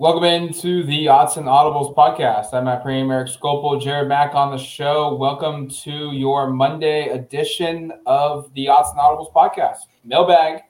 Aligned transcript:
Welcome 0.00 0.22
into 0.22 0.84
the 0.84 1.08
Odds 1.08 1.38
and 1.38 1.46
Audibles 1.46 1.92
podcast. 1.92 2.54
I'm 2.54 2.66
Matt 2.66 2.84
Prehm, 2.84 3.12
Eric 3.12 3.30
Skopil, 3.30 3.82
Jared 3.82 4.06
Mack 4.06 4.32
on 4.32 4.52
the 4.52 4.56
show. 4.56 5.16
Welcome 5.16 5.68
to 5.82 6.12
your 6.12 6.50
Monday 6.50 7.08
edition 7.08 7.92
of 8.06 8.54
the 8.54 8.68
Odds 8.68 8.90
and 8.90 9.00
Audibles 9.00 9.32
podcast. 9.32 9.78
Mailbag. 10.04 10.60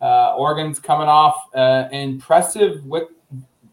Uh, 0.00 0.36
Oregon's 0.36 0.78
coming 0.78 1.08
off 1.08 1.34
uh, 1.52 1.88
impressive 1.90 2.84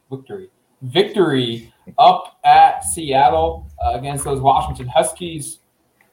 victory 0.09 0.49
victory 0.81 1.71
up 1.99 2.39
at 2.43 2.83
Seattle 2.83 3.69
uh, 3.79 3.91
against 3.99 4.23
those 4.23 4.41
Washington 4.41 4.87
Huskies, 4.87 5.59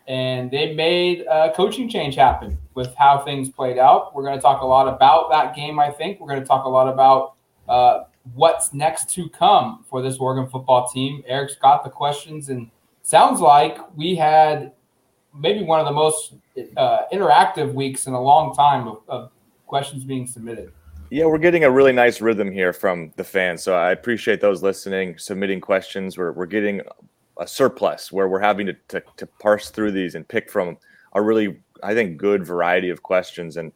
and 0.09 0.51
they 0.51 0.75
made 0.75 1.25
a 1.31 1.51
coaching 1.57 1.89
change 1.89 2.17
happen 2.17 2.59
with 2.75 2.95
how 2.97 3.17
things 3.17 3.49
played 3.49 3.79
out. 3.79 4.15
We're 4.15 4.25
going 4.25 4.37
to 4.37 4.43
talk 4.43 4.61
a 4.61 4.67
lot 4.67 4.89
about 4.89 5.31
that 5.31 5.57
game. 5.57 5.79
I 5.79 5.91
think 5.91 6.21
we're 6.21 6.29
going 6.29 6.43
to 6.43 6.47
talk 6.47 6.67
a 6.67 6.69
lot 6.69 6.93
about 6.93 7.37
uh, 7.67 8.01
what's 8.33 8.73
next 8.73 9.11
to 9.11 9.29
come 9.29 9.85
for 9.89 10.01
this 10.01 10.17
Oregon 10.17 10.49
football 10.49 10.89
team. 10.89 11.23
Eric's 11.27 11.57
got 11.57 11.85
the 11.85 11.91
questions, 11.91 12.49
and 12.49 12.71
sounds 13.03 13.41
like 13.41 13.79
we 13.97 14.15
had 14.15 14.73
maybe 15.35 15.63
one 15.63 15.81
of 15.81 15.87
the 15.87 15.93
most 15.93 16.35
uh, 16.77 17.03
interactive 17.13 17.75
weeks 17.75 18.07
in 18.07 18.15
a 18.15 18.21
long 18.21 18.55
time 18.55 18.89
of, 18.89 19.03
of, 19.09 19.31
questions 19.67 20.05
being 20.05 20.27
submitted. 20.27 20.71
Yeah, 21.11 21.25
we're 21.25 21.39
getting 21.39 21.65
a 21.65 21.71
really 21.71 21.91
nice 21.91 22.21
rhythm 22.21 22.53
here 22.53 22.73
from 22.73 23.13
the 23.17 23.25
fans. 23.25 23.63
So 23.63 23.75
I 23.75 23.91
appreciate 23.91 24.41
those 24.41 24.63
listening, 24.63 25.19
submitting 25.19 25.61
questions. 25.61 26.17
We're, 26.17 26.33
we're 26.33 26.47
getting 26.47 26.83
a 27.41 27.47
surplus 27.47 28.13
where 28.13 28.29
we're 28.29 28.41
having 28.41 28.67
to, 28.67 28.75
to, 28.89 29.03
to 29.17 29.27
parse 29.41 29.71
through 29.71 29.93
these 29.93 30.15
and 30.15 30.29
pick 30.29 30.51
from 30.51 30.77
a 31.15 31.23
really, 31.23 31.57
I 31.83 31.95
think, 31.95 32.19
good 32.19 32.47
variety 32.47 32.91
of 32.91 33.03
questions. 33.03 33.57
And 33.57 33.73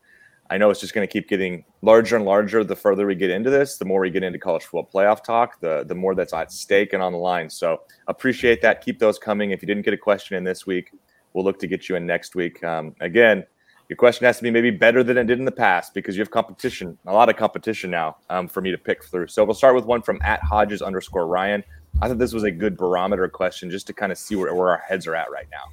I 0.51 0.57
know 0.57 0.71
it's 0.71 0.81
just 0.81 0.95
going 0.95 1.07
to 1.07 1.13
keep 1.13 1.29
getting 1.29 1.65
larger 1.83 2.17
and 2.17 2.25
larger 2.25 2.65
the 2.65 2.77
further 2.77 3.07
we 3.07 3.15
get 3.15 3.31
into 3.31 3.51
this. 3.51 3.77
The 3.77 3.85
more 3.85 4.01
we 4.01 4.11
get 4.11 4.23
into 4.23 4.39
college 4.39 4.65
football 4.65 4.89
playoff 4.93 5.23
talk, 5.23 5.61
the 5.61 5.85
the 5.87 5.95
more 5.95 6.15
that's 6.15 6.33
at 6.33 6.53
stake 6.53 6.93
and 6.93 7.03
on 7.03 7.13
the 7.13 7.19
line. 7.19 7.51
So 7.51 7.83
appreciate 8.07 8.63
that. 8.63 8.81
Keep 8.81 8.99
those 8.99 9.19
coming. 9.19 9.51
If 9.51 9.63
you 9.63 9.67
didn't 9.67 9.85
get 9.85 9.95
a 9.95 9.99
question 9.99 10.37
in 10.37 10.45
this 10.45 10.67
week, 10.67 10.93
we'll 11.33 11.45
look 11.45 11.59
to 11.61 11.67
get 11.67 11.89
you 11.89 11.97
in 11.97 12.07
next 12.07 12.35
week. 12.35 12.65
Um, 12.65 12.95
again, 13.01 13.45
your 13.89 13.97
question 13.97 14.27
has 14.27 14.37
to 14.37 14.43
be 14.43 14.51
maybe 14.51 14.71
better 14.71 15.03
than 15.03 15.17
it 15.17 15.27
did 15.27 15.39
in 15.39 15.47
the 15.47 15.53
past 15.53 15.95
because 15.95 16.15
you 16.17 16.21
have 16.21 16.31
competition, 16.31 16.99
a 17.07 17.13
lot 17.13 17.31
of 17.31 17.37
competition 17.37 17.91
now 17.91 18.17
um, 18.29 18.47
for 18.47 18.61
me 18.61 18.71
to 18.71 18.77
pick 18.79 19.03
through. 19.05 19.29
So 19.29 19.45
we'll 19.45 19.55
start 19.55 19.75
with 19.75 19.87
one 19.87 20.03
from 20.03 20.21
at 20.23 20.43
Hodges 20.43 20.83
underscore 20.83 21.27
Ryan. 21.27 21.65
I 22.03 22.09
thought 22.09 22.19
this 22.19 22.35
was 22.35 22.45
a 22.45 22.51
good 22.51 22.77
barometer 22.77 23.27
question 23.29 23.71
just 23.71 23.87
to 23.87 23.95
kind 23.95 24.13
of 24.13 24.19
see 24.19 24.37
where, 24.37 24.55
where 24.55 24.71
our 24.71 24.83
heads 24.87 25.07
are 25.07 25.15
at 25.15 25.31
right 25.31 25.47
now. 25.51 25.65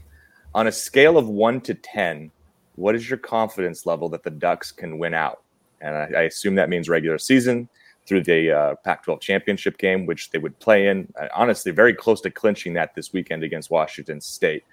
On 0.54 0.68
a 0.68 0.72
scale 0.72 1.18
of 1.18 1.28
one 1.28 1.60
to 1.62 1.74
10, 1.74 2.32
what 2.76 2.96
is 2.96 3.10
your 3.10 3.20
confidence 3.20 3.86
level 3.86 4.10
that 4.10 4.24
the 4.24 4.30
Ducks 4.30 4.72
can 4.72 4.98
win 4.98 5.14
out? 5.14 5.42
And 5.82 5.96
I, 5.96 6.20
I 6.20 6.22
assume 6.24 6.56
that 6.56 6.70
means 6.70 6.90
regular 6.90 7.18
season 7.18 7.70
through 8.06 8.24
the 8.24 8.52
uh, 8.52 8.76
Pac 8.84 9.04
12 9.04 9.20
championship 9.20 9.78
game, 9.78 10.06
which 10.06 10.30
they 10.30 10.38
would 10.38 10.58
play 10.60 10.88
in. 10.88 11.12
Uh, 11.20 11.28
honestly, 11.36 11.72
very 11.72 11.94
close 11.94 12.22
to 12.22 12.30
clinching 12.30 12.74
that 12.74 12.94
this 12.96 13.14
weekend 13.14 13.44
against 13.44 13.70
Washington 13.70 14.22
State. 14.22 14.64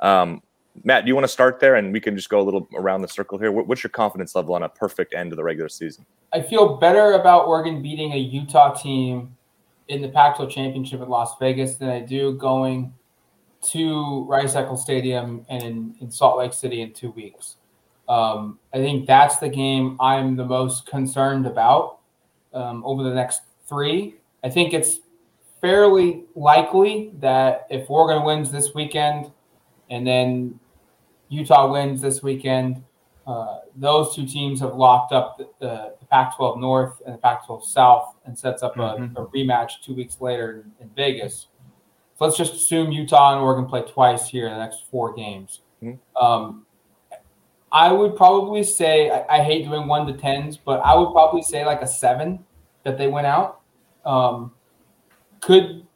Um, 0.00 0.42
Matt, 0.84 1.04
do 1.04 1.08
you 1.08 1.14
want 1.14 1.24
to 1.24 1.32
start 1.32 1.60
there 1.60 1.76
and 1.76 1.92
we 1.92 2.00
can 2.00 2.16
just 2.16 2.28
go 2.28 2.40
a 2.40 2.42
little 2.42 2.68
around 2.74 3.02
the 3.02 3.08
circle 3.08 3.38
here? 3.38 3.52
What's 3.52 3.82
your 3.82 3.90
confidence 3.90 4.34
level 4.34 4.54
on 4.54 4.62
a 4.62 4.68
perfect 4.68 5.14
end 5.14 5.32
of 5.32 5.36
the 5.36 5.44
regular 5.44 5.68
season? 5.68 6.06
I 6.32 6.40
feel 6.40 6.76
better 6.76 7.12
about 7.12 7.46
Oregon 7.46 7.82
beating 7.82 8.12
a 8.12 8.16
Utah 8.16 8.72
team 8.72 9.36
in 9.88 10.00
the 10.00 10.08
Pac 10.08 10.36
12 10.36 10.50
championship 10.50 11.00
at 11.00 11.10
Las 11.10 11.36
Vegas 11.38 11.74
than 11.74 11.90
I 11.90 12.00
do 12.00 12.34
going 12.38 12.92
to 13.62 14.24
Rice 14.24 14.54
Eccles 14.54 14.82
Stadium 14.82 15.44
and 15.48 15.62
in, 15.62 15.94
in, 16.00 16.10
Salt 16.10 16.38
Lake 16.38 16.52
City 16.52 16.82
in 16.82 16.92
two 16.92 17.10
weeks. 17.12 17.56
Um, 18.08 18.58
I 18.74 18.78
think 18.78 19.06
that's 19.06 19.38
the 19.38 19.48
game 19.48 19.96
I'm 20.00 20.36
the 20.36 20.44
most 20.44 20.86
concerned 20.86 21.46
about 21.46 21.98
um, 22.52 22.84
over 22.84 23.02
the 23.02 23.14
next 23.14 23.42
three. 23.68 24.16
I 24.44 24.50
think 24.50 24.74
it's 24.74 24.98
fairly 25.60 26.24
likely 26.34 27.12
that 27.20 27.66
if 27.70 27.88
Oregon 27.88 28.24
wins 28.24 28.50
this 28.50 28.74
weekend 28.74 29.30
and 29.90 30.06
then 30.06 30.58
Utah 31.28 31.72
wins 31.72 32.00
this 32.02 32.22
weekend, 32.22 32.82
uh, 33.26 33.60
those 33.76 34.14
two 34.14 34.26
teams 34.26 34.60
have 34.60 34.74
locked 34.74 35.12
up 35.12 35.38
the, 35.38 35.48
the, 35.60 35.94
the 36.00 36.06
Pac 36.06 36.36
12 36.36 36.58
North 36.58 37.00
and 37.06 37.14
the 37.14 37.18
Pac 37.18 37.46
12 37.46 37.64
South 37.64 38.16
and 38.26 38.36
sets 38.36 38.62
up 38.62 38.74
mm-hmm. 38.74 39.16
a, 39.16 39.22
a, 39.22 39.26
rematch 39.28 39.74
two 39.84 39.94
weeks 39.94 40.20
later 40.20 40.64
in, 40.80 40.84
in 40.84 40.90
Vegas 40.96 41.46
let's 42.20 42.36
just 42.36 42.54
assume 42.54 42.92
Utah 42.92 43.32
and 43.32 43.42
Oregon 43.42 43.66
play 43.66 43.82
twice 43.82 44.28
here 44.28 44.46
in 44.46 44.52
the 44.52 44.58
next 44.58 44.84
four 44.90 45.14
games. 45.14 45.60
Mm-hmm. 45.82 46.24
Um, 46.24 46.66
I 47.72 47.90
would 47.90 48.16
probably 48.16 48.62
say 48.62 49.10
I, 49.10 49.38
I, 49.38 49.42
hate 49.42 49.64
doing 49.64 49.88
one 49.88 50.06
to 50.06 50.12
tens, 50.12 50.58
but 50.58 50.80
I 50.80 50.94
would 50.94 51.10
probably 51.12 51.40
say 51.40 51.64
like 51.64 51.80
a 51.80 51.86
seven 51.86 52.44
that 52.84 52.98
they 52.98 53.08
went 53.08 53.26
out. 53.26 53.60
Um, 54.04 54.52
could 55.40 55.86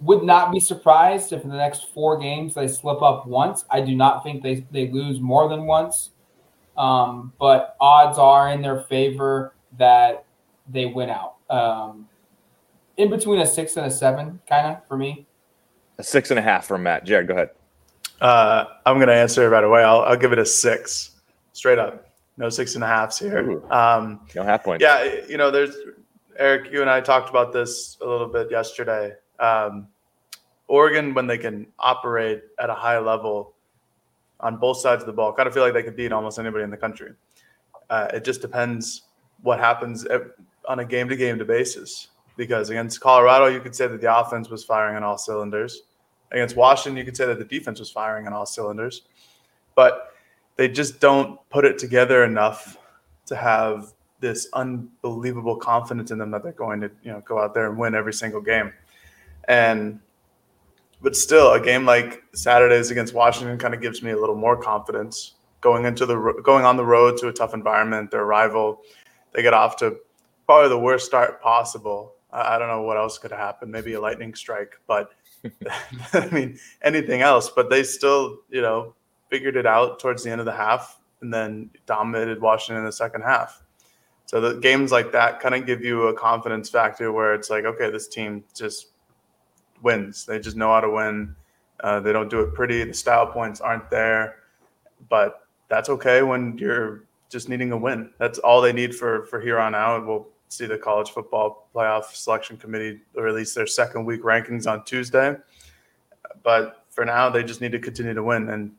would 0.00 0.22
not 0.22 0.50
be 0.50 0.58
surprised 0.58 1.32
if 1.32 1.44
in 1.44 1.50
the 1.50 1.56
next 1.56 1.92
four 1.92 2.18
games 2.18 2.54
they 2.54 2.66
slip 2.66 3.02
up 3.02 3.26
once. 3.26 3.66
I 3.70 3.82
do 3.82 3.94
not 3.94 4.24
think 4.24 4.42
they 4.42 4.66
they 4.70 4.90
lose 4.90 5.20
more 5.20 5.48
than 5.48 5.66
once, 5.66 6.10
um, 6.76 7.32
but 7.38 7.76
odds 7.80 8.18
are 8.18 8.50
in 8.50 8.62
their 8.62 8.80
favor 8.84 9.54
that 9.78 10.24
they 10.68 10.86
win 10.86 11.10
out. 11.10 11.34
Um, 11.50 12.08
in 12.96 13.10
between 13.10 13.40
a 13.40 13.46
six 13.46 13.76
and 13.76 13.86
a 13.86 13.90
seven, 13.90 14.40
kind 14.48 14.66
of 14.66 14.86
for 14.86 14.96
me. 14.96 15.26
A 16.00 16.02
six 16.02 16.30
and 16.30 16.38
a 16.38 16.42
half 16.42 16.66
from 16.66 16.82
Matt. 16.82 17.04
Jared, 17.04 17.28
go 17.28 17.34
ahead. 17.34 17.50
Uh, 18.22 18.64
I'm 18.86 18.96
going 18.96 19.08
to 19.08 19.14
answer 19.14 19.50
right 19.50 19.62
away. 19.62 19.84
I'll, 19.84 20.00
I'll 20.00 20.16
give 20.16 20.32
it 20.32 20.38
a 20.38 20.46
six, 20.46 21.10
straight 21.52 21.78
up. 21.78 22.06
No 22.38 22.48
six 22.48 22.74
and 22.74 22.82
a 22.82 22.86
halfs 22.86 23.18
here. 23.18 23.62
Um, 23.70 24.20
no 24.34 24.42
half 24.42 24.64
points. 24.64 24.82
Yeah, 24.82 25.04
you 25.28 25.36
know, 25.36 25.50
there's 25.50 25.76
Eric. 26.38 26.72
You 26.72 26.80
and 26.80 26.88
I 26.88 27.02
talked 27.02 27.28
about 27.28 27.52
this 27.52 27.98
a 28.00 28.06
little 28.06 28.28
bit 28.28 28.50
yesterday. 28.50 29.12
Um, 29.38 29.88
Oregon, 30.68 31.12
when 31.12 31.26
they 31.26 31.36
can 31.36 31.66
operate 31.78 32.44
at 32.58 32.70
a 32.70 32.74
high 32.74 32.98
level 32.98 33.52
on 34.40 34.56
both 34.56 34.78
sides 34.78 35.02
of 35.02 35.06
the 35.06 35.12
ball, 35.12 35.34
kind 35.34 35.48
of 35.48 35.52
feel 35.52 35.62
like 35.62 35.74
they 35.74 35.82
could 35.82 35.96
beat 35.96 36.12
almost 36.12 36.38
anybody 36.38 36.64
in 36.64 36.70
the 36.70 36.78
country. 36.78 37.12
Uh, 37.90 38.08
it 38.14 38.24
just 38.24 38.40
depends 38.40 39.02
what 39.42 39.58
happens 39.58 40.06
on 40.66 40.78
a 40.78 40.84
game 40.84 41.10
to 41.10 41.16
game 41.16 41.38
to 41.38 41.44
basis. 41.44 42.08
Because 42.38 42.70
against 42.70 43.02
Colorado, 43.02 43.48
you 43.48 43.60
could 43.60 43.74
say 43.74 43.86
that 43.86 44.00
the 44.00 44.18
offense 44.18 44.48
was 44.48 44.64
firing 44.64 44.96
on 44.96 45.02
all 45.02 45.18
cylinders 45.18 45.82
against 46.32 46.56
Washington, 46.56 46.96
you 46.96 47.04
could 47.04 47.16
say 47.16 47.26
that 47.26 47.38
the 47.38 47.44
defense 47.44 47.78
was 47.78 47.90
firing 47.90 48.26
on 48.26 48.32
all 48.32 48.46
cylinders, 48.46 49.02
but 49.74 50.14
they 50.56 50.68
just 50.68 51.00
don't 51.00 51.38
put 51.48 51.64
it 51.64 51.78
together 51.78 52.24
enough 52.24 52.76
to 53.26 53.36
have 53.36 53.92
this 54.20 54.48
unbelievable 54.52 55.56
confidence 55.56 56.10
in 56.10 56.18
them 56.18 56.30
that 56.30 56.42
they're 56.42 56.52
going 56.52 56.80
to 56.80 56.90
you 57.02 57.10
know 57.10 57.22
go 57.24 57.38
out 57.38 57.54
there 57.54 57.68
and 57.68 57.78
win 57.78 57.94
every 57.94 58.12
single 58.12 58.40
game. 58.40 58.72
And 59.48 60.00
but 61.02 61.16
still, 61.16 61.52
a 61.52 61.60
game 61.60 61.86
like 61.86 62.22
Saturdays 62.34 62.90
against 62.90 63.14
Washington 63.14 63.56
kind 63.58 63.72
of 63.72 63.80
gives 63.80 64.02
me 64.02 64.10
a 64.10 64.18
little 64.18 64.36
more 64.36 64.56
confidence 64.56 65.34
going 65.60 65.86
into 65.86 66.04
the 66.04 66.40
going 66.44 66.64
on 66.64 66.76
the 66.76 66.84
road 66.84 67.16
to 67.18 67.28
a 67.28 67.32
tough 67.32 67.54
environment. 67.54 68.10
Their 68.10 68.26
rival, 68.26 68.82
they 69.32 69.42
get 69.42 69.54
off 69.54 69.76
to 69.76 69.96
probably 70.46 70.68
the 70.68 70.78
worst 70.78 71.06
start 71.06 71.40
possible. 71.40 72.14
I 72.32 72.58
don't 72.58 72.68
know 72.68 72.82
what 72.82 72.96
else 72.96 73.18
could 73.18 73.32
happen. 73.32 73.70
Maybe 73.70 73.94
a 73.94 74.00
lightning 74.00 74.34
strike, 74.34 74.78
but 74.86 75.10
I 76.12 76.28
mean, 76.30 76.58
anything 76.82 77.22
else, 77.22 77.50
but 77.50 77.70
they 77.70 77.82
still, 77.82 78.38
you 78.50 78.60
know, 78.60 78.94
figured 79.28 79.56
it 79.56 79.66
out 79.66 79.98
towards 79.98 80.22
the 80.22 80.30
end 80.30 80.40
of 80.40 80.44
the 80.44 80.52
half 80.52 81.00
and 81.20 81.32
then 81.32 81.70
dominated 81.86 82.40
Washington 82.40 82.78
in 82.78 82.84
the 82.84 82.92
second 82.92 83.22
half. 83.22 83.62
So 84.26 84.40
the 84.40 84.60
games 84.60 84.92
like 84.92 85.12
that 85.12 85.40
kind 85.40 85.54
of 85.54 85.66
give 85.66 85.82
you 85.82 86.06
a 86.06 86.14
confidence 86.14 86.70
factor 86.70 87.10
where 87.12 87.34
it's 87.34 87.50
like, 87.50 87.64
okay, 87.64 87.90
this 87.90 88.06
team 88.06 88.44
just 88.54 88.88
wins. 89.82 90.24
They 90.24 90.38
just 90.38 90.56
know 90.56 90.72
how 90.72 90.80
to 90.80 90.90
win. 90.90 91.34
Uh, 91.80 92.00
they 92.00 92.12
don't 92.12 92.30
do 92.30 92.40
it 92.40 92.54
pretty. 92.54 92.84
The 92.84 92.94
style 92.94 93.26
points 93.26 93.60
aren't 93.60 93.90
there, 93.90 94.36
but 95.08 95.46
that's 95.68 95.88
okay 95.88 96.22
when 96.22 96.58
you're 96.58 97.04
just 97.28 97.48
needing 97.48 97.72
a 97.72 97.76
win. 97.76 98.10
That's 98.18 98.38
all 98.38 98.60
they 98.60 98.72
need 98.72 98.94
for 98.94 99.24
for 99.24 99.40
here 99.40 99.58
on 99.58 99.74
out. 99.74 100.06
We'll 100.06 100.28
see 100.50 100.66
the 100.66 100.76
college 100.76 101.10
football 101.10 101.68
playoff 101.74 102.12
selection 102.12 102.56
committee 102.56 103.00
release 103.14 103.54
their 103.54 103.66
second 103.66 104.04
week 104.04 104.22
rankings 104.22 104.70
on 104.70 104.84
Tuesday. 104.84 105.36
But 106.42 106.84
for 106.90 107.04
now, 107.04 107.30
they 107.30 107.44
just 107.44 107.60
need 107.60 107.72
to 107.72 107.78
continue 107.78 108.14
to 108.14 108.22
win. 108.22 108.48
And 108.48 108.72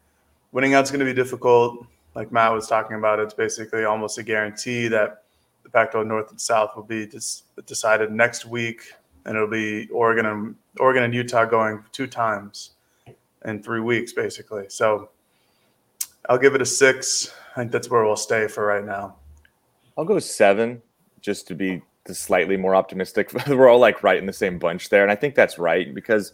winning 0.52 0.74
out 0.74 0.84
is 0.84 0.92
going 0.92 1.00
to 1.00 1.06
be 1.06 1.14
difficult. 1.14 1.86
Like 2.14 2.32
Matt 2.32 2.52
was 2.52 2.68
talking 2.68 2.98
about, 2.98 3.20
it's 3.20 3.34
basically 3.34 3.86
almost 3.86 4.18
a 4.18 4.24
guarantee 4.24 4.90
that 4.90 5.24
the 5.64 5.70
Pac-12 5.70 6.06
North 6.06 6.30
and 6.30 6.42
South 6.42 6.76
will 6.76 6.84
be 6.84 7.06
dis- 7.06 7.44
decided 7.66 8.12
next 8.12 8.46
week, 8.46 8.92
and 9.26 9.36
it'll 9.36 9.48
be 9.48 9.88
Oregon 9.90 10.26
and 10.26 10.56
Oregon 10.78 11.04
and 11.04 11.14
Utah 11.14 11.46
going 11.46 11.84
two 11.94 12.08
times 12.08 12.72
in 13.46 13.64
three 13.64 13.80
weeks, 13.80 14.12
basically. 14.12 14.66
So 14.68 15.10
I'll 16.28 16.38
give 16.38 16.54
it 16.54 16.62
a 16.62 16.66
six. 16.66 17.34
I 17.56 17.62
think 17.62 17.72
that's 17.72 17.90
where 17.90 18.04
we'll 18.04 18.18
stay 18.18 18.48
for 18.48 18.66
right 18.66 18.86
now. 18.86 19.16
I'll 19.98 20.06
go 20.06 20.20
seven, 20.20 20.82
just 21.22 21.48
to 21.48 21.56
be 21.56 21.82
slightly 22.08 22.58
more 22.58 22.76
optimistic. 22.76 23.32
We're 23.48 23.70
all 23.70 23.80
like 23.80 24.04
right 24.04 24.18
in 24.18 24.26
the 24.26 24.34
same 24.34 24.60
bunch 24.60 24.90
there, 24.90 25.04
and 25.04 25.12
I 25.12 25.16
think 25.16 25.36
that's 25.36 25.58
right 25.58 25.94
because 25.94 26.34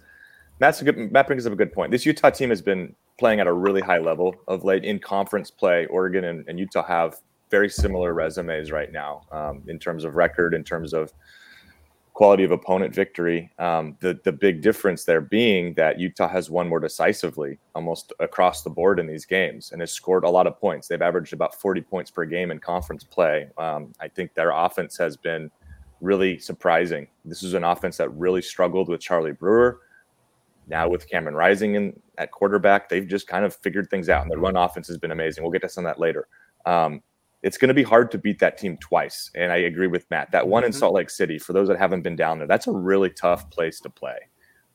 Matt's 0.60 0.82
a 0.82 0.86
good, 0.86 1.12
Matt 1.12 1.28
brings 1.28 1.46
up 1.46 1.54
a 1.54 1.58
good 1.58 1.74
point. 1.74 1.92
This 1.92 2.06
Utah 2.06 2.30
team 2.30 2.50
has 2.50 2.62
been 2.62 2.96
playing 3.20 3.40
at 3.40 3.48
a 3.48 3.54
really 3.54 3.82
high 3.82 3.98
level 3.98 4.36
of 4.48 4.64
late 4.64 4.86
in 4.86 5.00
conference 5.00 5.52
play. 5.52 5.86
Oregon 5.88 6.26
and, 6.26 6.48
and 6.48 6.60
Utah 6.60 6.86
have 6.86 7.18
very 7.50 7.70
similar 7.70 8.14
resumes 8.14 8.72
right 8.72 8.92
now 8.92 9.22
um, 9.32 9.64
in 9.68 9.80
terms 9.80 10.04
of 10.04 10.16
record, 10.16 10.54
in 10.54 10.64
terms 10.64 10.94
of 10.94 11.14
quality 12.18 12.44
of 12.44 12.50
opponent 12.50 12.96
victory. 12.96 13.52
Um, 13.60 13.96
the 14.00 14.20
the 14.24 14.32
big 14.32 14.64
difference 14.64 15.04
there 15.04 15.22
being 15.22 15.76
that 15.76 16.00
Utah 16.00 16.28
has 16.28 16.50
won 16.50 16.68
more 16.68 16.80
decisively, 16.80 17.60
almost 17.76 18.12
across 18.20 18.64
the 18.64 18.72
board 18.72 19.00
in 19.00 19.06
these 19.06 19.24
games, 19.24 19.72
and 19.72 19.82
has 19.82 19.92
scored 19.92 20.24
a 20.24 20.30
lot 20.30 20.48
of 20.48 20.60
points. 20.60 20.88
They've 20.88 21.00
averaged 21.00 21.34
about 21.34 21.54
40 21.54 21.82
points 21.82 22.10
per 22.10 22.26
game 22.26 22.50
in 22.50 22.58
conference 22.58 23.04
play. 23.04 23.52
Um, 23.60 23.94
I 24.00 24.08
think 24.08 24.34
their 24.34 24.50
offense 24.50 24.98
has 24.98 25.16
been 25.16 25.52
really 26.02 26.40
surprising. 26.40 27.08
This 27.24 27.44
is 27.44 27.54
an 27.54 27.64
offense 27.64 27.98
that 27.98 28.10
really 28.10 28.42
struggled 28.42 28.90
with 28.90 29.00
Charlie 29.00 29.32
Brewer. 29.32 29.82
Now 30.66 30.90
with 30.90 31.08
Cameron 31.08 31.36
Rising 31.36 31.76
in 31.76 32.02
at 32.18 32.32
quarterback, 32.32 32.90
they've 32.90 33.08
just 33.08 33.28
kind 33.28 33.46
of 33.46 33.56
figured 33.56 33.92
things 33.92 34.10
out, 34.10 34.24
and 34.24 34.32
their 34.32 34.40
run 34.40 34.58
offense 34.58 34.88
has 34.88 34.98
been 34.98 35.12
amazing. 35.12 35.44
We'll 35.44 35.52
get 35.52 35.62
to 35.62 35.70
some 35.70 35.86
of 35.86 35.94
that 35.94 36.00
later. 36.00 36.28
Um, 36.66 37.04
it's 37.48 37.58
going 37.58 37.70
to 37.70 37.74
be 37.74 37.84
hard 37.84 38.12
to 38.12 38.18
beat 38.18 38.40
that 38.40 38.58
team 38.58 38.78
twice, 38.82 39.32
and 39.34 39.54
I 39.54 39.58
agree 39.58 39.88
with 39.88 40.06
Matt. 40.12 40.32
That 40.34 40.50
one 40.50 40.66
in 40.66 40.72
mm-hmm. 40.72 40.80
Salt 40.80 40.94
Lake 40.94 41.10
City, 41.10 41.40
for 41.40 41.54
those 41.54 41.70
that 41.70 41.80
haven't 41.80 42.02
been 42.02 42.18
down 42.18 42.40
there, 42.40 42.48
that's 42.48 42.68
a 42.68 42.74
really 42.74 43.10
tough 43.10 43.50
place 43.50 43.80
to 43.80 43.90
play. 43.90 44.18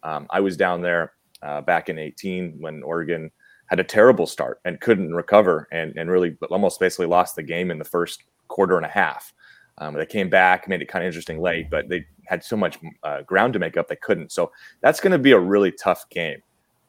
Um, 0.02 0.26
I 0.30 0.40
was 0.40 0.56
down 0.56 0.80
there 0.80 1.12
uh, 1.42 1.60
back 1.60 1.90
in 1.90 1.98
18 1.98 2.56
when 2.60 2.82
Oregon 2.82 3.30
had 3.66 3.78
a 3.78 3.84
terrible 3.84 4.26
start 4.26 4.58
and 4.64 4.80
couldn't 4.80 5.12
recover, 5.12 5.69
and 5.70 5.94
and 5.98 6.10
really 6.10 6.34
almost 6.50 6.80
basically 6.80 7.04
lost 7.04 7.36
the 7.36 7.42
game 7.42 7.70
in 7.70 7.78
the 7.78 7.84
first 7.84 8.24
quarter 8.48 8.78
and 8.78 8.86
a 8.86 8.88
half. 8.88 9.34
Um, 9.76 9.92
they 9.92 10.06
came 10.06 10.30
back, 10.30 10.66
made 10.66 10.80
it 10.80 10.88
kind 10.88 11.04
of 11.04 11.08
interesting 11.08 11.42
late, 11.42 11.69
but 11.70 11.90
they 11.90 12.06
had 12.24 12.42
so 12.42 12.56
much 12.56 12.78
uh, 13.02 13.20
ground 13.20 13.52
to 13.52 13.58
make 13.58 13.76
up 13.76 13.88
they 13.88 13.96
couldn't. 13.96 14.32
So 14.32 14.50
that's 14.80 15.00
going 15.00 15.12
to 15.12 15.19
be 15.19 15.32
a 15.32 15.38
really 15.38 15.72
tough 15.72 16.08
game. 16.08 16.40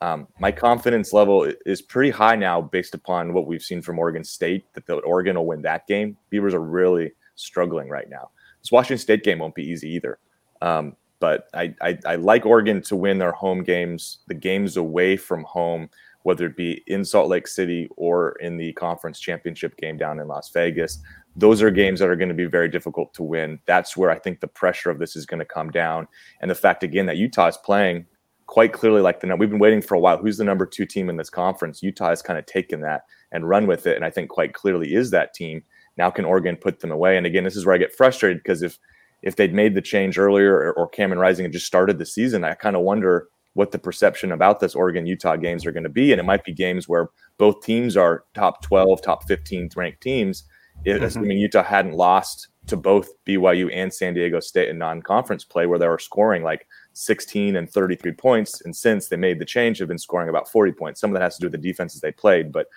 Um, 0.04 0.28
my 0.38 0.52
confidence 0.52 1.14
level 1.14 1.50
is 1.66 1.82
pretty 1.82 2.10
high 2.10 2.36
now 2.36 2.60
based 2.60 2.94
upon 2.94 3.32
what 3.32 3.48
we've 3.48 3.62
seen 3.62 3.82
from 3.82 3.98
Oregon 3.98 4.26
State 4.26 4.66
that 4.74 4.86
the 4.86 4.96
Oregon 4.96 5.38
will 5.38 5.46
win 5.46 5.62
that 5.62 5.88
game. 5.88 6.18
Beavers 6.30 6.54
are 6.54 6.60
really 6.60 7.14
struggling 7.36 7.88
right 7.88 8.10
now. 8.10 8.32
This 8.62 8.70
Washington 8.70 8.98
State 8.98 9.24
game 9.24 9.40
won't 9.40 9.56
be 9.56 9.64
easy 9.64 9.90
either. 9.94 10.20
Um, 10.62 10.98
but 11.22 11.48
I, 11.54 11.74
I, 11.82 11.98
I 12.06 12.16
like 12.16 12.46
Oregon 12.46 12.82
to 12.82 12.98
win 12.98 13.18
their 13.18 13.32
home 13.32 13.64
games, 13.64 14.20
the 14.28 14.34
games 14.34 14.76
away 14.76 15.16
from 15.16 15.46
home, 15.46 15.90
whether 16.24 16.48
it 16.48 16.58
be 16.58 16.84
in 16.88 17.06
Salt 17.06 17.30
Lake 17.30 17.48
City 17.48 17.88
or 17.96 18.34
in 18.42 18.58
the 18.58 18.74
conference 18.74 19.22
championship 19.22 19.78
game 19.78 19.96
down 19.96 20.20
in 20.20 20.28
Las 20.28 20.50
Vegas 20.50 21.00
those 21.36 21.62
are 21.62 21.72
games 21.72 22.00
that 22.00 22.10
are 22.10 22.16
going 22.16 22.30
to 22.30 22.36
be 22.36 22.46
very 22.46 22.70
difficult 22.70 23.14
to 23.16 23.24
win. 23.24 23.60
That's 23.66 23.98
where 23.98 24.10
I 24.10 24.20
think 24.20 24.40
the 24.40 24.48
pressure 24.48 24.90
of 24.90 25.00
this 25.00 25.16
is 25.16 25.26
going 25.26 25.40
to 25.40 25.46
come 25.46 25.72
down. 25.72 26.08
And 26.42 26.52
the 26.52 26.56
fact, 26.56 26.84
again, 26.84 27.06
that 27.08 27.18
Utah 27.18 27.48
is 27.48 27.58
playing 27.58 28.06
quite 28.54 28.72
clearly 28.72 29.02
like 29.02 29.20
the 29.20 29.36
we've 29.36 29.50
been 29.50 29.58
waiting 29.58 29.82
for 29.82 29.96
a 29.96 30.00
while. 30.00 30.16
Who's 30.16 30.38
the 30.38 30.44
number 30.44 30.68
two 30.68 30.86
team 30.86 31.10
in 31.10 31.18
this 31.18 31.32
conference? 31.32 31.82
Utah 31.82 32.10
has 32.10 32.22
kind 32.22 32.38
of 32.38 32.46
taken 32.46 32.82
that 32.82 33.02
and 33.32 33.50
run 33.50 33.66
with 33.66 33.88
it. 33.88 33.96
And 33.96 34.06
I 34.06 34.12
think 34.12 34.30
quite 34.30 34.54
clearly 34.54 34.94
is 34.94 35.10
that 35.10 35.34
team. 35.34 35.64
Now 35.98 36.12
can 36.12 36.24
Oregon 36.24 36.56
put 36.56 36.80
them 36.80 36.92
away? 36.92 37.18
And 37.18 37.26
again, 37.26 37.46
this 37.46 37.56
is 37.56 37.66
where 37.66 37.74
I 37.74 37.80
get 37.80 37.96
frustrated 37.96 38.44
because 38.44 38.62
if 38.62 38.78
if 39.24 39.38
they'd 39.38 39.56
made 39.56 39.74
the 39.74 39.82
change 39.82 40.20
earlier 40.20 40.54
or, 40.54 40.74
or 40.74 40.88
Cameron 40.88 41.18
Rising 41.18 41.46
had 41.46 41.52
just 41.52 41.66
started 41.66 41.98
the 41.98 42.06
season, 42.06 42.44
I 42.44 42.54
kind 42.54 42.76
of 42.76 42.84
wonder 42.84 43.28
what 43.54 43.72
the 43.72 43.80
perception 43.80 44.32
about 44.32 44.60
this 44.60 44.76
Oregon 44.76 45.08
Utah 45.08 45.36
games 45.36 45.66
are 45.66 45.72
going 45.72 45.82
to 45.82 45.90
be. 45.90 46.12
And 46.12 46.20
it 46.20 46.26
might 46.26 46.44
be 46.44 46.54
games 46.54 46.88
where 46.88 47.10
both 47.40 47.64
teams 47.64 47.98
are 47.98 48.24
top 48.36 48.62
12, 48.62 49.02
top 49.02 49.28
15 49.28 49.70
ranked 49.76 50.02
teams 50.02 50.44
mm-hmm. 50.86 51.04
assuming 51.04 51.38
Utah 51.38 51.64
hadn't 51.64 51.94
lost 51.94 52.50
to 52.68 52.78
both 52.78 53.10
BYU 53.26 53.70
and 53.74 53.94
San 53.94 54.14
Diego 54.14 54.40
State 54.40 54.70
in 54.70 54.78
non-conference 54.78 55.44
play, 55.44 55.66
where 55.66 55.80
they 55.80 55.88
were 55.88 56.00
scoring 56.00 56.44
like 56.44 56.68
16 56.94 57.56
and 57.56 57.70
33 57.70 58.12
points, 58.14 58.62
and 58.62 58.76
since 58.76 59.08
they 59.08 59.18
made 59.18 59.40
the 59.40 59.46
change, 59.46 59.80
have 59.80 59.88
been 59.88 59.98
scoring 59.98 60.30
about 60.30 60.50
40 60.50 60.72
points. 60.74 61.02
Some 61.02 61.10
of 61.10 61.14
that 61.16 61.24
has 61.24 61.36
to 61.36 61.42
do 61.42 61.46
with 61.48 61.62
the 61.62 61.70
defenses 61.70 62.02
they 62.02 62.12
played, 62.12 62.52
but 62.52 62.68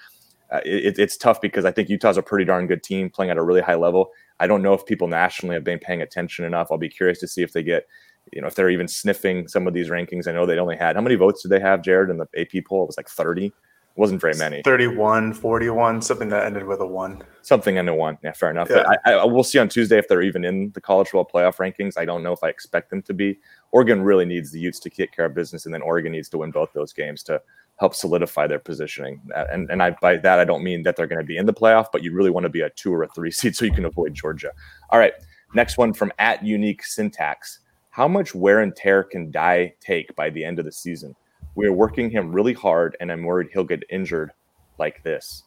uh, 0.50 0.60
it, 0.64 0.98
it's 0.98 1.16
tough 1.16 1.40
because 1.40 1.64
I 1.64 1.72
think 1.72 1.88
Utah's 1.88 2.16
a 2.16 2.22
pretty 2.22 2.44
darn 2.44 2.66
good 2.66 2.82
team 2.82 3.10
playing 3.10 3.30
at 3.30 3.36
a 3.36 3.42
really 3.42 3.60
high 3.60 3.74
level. 3.74 4.10
I 4.38 4.46
don't 4.46 4.62
know 4.62 4.74
if 4.74 4.86
people 4.86 5.08
nationally 5.08 5.54
have 5.54 5.64
been 5.64 5.78
paying 5.78 6.02
attention 6.02 6.44
enough. 6.44 6.68
I'll 6.70 6.78
be 6.78 6.88
curious 6.88 7.18
to 7.20 7.28
see 7.28 7.42
if 7.42 7.52
they 7.52 7.62
get, 7.62 7.86
you 8.32 8.40
know, 8.40 8.46
if 8.46 8.54
they're 8.54 8.70
even 8.70 8.88
sniffing 8.88 9.48
some 9.48 9.66
of 9.66 9.74
these 9.74 9.88
rankings. 9.88 10.28
I 10.28 10.32
know 10.32 10.46
they 10.46 10.58
only 10.58 10.76
had 10.76 10.96
how 10.96 11.02
many 11.02 11.16
votes 11.16 11.42
did 11.42 11.50
they 11.50 11.60
have, 11.60 11.82
Jared, 11.82 12.10
in 12.10 12.18
the 12.18 12.26
AP 12.36 12.64
poll? 12.66 12.84
It 12.84 12.88
was 12.88 12.96
like 12.96 13.08
30 13.08 13.52
wasn't 13.96 14.20
very 14.20 14.34
many. 14.34 14.62
31 14.62 15.32
41 15.32 16.02
something 16.02 16.28
that 16.28 16.44
ended 16.44 16.64
with 16.64 16.80
a 16.80 16.86
one. 16.86 17.22
Something 17.42 17.78
ended 17.78 17.94
one. 17.94 18.18
Yeah 18.22 18.32
fair 18.32 18.50
enough. 18.50 18.68
Yeah. 18.70 18.84
I, 19.04 19.12
I 19.12 19.24
will 19.24 19.44
see 19.44 19.58
on 19.58 19.68
tuesday 19.68 19.98
if 19.98 20.08
they're 20.08 20.22
even 20.22 20.44
in 20.44 20.70
the 20.72 20.80
college 20.80 21.08
football 21.08 21.28
playoff 21.32 21.56
rankings. 21.56 21.96
I 21.96 22.04
don't 22.04 22.22
know 22.22 22.32
if 22.32 22.42
i 22.42 22.48
expect 22.48 22.90
them 22.90 23.02
to 23.02 23.14
be. 23.14 23.38
Oregon 23.72 24.02
really 24.02 24.24
needs 24.24 24.50
the 24.52 24.60
utes 24.60 24.78
to 24.80 24.90
take 24.90 25.12
care 25.12 25.24
of 25.24 25.34
business 25.34 25.64
and 25.64 25.74
then 25.74 25.82
oregon 25.82 26.12
needs 26.12 26.28
to 26.30 26.38
win 26.38 26.50
both 26.50 26.72
those 26.72 26.92
games 26.92 27.22
to 27.24 27.40
help 27.78 27.94
solidify 27.94 28.46
their 28.46 28.58
positioning. 28.58 29.20
Uh, 29.34 29.44
and, 29.50 29.70
and 29.70 29.82
I, 29.82 29.90
by 29.90 30.16
that 30.16 30.38
i 30.38 30.44
don't 30.44 30.62
mean 30.62 30.82
that 30.84 30.96
they're 30.96 31.06
going 31.06 31.20
to 31.20 31.26
be 31.26 31.36
in 31.36 31.46
the 31.46 31.54
playoff 31.54 31.86
but 31.92 32.02
you 32.02 32.12
really 32.12 32.30
want 32.30 32.44
to 32.44 32.50
be 32.50 32.60
a 32.60 32.70
two 32.70 32.92
or 32.92 33.02
a 33.02 33.08
three 33.08 33.30
seed 33.38 33.56
so 33.56 33.64
you 33.64 33.72
can 33.72 33.86
avoid 33.86 34.14
georgia. 34.14 34.52
All 34.90 34.98
right 34.98 35.14
next 35.54 35.78
one 35.78 35.92
from 35.92 36.12
at 36.18 36.44
unique 36.44 36.84
syntax. 36.84 37.60
How 37.90 38.06
much 38.06 38.34
wear 38.34 38.60
and 38.60 38.76
tear 38.76 39.02
can 39.02 39.30
Dye 39.30 39.72
take 39.80 40.14
by 40.16 40.28
the 40.28 40.44
end 40.44 40.58
of 40.58 40.66
the 40.66 40.72
season 40.72 41.16
we 41.56 41.66
are 41.66 41.72
working 41.72 42.10
him 42.10 42.32
really 42.32 42.52
hard, 42.52 42.96
and 43.00 43.10
I'm 43.10 43.24
worried 43.24 43.48
he'll 43.52 43.64
get 43.64 43.82
injured 43.90 44.30
like 44.78 45.02
this. 45.02 45.42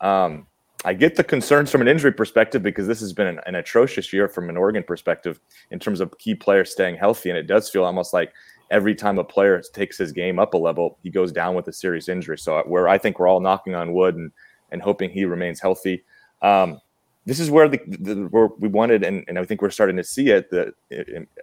Um, 0.00 0.46
I 0.84 0.94
get 0.94 1.14
the 1.14 1.24
concerns 1.24 1.70
from 1.70 1.82
an 1.82 1.88
injury 1.88 2.12
perspective 2.12 2.62
because 2.62 2.86
this 2.86 3.00
has 3.00 3.12
been 3.12 3.26
an, 3.26 3.40
an, 3.46 3.54
atrocious 3.54 4.14
year 4.14 4.28
from 4.28 4.48
an 4.48 4.56
Oregon 4.56 4.82
perspective 4.82 5.38
in 5.70 5.78
terms 5.78 6.00
of 6.00 6.16
key 6.18 6.34
players 6.34 6.72
staying 6.72 6.96
healthy. 6.96 7.28
And 7.28 7.38
it 7.38 7.46
does 7.46 7.68
feel 7.68 7.84
almost 7.84 8.14
like 8.14 8.32
every 8.70 8.94
time 8.94 9.18
a 9.18 9.24
player 9.24 9.60
takes 9.74 9.98
his 9.98 10.10
game 10.10 10.38
up 10.38 10.54
a 10.54 10.56
level, 10.56 10.98
he 11.02 11.10
goes 11.10 11.32
down 11.32 11.54
with 11.54 11.68
a 11.68 11.72
serious 11.72 12.08
injury. 12.08 12.38
So 12.38 12.62
where 12.66 12.88
I 12.88 12.96
think 12.96 13.18
we're 13.18 13.28
all 13.28 13.40
knocking 13.40 13.74
on 13.74 13.92
wood 13.92 14.16
and, 14.16 14.32
and 14.72 14.80
hoping 14.80 15.10
he 15.10 15.26
remains 15.26 15.60
healthy. 15.60 16.02
Um, 16.40 16.80
this 17.26 17.38
is 17.38 17.50
where 17.50 17.68
the, 17.68 17.78
the 17.86 18.28
where 18.30 18.48
we 18.58 18.68
wanted, 18.68 19.04
and, 19.04 19.22
and 19.28 19.38
I 19.38 19.44
think 19.44 19.60
we're 19.60 19.68
starting 19.68 19.98
to 19.98 20.04
see 20.04 20.30
it. 20.30 20.50
The 20.50 20.72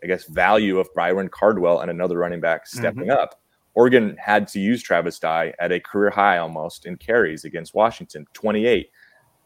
I 0.04 0.08
guess 0.08 0.26
value 0.26 0.80
of 0.80 0.90
Byron 0.96 1.30
Cardwell 1.30 1.82
and 1.82 1.92
another 1.92 2.18
running 2.18 2.42
back 2.42 2.66
stepping 2.66 3.04
mm-hmm. 3.04 3.12
up. 3.12 3.40
Oregon 3.78 4.18
had 4.18 4.48
to 4.48 4.60
use 4.60 4.82
Travis 4.82 5.20
Dye 5.20 5.54
at 5.60 5.72
a 5.72 5.80
career 5.80 6.10
high 6.10 6.40
almost 6.40 6.88
in 6.88 6.98
carries 6.98 7.46
against 7.46 7.76
Washington, 7.76 8.26
28. 8.34 8.90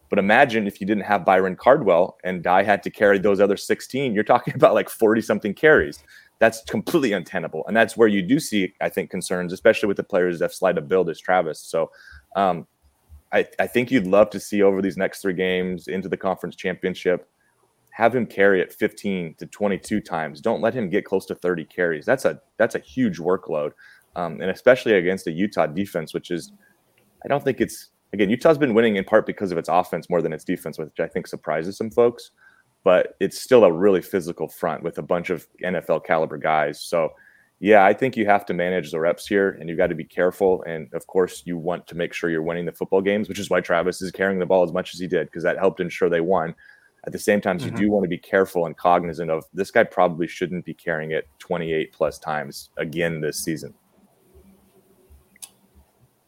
But 0.09 0.19
imagine 0.19 0.67
if 0.67 0.79
you 0.79 0.87
didn't 0.87 1.03
have 1.03 1.25
Byron 1.25 1.57
Cardwell 1.57 2.17
and 2.23 2.41
Dye 2.41 2.63
had 2.63 2.81
to 2.83 2.89
carry 2.89 3.19
those 3.19 3.41
other 3.41 3.57
16, 3.57 4.15
you're 4.15 4.23
talking 4.23 4.53
about 4.55 4.73
like 4.73 4.87
40 4.87 5.19
something 5.19 5.53
carries. 5.53 6.01
That's 6.39 6.63
completely 6.63 7.11
untenable. 7.11 7.67
And 7.67 7.75
that's 7.75 7.97
where 7.97 8.07
you 8.07 8.21
do 8.21 8.39
see, 8.39 8.73
I 8.79 8.87
think, 8.87 9.09
concerns, 9.09 9.51
especially 9.51 9.87
with 9.87 9.97
the 9.97 10.03
players 10.03 10.39
that 10.39 10.53
slide 10.53 10.77
a 10.77 10.81
build 10.81 11.09
as 11.09 11.19
Travis. 11.19 11.59
So 11.59 11.91
um, 12.37 12.67
I, 13.33 13.45
I 13.59 13.67
think 13.67 13.91
you'd 13.91 14.07
love 14.07 14.29
to 14.29 14.39
see 14.39 14.63
over 14.63 14.81
these 14.81 14.95
next 14.95 15.21
three 15.21 15.33
games 15.33 15.89
into 15.89 16.07
the 16.07 16.15
conference 16.15 16.55
championship, 16.55 17.27
have 17.89 18.15
him 18.15 18.25
carry 18.25 18.61
it 18.61 18.71
15 18.71 19.35
to 19.39 19.45
22 19.45 19.99
times. 19.99 20.39
Don't 20.39 20.61
let 20.61 20.73
him 20.73 20.89
get 20.89 21.03
close 21.03 21.25
to 21.25 21.35
30 21.35 21.65
carries. 21.65 22.05
That's 22.05 22.23
a 22.23 22.41
that's 22.57 22.75
a 22.75 22.79
huge 22.79 23.19
workload 23.19 23.73
um, 24.15 24.41
and 24.41 24.51
especially 24.51 24.93
against 24.93 25.27
a 25.27 25.31
Utah 25.31 25.67
defense, 25.67 26.13
which 26.13 26.31
is, 26.31 26.51
I 27.23 27.27
don't 27.27 27.43
think 27.43 27.61
it's 27.61 27.89
again 28.13 28.29
Utah's 28.29 28.57
been 28.57 28.73
winning 28.73 28.97
in 28.97 29.03
part 29.03 29.25
because 29.25 29.51
of 29.51 29.57
its 29.57 29.69
offense 29.69 30.09
more 30.09 30.21
than 30.21 30.33
its 30.33 30.43
defense, 30.43 30.77
which 30.77 30.99
I 30.99 31.07
think 31.07 31.27
surprises 31.27 31.77
some 31.77 31.91
folks. 31.91 32.31
But 32.83 33.15
it's 33.19 33.39
still 33.39 33.63
a 33.63 33.71
really 33.71 34.01
physical 34.01 34.47
front 34.47 34.81
with 34.83 34.97
a 34.97 35.03
bunch 35.03 35.29
of 35.29 35.47
NFL 35.63 36.03
caliber 36.03 36.37
guys. 36.37 36.81
So, 36.81 37.09
yeah, 37.59 37.85
I 37.85 37.93
think 37.93 38.17
you 38.17 38.25
have 38.25 38.43
to 38.47 38.55
manage 38.55 38.89
the 38.91 38.99
reps 38.99 39.27
here, 39.27 39.51
and 39.59 39.69
you've 39.69 39.77
got 39.77 39.87
to 39.87 39.95
be 39.95 40.03
careful. 40.03 40.63
And 40.63 40.91
of 40.95 41.05
course, 41.05 41.43
you 41.45 41.59
want 41.59 41.85
to 41.87 41.95
make 41.95 42.11
sure 42.11 42.31
you're 42.31 42.41
winning 42.41 42.65
the 42.65 42.71
football 42.71 43.01
games, 43.01 43.29
which 43.29 43.37
is 43.37 43.51
why 43.51 43.61
Travis 43.61 44.01
is 44.01 44.11
carrying 44.11 44.39
the 44.39 44.47
ball 44.47 44.63
as 44.63 44.73
much 44.73 44.95
as 44.95 44.99
he 44.99 45.07
did 45.07 45.27
because 45.27 45.43
that 45.43 45.59
helped 45.59 45.79
ensure 45.79 46.09
they 46.09 46.21
won. 46.21 46.55
At 47.05 47.13
the 47.13 47.19
same 47.19 47.41
time, 47.41 47.57
mm-hmm. 47.57 47.75
you 47.75 47.83
do 47.83 47.91
want 47.91 48.03
to 48.03 48.09
be 48.09 48.17
careful 48.17 48.65
and 48.65 48.77
cognizant 48.77 49.31
of 49.31 49.43
this 49.53 49.71
guy 49.71 49.83
probably 49.83 50.27
shouldn't 50.27 50.65
be 50.65 50.73
carrying 50.73 51.11
it 51.11 51.27
28 51.39 51.91
plus 51.93 52.19
times 52.19 52.69
again 52.77 53.21
this 53.21 53.43
season. 53.43 53.73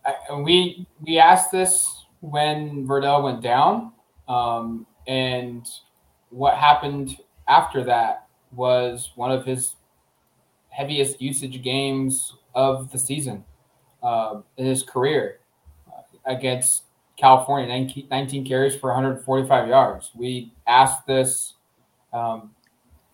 I, 0.06 0.34
we 0.36 0.88
we 1.06 1.20
asked 1.20 1.52
this 1.52 2.06
when 2.22 2.88
Verdell 2.88 3.24
went 3.24 3.42
down, 3.42 3.92
um, 4.28 4.86
and 5.08 5.68
what 6.30 6.56
happened 6.56 7.18
after 7.48 7.84
that 7.86 8.28
was 8.52 9.12
one 9.16 9.32
of 9.32 9.46
his 9.46 9.76
heaviest 10.70 11.22
usage 11.22 11.62
games 11.64 12.36
of 12.56 12.92
the 12.92 13.00
season 13.00 13.44
uh, 14.02 14.42
in 14.58 14.66
his 14.66 14.84
career 14.84 15.40
uh, 15.88 16.02
against 16.26 16.84
California, 17.18 17.68
19, 17.68 18.08
19 18.10 18.46
carries 18.46 18.76
for 18.76 18.90
145 18.90 19.68
yards. 19.68 20.12
We 20.16 20.54
asked 20.68 21.06
this 21.08 21.54
Um, 22.14 22.52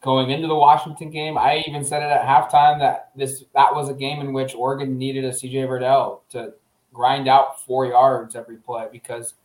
going 0.01 0.29
into 0.31 0.47
the 0.47 0.55
Washington 0.55 1.09
game, 1.11 1.37
I 1.37 1.63
even 1.67 1.83
said 1.83 2.03
it 2.03 2.07
at 2.11 2.21
halftime 2.25 2.79
that 2.79 3.11
this 3.15 3.43
that 3.55 3.73
was 3.75 3.89
a 3.89 3.93
game 3.93 4.21
in 4.21 4.33
which 4.33 4.55
Oregon 4.55 4.97
needed 4.97 5.25
a 5.25 5.31
CJ 5.31 5.67
Verdell 5.67 6.21
to 6.31 6.53
grind 6.93 7.27
out 7.27 7.63
four 7.65 7.85
yards 7.85 8.35
every 8.35 8.57
play 8.57 8.87
because 8.91 9.35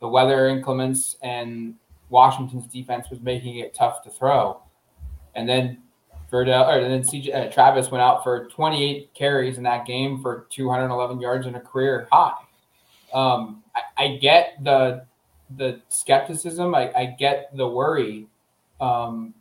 the 0.00 0.08
weather 0.08 0.48
inclements 0.48 1.16
and 1.22 1.74
Washington's 2.08 2.66
defense 2.66 3.08
was 3.10 3.20
making 3.20 3.58
it 3.58 3.74
tough 3.74 4.02
to 4.02 4.10
throw. 4.10 4.60
And 5.34 5.48
then 5.48 5.78
Verdell, 6.30 6.68
or 6.68 6.80
then 6.80 7.02
CJ 7.02 7.34
uh, 7.34 7.52
Travis 7.52 7.90
went 7.90 8.02
out 8.02 8.22
for 8.22 8.48
28 8.48 9.12
carries 9.14 9.56
in 9.56 9.64
that 9.64 9.84
game 9.86 10.20
for 10.22 10.46
211 10.50 11.20
yards 11.20 11.46
and 11.46 11.56
a 11.56 11.60
career 11.60 12.08
high. 12.10 12.34
Um, 13.12 13.64
I, 13.74 14.04
I, 14.04 14.16
get 14.18 14.62
the 14.62 15.04
the 15.56 15.80
skepticism. 15.88 16.74
I, 16.74 16.92
I 16.92 17.06
get 17.18 17.50
the 17.56 17.66
worry, 17.66 18.28
um, 18.80 19.34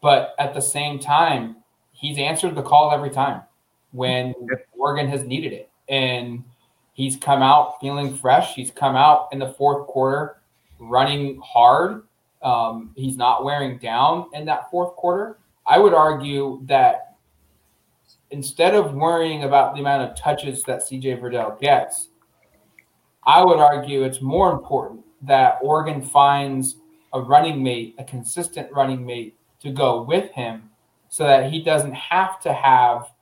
but 0.00 0.36
at 0.38 0.54
the 0.54 0.62
same 0.62 1.00
time, 1.00 1.56
he's 1.90 2.18
answered 2.18 2.54
the 2.54 2.62
call 2.62 2.92
every 2.92 3.10
time 3.10 3.42
when 3.90 4.34
Oregon 4.78 5.08
has 5.08 5.24
needed 5.24 5.52
it, 5.52 5.70
and 5.88 6.44
he's 6.92 7.16
come 7.16 7.42
out 7.42 7.80
feeling 7.80 8.16
fresh. 8.16 8.54
He's 8.54 8.70
come 8.70 8.96
out 8.96 9.28
in 9.32 9.38
the 9.38 9.52
fourth 9.54 9.86
quarter 9.86 10.42
running 10.78 11.40
hard. 11.42 12.04
Um, 12.42 12.92
he's 12.96 13.16
not 13.16 13.44
wearing 13.44 13.78
down 13.78 14.26
in 14.34 14.44
that 14.46 14.70
fourth 14.70 14.94
quarter. 14.96 15.38
I 15.66 15.78
would 15.78 15.94
argue 15.94 16.60
that 16.64 17.16
instead 18.30 18.74
of 18.74 18.94
worrying 18.94 19.44
about 19.44 19.74
the 19.74 19.80
amount 19.80 20.10
of 20.10 20.16
touches 20.16 20.62
that 20.64 20.80
CJ 20.80 21.20
Verdell 21.20 21.60
gets, 21.60 22.08
I 23.24 23.44
would 23.44 23.58
argue 23.58 24.02
it's 24.02 24.20
more 24.20 24.50
important 24.50 25.04
that 25.22 25.58
Oregon 25.62 26.02
finds 26.02 26.76
a 27.12 27.20
running 27.20 27.62
mate, 27.62 27.94
a 27.98 28.04
consistent 28.04 28.72
running 28.72 29.06
mate 29.06 29.36
to 29.60 29.70
go 29.70 30.02
with 30.02 30.32
him 30.32 30.70
so 31.08 31.24
that 31.24 31.52
he 31.52 31.62
doesn't 31.62 31.92
have 31.92 32.40
to 32.40 32.52
have, 32.52 33.12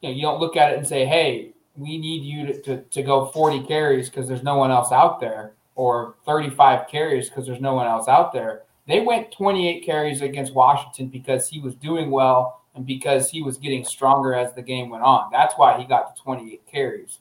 you 0.00 0.08
know, 0.08 0.14
you 0.14 0.22
don't 0.22 0.40
look 0.40 0.56
at 0.56 0.72
it 0.72 0.78
and 0.78 0.86
say, 0.86 1.04
hey, 1.04 1.52
we 1.78 1.96
need 1.96 2.24
you 2.24 2.46
to, 2.46 2.62
to, 2.62 2.82
to 2.82 3.02
go 3.02 3.26
40 3.26 3.66
carries 3.66 4.10
because 4.10 4.26
there's 4.26 4.42
no 4.42 4.56
one 4.56 4.70
else 4.70 4.90
out 4.90 5.20
there 5.20 5.52
or 5.76 6.16
35 6.26 6.88
carries 6.88 7.28
because 7.28 7.46
there's 7.46 7.60
no 7.60 7.74
one 7.74 7.86
else 7.86 8.08
out 8.08 8.32
there. 8.32 8.62
They 8.88 9.00
went 9.00 9.30
28 9.30 9.84
carries 9.84 10.20
against 10.20 10.54
Washington 10.54 11.06
because 11.08 11.48
he 11.48 11.60
was 11.60 11.76
doing 11.76 12.10
well 12.10 12.62
and 12.74 12.84
because 12.84 13.30
he 13.30 13.42
was 13.42 13.58
getting 13.58 13.84
stronger 13.84 14.34
as 14.34 14.52
the 14.54 14.62
game 14.62 14.90
went 14.90 15.04
on. 15.04 15.30
That's 15.30 15.54
why 15.56 15.78
he 15.78 15.84
got 15.84 16.16
to 16.16 16.22
28 16.22 16.66
carries. 16.66 17.18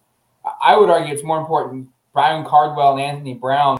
I 0.62 0.76
would 0.76 0.90
argue 0.90 1.14
it's 1.14 1.24
more 1.24 1.40
important 1.40 1.90
Byron 2.14 2.46
Cardwell 2.46 2.94
and 2.94 3.02
Anthony 3.02 3.36
Brown 3.36 3.80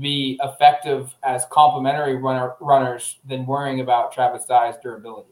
be 0.00 0.40
effective 0.42 1.14
as 1.22 1.44
complementary 1.52 2.16
runner, 2.16 2.54
runners 2.60 3.18
than 3.24 3.46
worrying 3.46 3.80
about 3.80 4.12
Travis 4.12 4.44
Dye's 4.46 4.74
durability. 4.82 5.30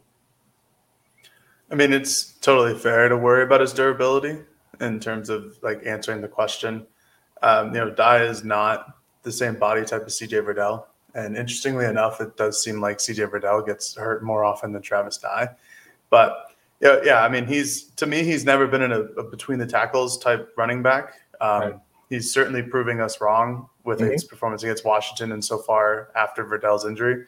I 1.73 1.75
mean, 1.75 1.93
it's 1.93 2.35
totally 2.41 2.79
fair 2.79 3.09
to 3.09 3.17
worry 3.17 3.43
about 3.43 3.61
his 3.61 3.73
durability 3.73 4.39
in 4.81 5.01
terms 5.01 5.29
of 5.29 5.57
like 5.63 5.83
answering 5.87 6.21
the 6.21 6.29
question. 6.29 6.87
Um, 7.43 7.69
you 7.69 7.81
know, 7.81 7.91
Dye 7.91 8.25
is 8.25 8.45
not 8.45 8.97
the 9.23 9.33
same 9.33 9.57
body 9.57 9.85
type 9.85 10.05
as 10.07 10.19
CJ 10.19 10.45
Verdell. 10.45 10.85
And 11.15 11.37
interestingly 11.37 11.87
enough, 11.87 12.21
it 12.21 12.37
does 12.37 12.63
seem 12.63 12.81
like 12.81 12.99
CJ 12.99 13.31
Verdell 13.31 13.67
gets 13.67 13.97
hurt 13.97 14.23
more 14.23 14.45
often 14.45 14.73
than 14.73 14.83
Travis 14.83 15.19
Dye. 15.19 15.49
But 16.11 16.47
yeah, 16.81 16.99
yeah, 17.03 17.23
I 17.23 17.29
mean, 17.29 17.47
he's 17.47 17.85
to 17.97 18.07
me, 18.07 18.23
he's 18.23 18.45
never 18.45 18.67
been 18.67 18.83
in 18.83 18.93
a, 18.93 19.01
a 19.01 19.25
between 19.25 19.59
the 19.59 19.67
tackles 19.67 20.19
type 20.19 20.53
running 20.57 20.83
back. 20.83 21.15
Um, 21.41 21.61
right. 21.61 21.75
He's 22.11 22.33
certainly 22.33 22.63
proving 22.63 23.01
us 23.01 23.21
wrong 23.21 23.69
with 23.85 24.01
mm-hmm. 24.01 24.13
his 24.13 24.25
performance 24.25 24.63
against 24.63 24.85
Washington 24.85 25.33
and 25.33 25.45
so 25.45 25.59
far 25.59 26.11
after 26.15 26.45
Verdell's 26.45 26.85
injury. 26.85 27.25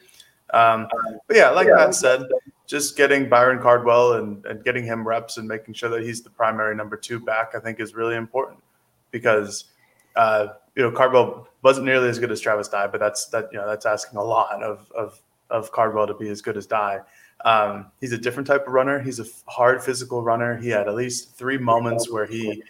Um, 0.53 0.87
but 1.27 1.35
yeah, 1.35 1.49
like 1.49 1.67
yeah. 1.67 1.75
Matt 1.75 1.95
said, 1.95 2.23
just 2.69 2.95
getting 2.95 3.27
Byron 3.27 3.59
Cardwell 3.59 4.13
and, 4.13 4.45
and 4.45 4.63
getting 4.63 4.83
him 4.83 5.05
reps 5.05 5.37
and 5.37 5.47
making 5.47 5.73
sure 5.73 5.89
that 5.89 6.03
he's 6.03 6.21
the 6.21 6.29
primary 6.29 6.75
number 6.75 6.95
two 6.95 7.19
back, 7.19 7.55
I 7.55 7.59
think 7.59 7.79
is 7.79 7.95
really 7.95 8.15
important 8.15 8.59
because 9.09 9.65
uh, 10.15 10.49
you 10.75 10.83
know 10.83 10.91
Cardwell 10.91 11.47
wasn't 11.63 11.87
nearly 11.87 12.09
as 12.09 12.19
good 12.19 12.31
as 12.31 12.39
Travis 12.39 12.67
Dye, 12.67 12.85
but 12.85 12.99
that's 12.99 13.25
that 13.29 13.49
you 13.51 13.57
know 13.57 13.67
that's 13.67 13.87
asking 13.87 14.19
a 14.19 14.23
lot 14.23 14.61
of 14.61 14.87
of 14.95 15.19
of 15.49 15.71
Cardwell 15.71 16.05
to 16.05 16.13
be 16.13 16.29
as 16.29 16.43
good 16.43 16.57
as 16.57 16.67
Dye. 16.67 16.99
Um, 17.43 17.87
he's 17.99 18.11
a 18.11 18.17
different 18.19 18.45
type 18.45 18.67
of 18.67 18.73
runner. 18.73 18.99
He's 18.99 19.19
a 19.19 19.25
hard 19.47 19.83
physical 19.83 20.21
runner. 20.21 20.55
He 20.55 20.69
had 20.69 20.87
at 20.87 20.93
least 20.93 21.35
three 21.35 21.57
moments 21.57 22.11
where 22.11 22.27
he 22.27 22.61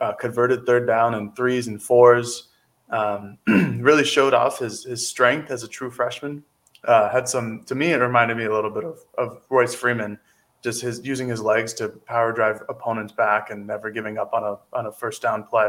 uh, 0.00 0.12
converted 0.12 0.64
third 0.64 0.86
down 0.86 1.14
and 1.14 1.34
threes 1.34 1.66
and 1.66 1.82
fours. 1.82 2.48
Um, 2.90 3.36
really 3.48 4.04
showed 4.04 4.32
off 4.32 4.60
his 4.60 4.84
his 4.84 5.08
strength 5.08 5.50
as 5.50 5.64
a 5.64 5.68
true 5.68 5.90
freshman. 5.90 6.44
Uh, 6.84 7.10
had 7.10 7.28
some 7.28 7.62
to 7.64 7.74
me 7.74 7.92
it 7.92 7.98
reminded 7.98 8.36
me 8.36 8.44
a 8.44 8.52
little 8.52 8.70
bit 8.70 8.84
of 8.84 9.00
of 9.18 9.42
Royce 9.50 9.74
Freeman, 9.74 10.18
just 10.62 10.80
his 10.80 11.04
using 11.04 11.28
his 11.28 11.40
legs 11.40 11.74
to 11.74 11.88
power 11.88 12.32
drive 12.32 12.62
opponents 12.68 13.12
back 13.12 13.50
and 13.50 13.66
never 13.66 13.90
giving 13.90 14.16
up 14.16 14.32
on 14.32 14.44
a 14.44 14.76
on 14.76 14.86
a 14.86 14.92
first 14.92 15.20
down 15.20 15.44
play. 15.44 15.68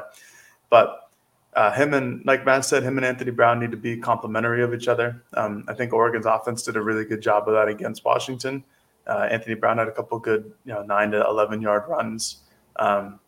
But 0.69 1.09
uh, 1.53 1.71
him 1.71 1.93
and 1.93 2.25
like 2.25 2.45
Matt 2.45 2.63
said, 2.63 2.83
him 2.83 2.97
and 2.97 3.05
Anthony 3.05 3.31
Brown 3.31 3.59
need 3.59 3.71
to 3.71 3.77
be 3.77 3.97
complementary 3.97 4.63
of 4.63 4.73
each 4.73 4.87
other. 4.87 5.21
Um, 5.33 5.65
I 5.67 5.73
think 5.73 5.91
Oregon's 5.91 6.25
offense 6.25 6.63
did 6.63 6.77
a 6.77 6.81
really 6.81 7.03
good 7.03 7.21
job 7.21 7.47
of 7.47 7.53
that 7.55 7.67
against 7.67 8.05
Washington. 8.05 8.63
Uh, 9.05 9.27
Anthony 9.29 9.55
Brown 9.55 9.79
had 9.79 9.87
a 9.89 9.91
couple 9.91 10.17
good, 10.19 10.53
you 10.63 10.73
know, 10.73 10.83
nine 10.83 11.11
to 11.11 11.25
eleven 11.25 11.61
yard 11.61 11.83
runs, 11.89 12.43
um, 12.77 13.19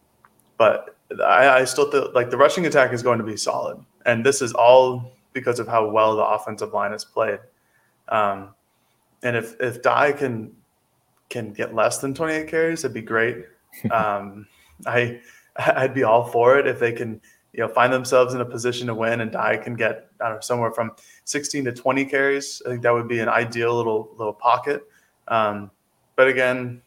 but 0.58 0.96
I, 1.22 1.50
I 1.50 1.64
still 1.66 1.92
think 1.92 2.14
like 2.16 2.30
the 2.30 2.38
rushing 2.38 2.66
attack 2.66 2.94
is 2.94 3.04
going 3.04 3.18
to 3.18 3.26
be 3.26 3.36
solid, 3.36 3.84
and 4.06 4.26
this 4.26 4.42
is 4.42 4.54
all 4.54 5.12
because 5.34 5.60
of 5.60 5.68
how 5.68 5.90
well 5.90 6.16
the 6.16 6.24
offensive 6.24 6.74
line 6.74 6.92
has 6.92 7.04
played. 7.04 7.40
Um, 8.10 8.54
and 9.24 9.36
if 9.36 9.60
if 9.60 9.82
Dye 9.82 10.12
can 10.12 10.52
can 11.30 11.54
get 11.54 11.74
less 11.74 12.00
than 12.00 12.14
28 12.14 12.48
carries, 12.48 12.84
it'd 12.84 12.94
be 12.94 13.02
great. 13.02 13.46
Um, 13.90 14.46
I 14.86 15.20
I'd 15.58 15.96
be 15.96 16.04
all 16.04 16.26
for 16.26 16.60
it 16.60 16.68
if 16.68 16.80
they 16.80 16.92
can 16.92 17.20
you 17.54 17.62
know 17.62 17.68
find 17.68 17.92
themselves 17.92 18.36
in 18.36 18.42
a 18.42 18.46
position 18.46 18.86
to 18.86 18.94
win 18.94 19.22
and 19.22 19.32
Dye 19.32 19.58
can 19.58 19.74
get 19.76 20.10
I 20.22 20.26
don't 20.26 20.36
know 20.36 20.42
somewhere 20.42 20.72
from 20.72 20.92
16 21.26 21.66
to 21.66 21.72
20 21.72 22.06
carries. 22.06 22.62
I 22.66 22.70
think 22.70 22.84
that 22.84 22.94
would 22.94 23.08
be 23.08 23.20
an 23.20 23.30
ideal 23.30 23.76
little 23.76 24.14
little 24.18 24.34
pocket. 24.34 24.84
Um, 25.28 25.72
but 26.16 26.28
again, 26.28 26.82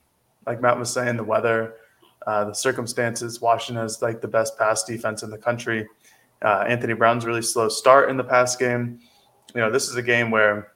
like 0.47 0.61
Matt 0.61 0.79
was 0.79 0.93
saying, 0.93 1.17
the 1.17 1.25
weather, 1.25 1.75
uh, 2.27 2.45
the 2.45 2.53
circumstances. 2.53 3.41
Washington 3.41 3.83
has 3.83 4.03
like 4.03 4.21
the 4.21 4.29
best 4.29 4.59
pass 4.59 4.85
defense 4.85 5.23
in 5.23 5.31
the 5.31 5.39
country. 5.39 5.89
Uh, 6.43 6.65
Anthony 6.69 6.93
Brown's 6.93 7.25
really 7.25 7.43
slow 7.43 7.69
start 7.69 8.11
in 8.11 8.17
the 8.17 8.25
pass 8.25 8.57
game. 8.57 9.01
You 9.55 9.61
know, 9.61 9.71
this 9.71 9.89
is 9.89 9.97
a 9.97 10.03
game 10.03 10.31
where 10.31 10.73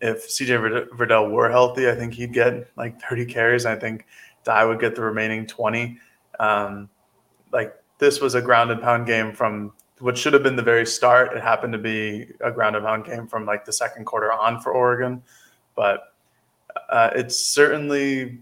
if 0.00 0.28
CJ 0.28 0.88
Verdell 0.90 1.30
were 1.30 1.50
healthy, 1.50 1.88
I 1.88 1.94
think 1.94 2.14
he'd 2.14 2.32
get 2.32 2.68
like 2.76 3.00
30 3.00 3.26
carries. 3.26 3.66
I 3.66 3.76
think 3.76 4.06
Dye 4.44 4.64
would 4.64 4.80
get 4.80 4.94
the 4.94 5.02
remaining 5.02 5.46
20. 5.46 5.98
Um, 6.38 6.88
like 7.52 7.74
this 7.98 8.20
was 8.20 8.34
a 8.34 8.40
ground 8.40 8.70
and 8.70 8.80
pound 8.80 9.06
game 9.06 9.32
from 9.32 9.72
what 9.98 10.16
should 10.16 10.32
have 10.32 10.42
been 10.42 10.56
the 10.56 10.62
very 10.62 10.86
start. 10.86 11.36
It 11.36 11.42
happened 11.42 11.74
to 11.74 11.78
be 11.78 12.28
a 12.40 12.50
ground 12.50 12.76
and 12.76 12.84
pound 12.84 13.04
game 13.04 13.26
from 13.26 13.44
like 13.44 13.64
the 13.64 13.72
second 13.72 14.06
quarter 14.06 14.32
on 14.32 14.60
for 14.60 14.72
Oregon, 14.72 15.22
but 15.76 16.14
uh, 16.88 17.10
it's 17.14 17.38
certainly 17.38 18.38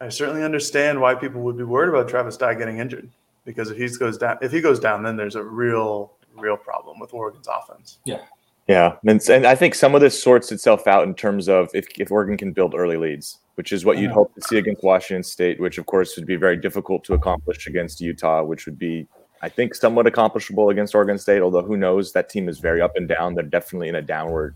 I 0.00 0.08
certainly 0.08 0.42
understand 0.42 1.00
why 1.00 1.14
people 1.14 1.40
would 1.42 1.56
be 1.56 1.64
worried 1.64 1.88
about 1.88 2.08
Travis 2.08 2.36
Dye 2.36 2.54
getting 2.54 2.78
injured 2.78 3.10
because 3.44 3.70
if 3.70 3.78
he 3.78 3.88
goes 3.98 4.18
down, 4.18 4.38
if 4.42 4.52
he 4.52 4.60
goes 4.60 4.80
down, 4.80 5.02
then 5.02 5.16
there's 5.16 5.36
a 5.36 5.42
real 5.42 6.12
real 6.36 6.56
problem 6.56 6.98
with 6.98 7.12
Oregon's 7.12 7.48
offense. 7.48 7.98
Yeah. 8.04 8.22
Yeah, 8.70 8.94
and, 9.04 9.20
and 9.28 9.46
I 9.48 9.56
think 9.56 9.74
some 9.74 9.96
of 9.96 10.00
this 10.00 10.22
sorts 10.22 10.52
itself 10.52 10.86
out 10.86 11.02
in 11.02 11.12
terms 11.12 11.48
of 11.48 11.70
if, 11.74 11.88
if 11.98 12.12
Oregon 12.12 12.36
can 12.36 12.52
build 12.52 12.72
early 12.72 12.96
leads, 12.96 13.40
which 13.56 13.72
is 13.72 13.84
what 13.84 13.98
you'd 13.98 14.12
hope 14.12 14.32
to 14.36 14.40
see 14.42 14.58
against 14.58 14.84
Washington 14.84 15.24
State, 15.24 15.58
which 15.58 15.76
of 15.76 15.86
course 15.86 16.14
would 16.14 16.24
be 16.24 16.36
very 16.36 16.56
difficult 16.56 17.02
to 17.02 17.14
accomplish 17.14 17.66
against 17.66 18.00
Utah, 18.00 18.44
which 18.44 18.66
would 18.66 18.78
be, 18.78 19.08
I 19.42 19.48
think, 19.48 19.74
somewhat 19.74 20.06
accomplishable 20.06 20.70
against 20.70 20.94
Oregon 20.94 21.18
State. 21.18 21.42
Although 21.42 21.62
who 21.62 21.76
knows, 21.76 22.12
that 22.12 22.28
team 22.28 22.48
is 22.48 22.60
very 22.60 22.80
up 22.80 22.94
and 22.94 23.08
down. 23.08 23.34
They're 23.34 23.42
definitely 23.42 23.88
in 23.88 23.96
a 23.96 24.02
downward 24.02 24.54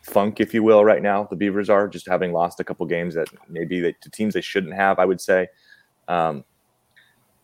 funk, 0.00 0.40
if 0.40 0.54
you 0.54 0.62
will, 0.62 0.82
right 0.82 1.02
now. 1.02 1.24
The 1.24 1.36
Beavers 1.36 1.68
are 1.68 1.86
just 1.86 2.08
having 2.08 2.32
lost 2.32 2.60
a 2.60 2.64
couple 2.64 2.86
games 2.86 3.14
that 3.14 3.28
maybe 3.50 3.80
they, 3.80 3.92
to 3.92 4.10
teams 4.10 4.32
they 4.32 4.40
shouldn't 4.40 4.72
have. 4.72 4.98
I 4.98 5.04
would 5.04 5.20
say. 5.20 5.48
Um, 6.08 6.44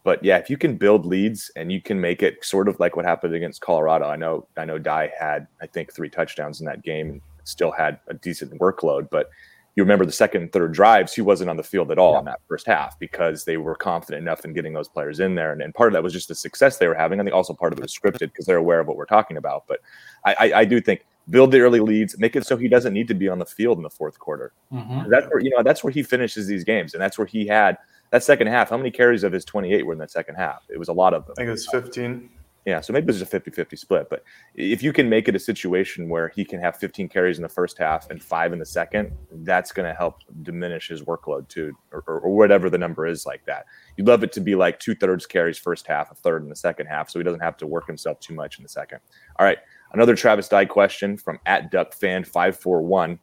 but 0.06 0.22
yeah, 0.22 0.36
if 0.36 0.48
you 0.48 0.56
can 0.56 0.76
build 0.76 1.04
leads 1.04 1.50
and 1.56 1.72
you 1.72 1.82
can 1.82 2.00
make 2.00 2.22
it 2.22 2.44
sort 2.44 2.68
of 2.68 2.78
like 2.78 2.94
what 2.94 3.04
happened 3.04 3.34
against 3.34 3.60
Colorado, 3.60 4.06
I 4.06 4.14
know 4.14 4.46
I 4.56 4.64
know 4.64 4.78
Dye 4.78 5.10
had 5.18 5.48
I 5.60 5.66
think 5.66 5.92
three 5.92 6.08
touchdowns 6.08 6.60
in 6.60 6.66
that 6.66 6.84
game 6.84 7.10
and 7.10 7.20
still 7.42 7.72
had 7.72 7.98
a 8.06 8.14
decent 8.14 8.52
workload, 8.60 9.10
but 9.10 9.30
you 9.74 9.82
remember 9.82 10.06
the 10.06 10.12
second 10.12 10.42
and 10.42 10.52
third 10.52 10.72
drives, 10.72 11.12
he 11.12 11.22
wasn't 11.22 11.50
on 11.50 11.56
the 11.56 11.64
field 11.64 11.90
at 11.90 11.98
all 11.98 12.12
yeah. 12.12 12.18
in 12.20 12.24
that 12.26 12.40
first 12.48 12.68
half 12.68 12.96
because 13.00 13.44
they 13.44 13.56
were 13.56 13.74
confident 13.74 14.22
enough 14.22 14.44
in 14.44 14.52
getting 14.52 14.72
those 14.74 14.88
players 14.88 15.18
in 15.18 15.34
there. 15.34 15.50
And, 15.50 15.60
and 15.60 15.74
part 15.74 15.88
of 15.88 15.94
that 15.94 16.04
was 16.04 16.12
just 16.12 16.28
the 16.28 16.36
success 16.36 16.78
they 16.78 16.86
were 16.86 16.94
having. 16.94 17.18
I 17.18 17.24
think 17.24 17.34
also 17.34 17.52
part 17.52 17.72
of 17.72 17.80
it 17.80 17.82
was 17.82 17.92
scripted 17.92 18.30
because 18.30 18.46
they're 18.46 18.58
aware 18.58 18.78
of 18.78 18.86
what 18.86 18.96
we're 18.96 19.06
talking 19.06 19.38
about. 19.38 19.64
But 19.66 19.80
I, 20.24 20.36
I, 20.38 20.52
I, 20.60 20.64
do 20.64 20.80
think 20.80 21.04
build 21.30 21.50
the 21.50 21.60
early 21.60 21.80
leads, 21.80 22.16
make 22.16 22.36
it 22.36 22.46
so 22.46 22.56
he 22.56 22.68
doesn't 22.68 22.94
need 22.94 23.08
to 23.08 23.14
be 23.14 23.28
on 23.28 23.40
the 23.40 23.44
field 23.44 23.76
in 23.76 23.82
the 23.82 23.90
fourth 23.90 24.20
quarter. 24.20 24.52
Mm-hmm. 24.72 25.10
That's 25.10 25.26
where, 25.26 25.40
you 25.40 25.50
know, 25.50 25.64
that's 25.64 25.82
where 25.82 25.92
he 25.92 26.04
finishes 26.04 26.46
these 26.46 26.62
games. 26.62 26.94
And 26.94 27.02
that's 27.02 27.18
where 27.18 27.26
he 27.26 27.44
had– 27.44 27.76
that 28.10 28.22
second 28.22 28.46
half, 28.48 28.70
how 28.70 28.76
many 28.76 28.90
carries 28.90 29.24
of 29.24 29.32
his 29.32 29.44
28 29.44 29.84
were 29.84 29.92
in 29.92 29.98
that 29.98 30.10
second 30.10 30.36
half? 30.36 30.64
It 30.68 30.78
was 30.78 30.88
a 30.88 30.92
lot 30.92 31.14
of 31.14 31.26
them. 31.26 31.34
I 31.36 31.40
think 31.40 31.48
it 31.48 31.52
was 31.52 31.66
15. 31.68 32.30
Yeah, 32.66 32.80
so 32.80 32.92
maybe 32.92 33.12
it's 33.12 33.22
a 33.22 33.26
50 33.26 33.52
50 33.52 33.76
split. 33.76 34.08
But 34.10 34.24
if 34.56 34.82
you 34.82 34.92
can 34.92 35.08
make 35.08 35.28
it 35.28 35.36
a 35.36 35.38
situation 35.38 36.08
where 36.08 36.28
he 36.28 36.44
can 36.44 36.60
have 36.60 36.76
15 36.76 37.08
carries 37.08 37.38
in 37.38 37.42
the 37.42 37.48
first 37.48 37.78
half 37.78 38.10
and 38.10 38.20
five 38.20 38.52
in 38.52 38.58
the 38.58 38.66
second, 38.66 39.12
that's 39.30 39.70
going 39.70 39.88
to 39.88 39.94
help 39.94 40.22
diminish 40.42 40.88
his 40.88 41.02
workload 41.02 41.46
too, 41.46 41.76
or, 41.92 42.02
or, 42.08 42.18
or, 42.18 42.34
whatever 42.34 42.68
the 42.68 42.76
number 42.76 43.06
is 43.06 43.24
like 43.24 43.44
that. 43.46 43.66
You'd 43.96 44.08
love 44.08 44.24
it 44.24 44.32
to 44.32 44.40
be 44.40 44.56
like 44.56 44.80
two 44.80 44.96
thirds 44.96 45.26
carries 45.26 45.58
first 45.58 45.86
half, 45.86 46.10
a 46.10 46.16
third 46.16 46.42
in 46.42 46.48
the 46.48 46.56
second 46.56 46.86
half, 46.86 47.08
so 47.08 47.20
he 47.20 47.22
doesn't 47.22 47.40
have 47.40 47.56
to 47.58 47.68
work 47.68 47.86
himself 47.86 48.18
too 48.18 48.34
much 48.34 48.58
in 48.58 48.64
the 48.64 48.68
second. 48.68 48.98
All 49.38 49.46
right, 49.46 49.58
another 49.92 50.16
Travis 50.16 50.48
Dye 50.48 50.64
question 50.64 51.16
from 51.16 51.38
at 51.46 51.70
Duck 51.70 51.94
Fan 51.94 52.24
541. 52.24 53.20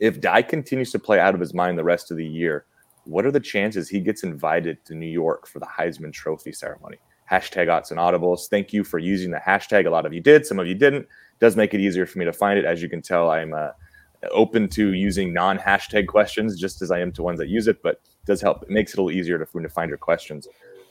If 0.00 0.20
Dye 0.20 0.42
continues 0.42 0.92
to 0.92 0.98
play 0.98 1.18
out 1.18 1.32
of 1.32 1.40
his 1.40 1.54
mind 1.54 1.78
the 1.78 1.84
rest 1.84 2.10
of 2.10 2.18
the 2.18 2.26
year, 2.26 2.66
what 3.04 3.26
are 3.26 3.30
the 3.30 3.40
chances 3.40 3.88
he 3.88 4.00
gets 4.00 4.22
invited 4.22 4.84
to 4.86 4.94
New 4.94 5.06
York 5.06 5.46
for 5.46 5.58
the 5.58 5.66
Heisman 5.66 6.12
Trophy 6.12 6.52
ceremony? 6.52 6.98
hashtag 7.30 7.72
odds 7.72 7.90
and 7.90 7.98
audibles. 7.98 8.48
Thank 8.48 8.72
you 8.72 8.84
for 8.84 8.98
using 8.98 9.30
the 9.30 9.38
hashtag. 9.38 9.86
A 9.86 9.90
lot 9.90 10.06
of 10.06 10.12
you 10.12 10.20
did, 10.20 10.46
some 10.46 10.58
of 10.58 10.66
you 10.66 10.74
didn't. 10.74 11.06
Does 11.40 11.56
make 11.56 11.74
it 11.74 11.80
easier 11.80 12.06
for 12.06 12.18
me 12.18 12.24
to 12.24 12.32
find 12.32 12.58
it. 12.58 12.64
As 12.64 12.82
you 12.82 12.88
can 12.88 13.02
tell, 13.02 13.30
I'm 13.30 13.54
uh, 13.54 13.70
open 14.30 14.68
to 14.70 14.92
using 14.92 15.32
non-hashtag 15.32 16.06
questions 16.06 16.58
just 16.58 16.80
as 16.82 16.90
I 16.90 17.00
am 17.00 17.12
to 17.12 17.22
ones 17.22 17.38
that 17.38 17.48
use 17.48 17.66
it, 17.66 17.82
but 17.82 17.94
it 17.94 18.26
does 18.26 18.40
help. 18.40 18.62
It 18.62 18.70
makes 18.70 18.92
it 18.92 18.98
a 18.98 19.02
little 19.02 19.18
easier 19.18 19.38
to, 19.38 19.44
to 19.44 19.68
find 19.68 19.88
your 19.88 19.98
questions. 19.98 20.46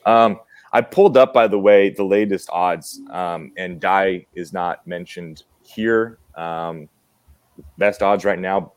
Um, 0.05 0.39
I 0.74 0.82
pulled 0.82 1.17
up, 1.17 1.34
by 1.34 1.48
the 1.48 1.60
way, 1.60 1.91
the 1.91 2.03
latest 2.03 2.50
odds, 2.51 3.00
um, 3.12 3.51
and 3.58 3.79
Dye 3.79 4.25
is 4.34 4.53
not 4.53 4.86
mentioned 4.88 5.43
here. 5.62 6.17
Um, 6.36 6.89
best 7.77 8.01
odds 8.01 8.25
right 8.25 8.39
now: 8.39 8.74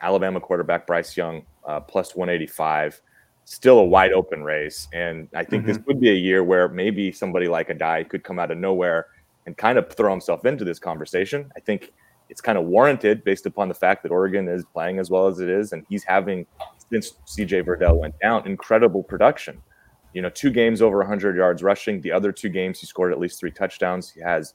Alabama 0.00 0.40
quarterback 0.40 0.86
Bryce 0.86 1.16
Young 1.16 1.42
uh, 1.66 1.80
plus 1.80 2.14
185 2.14 3.00
still 3.44 3.80
a 3.80 3.84
wide 3.84 4.12
open 4.12 4.44
race. 4.44 4.86
And 4.92 5.28
I 5.34 5.44
think 5.44 5.64
mm-hmm. 5.64 5.72
this 5.72 5.86
would 5.86 6.00
be 6.00 6.10
a 6.10 6.14
year 6.14 6.44
where 6.44 6.68
maybe 6.68 7.10
somebody 7.10 7.48
like 7.48 7.68
a 7.68 7.74
Dye 7.74 8.04
could 8.04 8.22
come 8.22 8.38
out 8.38 8.52
of 8.52 8.58
nowhere 8.58 9.06
and 9.46 9.56
kind 9.56 9.76
of 9.76 9.92
throw 9.92 10.10
himself 10.10 10.44
into 10.44 10.64
this 10.64 10.78
conversation. 10.78 11.50
I 11.56 11.60
think 11.60 11.92
it's 12.28 12.40
kind 12.40 12.56
of 12.56 12.64
warranted 12.64 13.24
based 13.24 13.46
upon 13.46 13.66
the 13.68 13.74
fact 13.74 14.04
that 14.04 14.12
Oregon 14.12 14.46
is 14.46 14.64
playing 14.72 15.00
as 15.00 15.10
well 15.10 15.26
as 15.26 15.40
it 15.40 15.48
is, 15.48 15.72
and 15.72 15.84
he's 15.88 16.04
having 16.04 16.46
since 16.90 17.14
CJ 17.26 17.64
Verdell 17.64 17.98
went 17.98 18.14
down 18.20 18.46
incredible 18.46 19.02
production. 19.02 19.60
You 20.12 20.22
know, 20.22 20.30
two 20.30 20.50
games 20.50 20.80
over 20.80 20.98
100 20.98 21.36
yards 21.36 21.62
rushing. 21.62 22.00
The 22.00 22.12
other 22.12 22.30
two 22.30 22.48
games, 22.48 22.78
he 22.80 22.86
scored 22.86 23.12
at 23.12 23.18
least 23.18 23.40
three 23.40 23.50
touchdowns. 23.50 24.10
He 24.10 24.20
has, 24.20 24.54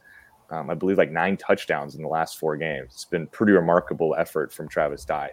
um, 0.49 0.69
I 0.69 0.73
believe, 0.73 0.97
like 0.97 1.11
nine 1.11 1.35
touchdowns 1.35 1.95
in 1.95 2.01
the 2.01 2.07
last 2.07 2.37
four 2.39 2.55
games. 2.55 2.91
It's 2.93 3.05
been 3.05 3.27
pretty 3.27 3.51
remarkable 3.51 4.15
effort 4.17 4.53
from 4.53 4.69
Travis 4.69 5.03
Dye. 5.03 5.31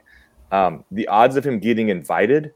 Um, 0.52 0.84
the 0.92 1.08
odds 1.08 1.36
of 1.36 1.44
him 1.44 1.58
getting 1.58 1.88
invited 1.88 2.52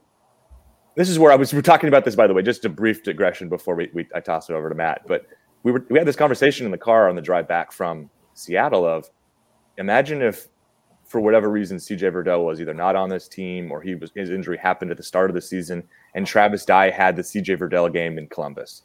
this 0.97 1.09
is 1.09 1.19
where 1.19 1.31
I 1.31 1.35
was. 1.35 1.53
We 1.53 1.59
are 1.59 1.61
talking 1.61 1.89
about 1.89 2.05
this, 2.05 2.15
by 2.15 2.25
the 2.25 2.33
way. 2.33 2.41
Just 2.41 2.65
a 2.65 2.69
brief 2.69 3.03
digression 3.03 3.49
before 3.49 3.75
we, 3.75 3.87
we 3.93 4.07
I 4.15 4.19
toss 4.19 4.49
it 4.49 4.53
over 4.53 4.67
to 4.67 4.73
Matt. 4.73 5.07
But 5.07 5.27
we 5.61 5.71
were 5.71 5.85
we 5.89 5.99
had 5.99 6.07
this 6.07 6.15
conversation 6.15 6.65
in 6.65 6.71
the 6.71 6.77
car 6.77 7.07
on 7.07 7.15
the 7.15 7.21
drive 7.21 7.47
back 7.47 7.71
from 7.71 8.09
Seattle. 8.33 8.83
Of 8.83 9.07
imagine 9.77 10.23
if, 10.23 10.47
for 11.05 11.21
whatever 11.21 11.51
reason, 11.51 11.77
CJ 11.77 12.11
Verdell 12.11 12.43
was 12.43 12.59
either 12.59 12.73
not 12.73 12.95
on 12.95 13.09
this 13.09 13.27
team 13.27 13.71
or 13.71 13.79
he 13.79 13.93
was 13.93 14.11
his 14.15 14.31
injury 14.31 14.57
happened 14.57 14.89
at 14.89 14.97
the 14.97 15.03
start 15.03 15.29
of 15.29 15.35
the 15.35 15.41
season, 15.41 15.83
and 16.15 16.25
Travis 16.25 16.65
Dye 16.65 16.89
had 16.89 17.15
the 17.15 17.21
CJ 17.21 17.59
Verdell 17.59 17.93
game 17.93 18.17
in 18.17 18.27
Columbus, 18.27 18.81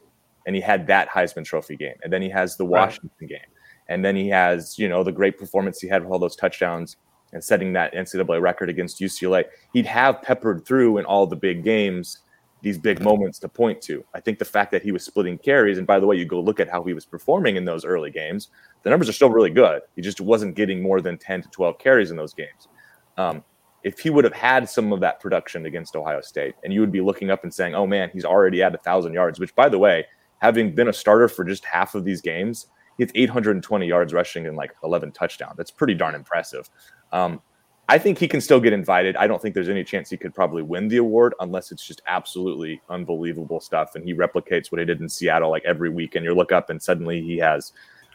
and 0.47 0.55
he 0.55 0.61
had 0.61 0.87
that 0.89 1.09
Heisman 1.09 1.47
Trophy 1.47 1.77
game, 1.77 1.97
and 2.03 2.13
then 2.13 2.21
he 2.21 2.29
has 2.29 2.59
the 2.59 2.67
Washington 2.67 3.11
right. 3.23 3.31
game, 3.31 3.51
and 3.89 4.05
then 4.05 4.17
he 4.17 4.29
has 4.29 4.79
you 4.79 4.87
know 4.87 5.03
the 5.03 5.13
great 5.13 5.39
performance 5.39 5.81
he 5.81 5.89
had 5.89 6.03
with 6.03 6.13
all 6.13 6.19
those 6.19 6.37
touchdowns 6.37 6.99
and 7.33 7.43
setting 7.43 7.73
that 7.73 7.95
NCAA 7.95 8.41
record 8.41 8.69
against 8.69 9.01
UCLA, 9.01 9.45
he'd 9.73 9.87
have 9.87 10.23
peppered 10.23 10.65
through 10.67 10.99
in 10.99 11.05
all 11.05 11.27
the 11.27 11.37
big 11.37 11.65
games 11.65 12.19
these 12.63 12.79
big 12.79 13.01
moments 13.03 13.41
to 13.41 13.49
point 13.49 13.83
to. 13.83 14.05
I 14.15 14.21
think 14.21 14.39
the 14.39 14.45
fact 14.45 14.71
that 14.71 14.83
he 14.83 14.93
was 14.93 15.05
splitting 15.05 15.37
carries, 15.37 15.79
and 15.79 15.87
by 15.87 15.99
the 15.99 16.07
way, 16.07 16.17
you 16.17 16.25
go 16.25 16.41
look 16.41 16.61
at 16.61 16.71
how 16.71 16.85
he 16.85 16.95
was 16.95 17.05
performing 17.05 17.57
in 17.57 17.65
those 17.65 17.85
early 17.85 18.11
games, 18.11 18.49
the 18.85 18.91
numbers 18.91 19.09
are 19.09 19.13
still 19.13 19.31
really 19.31 19.51
good. 19.51 19.83
He 19.97 20.03
just 20.03 20.21
wasn't 20.21 20.55
getting 20.55 20.81
more 20.81 21.01
than 21.01 21.19
10 21.19 21.43
to 21.43 21.49
12 21.49 21.79
carries 21.79 22.13
in 22.13 22.17
those 22.17 22.33
games. 22.33 22.69
Um, 23.17 23.43
if 23.83 23.99
he 23.99 24.11
would 24.11 24.23
have 24.23 24.33
had 24.33 24.69
some 24.69 24.93
of 24.93 25.01
that 25.01 25.19
production 25.19 25.67
against 25.67 25.97
Ohio 25.97 26.21
State, 26.21 26.55
and 26.63 26.73
you 26.73 26.81
would 26.81 26.93
be 26.93 27.01
looking 27.01 27.31
up 27.31 27.43
and 27.43 27.53
saying, 27.53 27.75
oh 27.75 27.87
man, 27.87 28.11
he's 28.13 28.25
already 28.25 28.63
at 28.63 28.75
a 28.75 28.79
thousand 28.79 29.13
yards, 29.13 29.41
which 29.41 29.55
by 29.57 29.69
the 29.69 29.79
way, 29.79 30.07
having 30.39 30.73
been 30.73 30.89
a 30.89 30.93
starter 30.93 31.27
for 31.27 31.45
just 31.45 31.65
half 31.65 31.97
of 31.97 32.05
these 32.05 32.21
games, 32.21 32.69
he 32.99 33.07
820 33.15 33.87
yards 33.87 34.13
rushing 34.13 34.47
and 34.47 34.57
like 34.57 34.73
11 34.85 35.13
touchdowns. 35.13 35.57
That's 35.57 35.71
pretty 35.71 35.95
darn 35.95 36.15
impressive. 36.15 36.71
Um, 37.13 37.41
I 37.89 37.99
think 37.99 38.19
he 38.19 38.29
can 38.29 38.41
still 38.41 38.61
get 38.61 38.73
invited. 38.73 39.17
I 39.17 39.27
don't 39.27 39.43
think 39.43 39.55
there's 39.55 39.69
any 39.69 39.85
chance 39.85 40.09
he 40.09 40.17
could 40.17 40.35
probably 40.35 40.63
win 40.63 40.89
the 40.89 40.97
award 40.97 41.35
unless 41.41 41.73
it's 41.73 41.87
just 41.87 42.01
absolutely 42.07 42.81
unbelievable 42.89 43.61
stuff 43.61 43.95
and 43.95 44.05
he 44.05 44.15
replicates 44.15 44.73
what 44.73 44.79
he 44.79 44.85
did 44.85 45.01
in 45.01 45.09
Seattle 45.09 45.51
like 45.51 45.65
every 45.67 45.91
week. 45.91 46.15
And 46.15 46.25
you 46.25 46.35
look 46.35 46.53
up 46.53 46.71
and 46.71 46.81
suddenly 46.81 47.21
he 47.23 47.37
has 47.39 47.73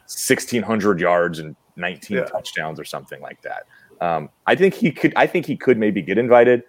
1,600 0.08 1.00
yards 1.00 1.40
and 1.40 1.56
19 1.76 2.18
yeah. 2.18 2.24
touchdowns 2.24 2.80
or 2.80 2.86
something 2.86 3.22
like 3.22 3.42
that. 3.42 3.68
Um, 4.02 4.30
I 4.46 4.56
think 4.56 4.74
he 4.74 4.92
could. 4.92 5.14
I 5.16 5.28
think 5.28 5.46
he 5.46 5.56
could 5.56 5.78
maybe 5.78 6.02
get 6.02 6.18
invited. 6.18 6.64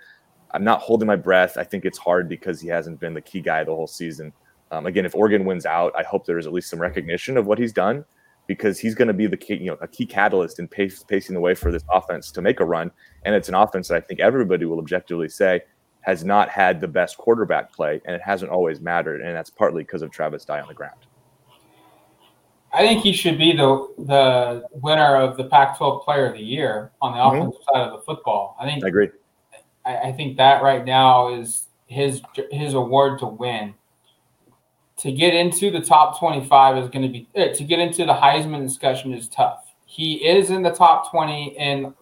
I'm 0.53 0.65
not 0.65 0.81
holding 0.81 1.07
my 1.07 1.17
breath. 1.17 1.59
I 1.59 1.65
think 1.65 1.85
it's 1.85 1.99
hard 1.99 2.29
because 2.29 2.61
he 2.61 2.69
hasn't 2.69 3.01
been 3.01 3.15
the 3.15 3.21
key 3.21 3.41
guy 3.41 3.65
the 3.65 3.75
whole 3.75 3.87
season. 3.87 4.33
Um, 4.71 4.87
again, 4.87 5.05
if 5.05 5.15
Oregon 5.15 5.45
wins 5.45 5.67
out, 5.67 5.93
I 5.97 6.03
hope 6.03 6.27
there 6.27 6.39
is 6.39 6.47
at 6.47 6.53
least 6.53 6.71
some 6.71 6.81
recognition 6.81 7.37
of 7.37 7.47
what 7.47 7.59
he's 7.59 7.73
done 7.73 8.05
because 8.49 8.81
he's 8.81 8.97
going 8.97 9.07
to 9.07 9.15
be 9.15 9.27
the 9.27 9.37
key, 9.37 9.55
you 9.55 9.67
know, 9.67 9.77
a 9.81 9.87
key 9.87 10.07
catalyst 10.07 10.59
in 10.59 10.67
pace, 10.67 11.05
pacing 11.05 11.35
the 11.35 11.41
way 11.41 11.55
for 11.55 11.71
this 11.71 11.85
offense 11.93 12.33
to 12.33 12.43
make 12.43 12.59
a 12.59 12.65
run. 12.65 12.91
And 13.25 13.35
it's 13.35 13.49
an 13.49 13.55
offense 13.55 13.89
that 13.89 13.97
I 13.97 14.01
think 14.01 14.19
everybody 14.19 14.65
will 14.65 14.81
objectively 14.81 15.29
say 15.29 15.61
has 16.01 16.25
not 16.25 16.49
had 16.49 16.81
the 16.81 16.89
best 16.89 17.19
quarterback 17.19 17.73
play, 17.73 18.01
and 18.07 18.17
it 18.17 18.23
hasn't 18.23 18.51
always 18.51 18.81
mattered, 18.81 19.21
and 19.21 19.37
that's 19.37 19.51
partly 19.51 19.83
because 19.83 20.01
of 20.01 20.11
Travis 20.11 20.45
Dye 20.45 20.61
on 20.61 20.67
the 20.67 20.75
ground. 20.75 20.97
I 22.73 22.79
think 22.79 23.03
he 23.03 23.13
should 23.13 23.39
be 23.39 23.53
the 23.53 23.89
the 23.99 24.65
winner 24.73 25.17
of 25.17 25.37
the 25.37 25.45
Pac-12 25.45 26.05
Player 26.05 26.27
of 26.27 26.35
the 26.35 26.43
Year 26.43 26.93
on 27.03 27.13
the 27.13 27.19
mm-hmm. 27.19 27.37
offensive 27.37 27.63
side 27.73 27.89
of 27.89 27.93
the 27.93 28.05
football. 28.05 28.57
I 28.59 28.65
think 28.65 28.85
I 28.85 28.89
agree. 28.89 29.09
I, 29.85 29.97
I 29.97 30.13
think 30.13 30.37
that 30.39 30.63
right 30.63 30.85
now 30.85 31.35
is 31.35 31.67
his 31.87 32.23
his 32.51 32.75
award 32.75 33.19
to 33.21 33.27
win 33.27 33.75
to 34.99 35.11
get 35.13 35.35
into 35.35 35.71
the 35.71 35.81
top 35.81 36.19
25 36.19 36.79
is 36.79 36.89
going 36.91 37.03
to 37.03 37.09
be 37.09 37.29
uh, 37.37 37.55
to 37.55 37.65
get 37.65 37.79
into 37.79 38.05
the 38.05 38.15
Heisman 38.15 38.67
discussion 38.67 39.15
is 39.15 39.29
tough. 39.29 39.65
He 39.87 40.27
is 40.27 40.51
in 40.51 40.63
the 40.63 40.73
top 40.73 41.11
20 41.11 41.57
in 41.57 41.95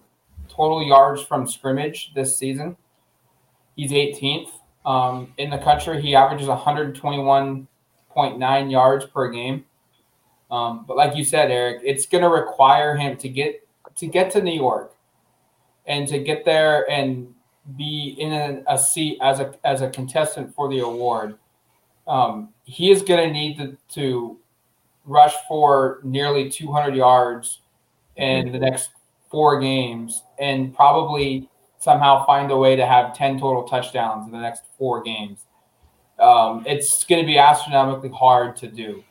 total 0.49 0.83
yards 0.83 1.23
from 1.23 1.47
scrimmage 1.47 2.13
this 2.15 2.37
season. 2.37 2.77
He's 3.77 3.93
18th 3.93 4.49
um, 4.85 5.33
in 5.37 5.51
the 5.51 5.59
country. 5.59 6.01
He 6.01 6.15
averages 6.15 6.49
121.9 6.49 8.71
yards 8.71 9.05
per 9.05 9.31
game. 9.31 9.67
Um, 10.51 10.87
but 10.89 10.97
like 10.97 11.15
you 11.17 11.25
said, 11.25 11.51
Eric, 11.51 11.83
it's 11.85 12.07
going 12.07 12.23
to 12.23 12.31
require 12.31 12.97
him 12.97 13.19
to 13.19 13.29
get 13.29 13.69
to 13.97 14.07
get 14.07 14.31
to 14.33 14.41
New 14.43 14.55
York 14.55 14.95
and 15.87 16.09
to 16.09 16.19
get 16.19 16.45
there 16.45 16.91
and 16.91 17.33
be 17.77 18.17
in 18.19 18.33
a, 18.33 18.63
a 18.69 18.79
seat 18.79 19.19
as 19.21 19.41
a 19.41 19.55
as 19.65 19.83
a 19.83 19.91
contestant 19.91 20.55
for 20.55 20.69
the 20.69 20.79
award 20.79 21.37
um, 22.07 22.51
he 22.64 22.90
is 22.90 23.03
going 23.03 23.29
to 23.29 23.33
need 23.33 23.77
to, 23.95 24.38
rush 25.09 25.35
for 25.47 26.01
nearly 26.03 26.51
200 26.51 26.92
yards 26.92 27.61
in 28.16 28.51
the 28.51 28.59
next 28.59 28.90
four 29.31 29.61
games 29.61 30.25
and 30.40 30.75
probably 30.75 31.49
somehow 31.79 32.27
find 32.27 32.51
a 32.51 32.57
way 32.57 32.75
to 32.75 32.85
have 32.85 33.14
10 33.14 33.38
total 33.38 33.62
touchdowns 33.62 34.27
in 34.27 34.33
the 34.33 34.40
next 34.40 34.64
four 34.77 35.05
games. 35.05 35.45
Um, 36.19 36.64
it's 36.66 37.05
going 37.05 37.23
to 37.23 37.27
be 37.27 37.38
astronomically 37.38 38.11
hard 38.11 38.57
to 38.57 38.66
do. 38.66 39.05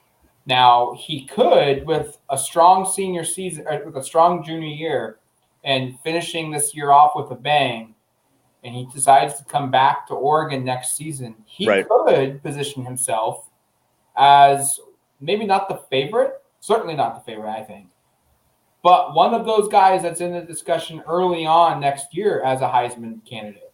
Now, 0.45 0.95
he 0.99 1.25
could, 1.25 1.85
with 1.85 2.17
a 2.29 2.37
strong 2.37 2.85
senior 2.85 3.23
season, 3.23 3.65
uh, 3.65 3.79
with 3.85 3.95
a 3.95 4.03
strong 4.03 4.43
junior 4.43 4.67
year, 4.67 5.19
and 5.63 5.97
finishing 6.01 6.51
this 6.51 6.75
year 6.75 6.91
off 6.91 7.13
with 7.15 7.31
a 7.31 7.35
bang, 7.35 7.94
and 8.65 8.75
he 8.75 8.87
decides 8.91 9.35
to 9.35 9.45
come 9.45 9.69
back 9.69 10.07
to 10.07 10.15
Oregon 10.15 10.65
next 10.65 10.97
season, 10.97 11.35
he 11.45 11.67
right. 11.67 11.87
could 11.87 12.41
position 12.41 12.83
himself 12.83 13.47
as 14.17 14.79
maybe 15.21 15.45
not 15.45 15.69
the 15.69 15.77
favorite, 15.89 16.41
certainly 16.59 16.95
not 16.95 17.13
the 17.13 17.31
favorite, 17.31 17.51
I 17.51 17.63
think, 17.63 17.89
but 18.83 19.13
one 19.13 19.35
of 19.35 19.45
those 19.45 19.67
guys 19.69 20.01
that's 20.01 20.19
in 20.19 20.33
the 20.33 20.41
discussion 20.41 21.03
early 21.07 21.45
on 21.45 21.79
next 21.79 22.15
year 22.17 22.41
as 22.43 22.61
a 22.61 22.67
Heisman 22.67 23.23
candidate. 23.23 23.71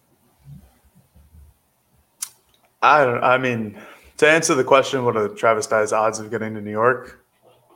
I 2.82 3.06
don't. 3.06 3.24
I 3.24 3.38
mean, 3.38 3.80
to 4.18 4.28
answer 4.28 4.56
the 4.56 4.64
question, 4.64 5.06
what 5.06 5.16
are 5.16 5.30
Travis 5.30 5.68
Dye's 5.68 5.94
odds 5.94 6.20
of 6.20 6.30
getting 6.32 6.54
to 6.56 6.62
New 6.62 6.72
York? 6.72 7.24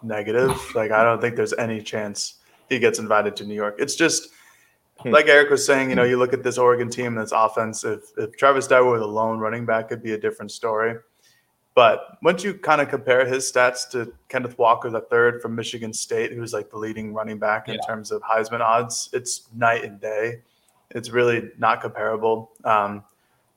Negative. 0.01 0.51
like 0.75 0.91
I 0.91 1.03
don't 1.03 1.21
think 1.21 1.35
there's 1.35 1.53
any 1.53 1.81
chance 1.81 2.35
he 2.69 2.79
gets 2.79 2.99
invited 2.99 3.35
to 3.37 3.45
New 3.45 3.55
York. 3.55 3.75
It's 3.79 3.95
just. 3.95 4.29
Like 5.03 5.27
Eric 5.27 5.49
was 5.49 5.65
saying, 5.65 5.89
you 5.89 5.95
know, 5.95 6.03
you 6.03 6.17
look 6.17 6.33
at 6.33 6.43
this 6.43 6.57
Oregon 6.57 6.89
team 6.89 7.15
that's 7.15 7.33
offensive. 7.33 8.03
If 8.17 8.37
Travis 8.37 8.67
Dye 8.67 8.81
were 8.81 8.99
the 8.99 9.07
lone 9.07 9.39
running 9.39 9.65
back, 9.65 9.87
it'd 9.87 10.03
be 10.03 10.13
a 10.13 10.17
different 10.17 10.51
story. 10.51 10.95
But 11.75 12.17
once 12.23 12.41
you 12.41 12.53
kind 12.53 12.79
of 12.79 12.87
compare 12.87 13.25
his 13.25 13.51
stats 13.51 13.89
to 13.89 14.13
Kenneth 14.29 14.57
Walker, 14.57 14.89
the 14.89 15.01
third 15.01 15.41
from 15.41 15.55
Michigan 15.55 15.91
State, 15.91 16.31
who's 16.31 16.53
like 16.53 16.69
the 16.69 16.77
leading 16.77 17.13
running 17.13 17.37
back 17.37 17.67
in 17.67 17.75
yeah. 17.75 17.81
terms 17.85 18.11
of 18.11 18.21
Heisman 18.21 18.61
odds, 18.61 19.09
it's 19.11 19.49
night 19.53 19.83
and 19.83 19.99
day. 19.99 20.41
It's 20.91 21.09
really 21.09 21.49
not 21.57 21.81
comparable. 21.81 22.51
Um, 22.63 23.03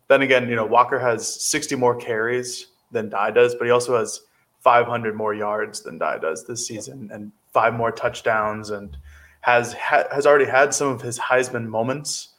then 0.09 0.22
again, 0.22 0.48
you 0.48 0.57
know, 0.57 0.66
Walker 0.66 0.98
has 0.98 1.33
60 1.44 1.77
more 1.77 1.94
carries 1.94 2.68
than 2.90 3.09
Dye 3.09 3.31
does, 3.31 3.55
but 3.55 3.66
he 3.66 3.70
also 3.70 3.96
has 3.96 4.22
500 4.61 5.14
more 5.14 5.35
yards 5.35 5.83
than 5.83 5.98
Dye 5.98 6.18
does 6.18 6.44
this 6.44 6.66
season, 6.66 7.11
and 7.12 7.31
five 7.53 7.74
more 7.74 7.92
touchdowns, 7.92 8.70
and 8.70 8.96
has 9.40 9.72
ha- 9.74 10.05
has 10.12 10.27
already 10.27 10.44
had 10.46 10.74
some 10.74 10.88
of 10.88 11.01
his 11.01 11.18
Heisman 11.18 11.66
moments, 11.66 12.31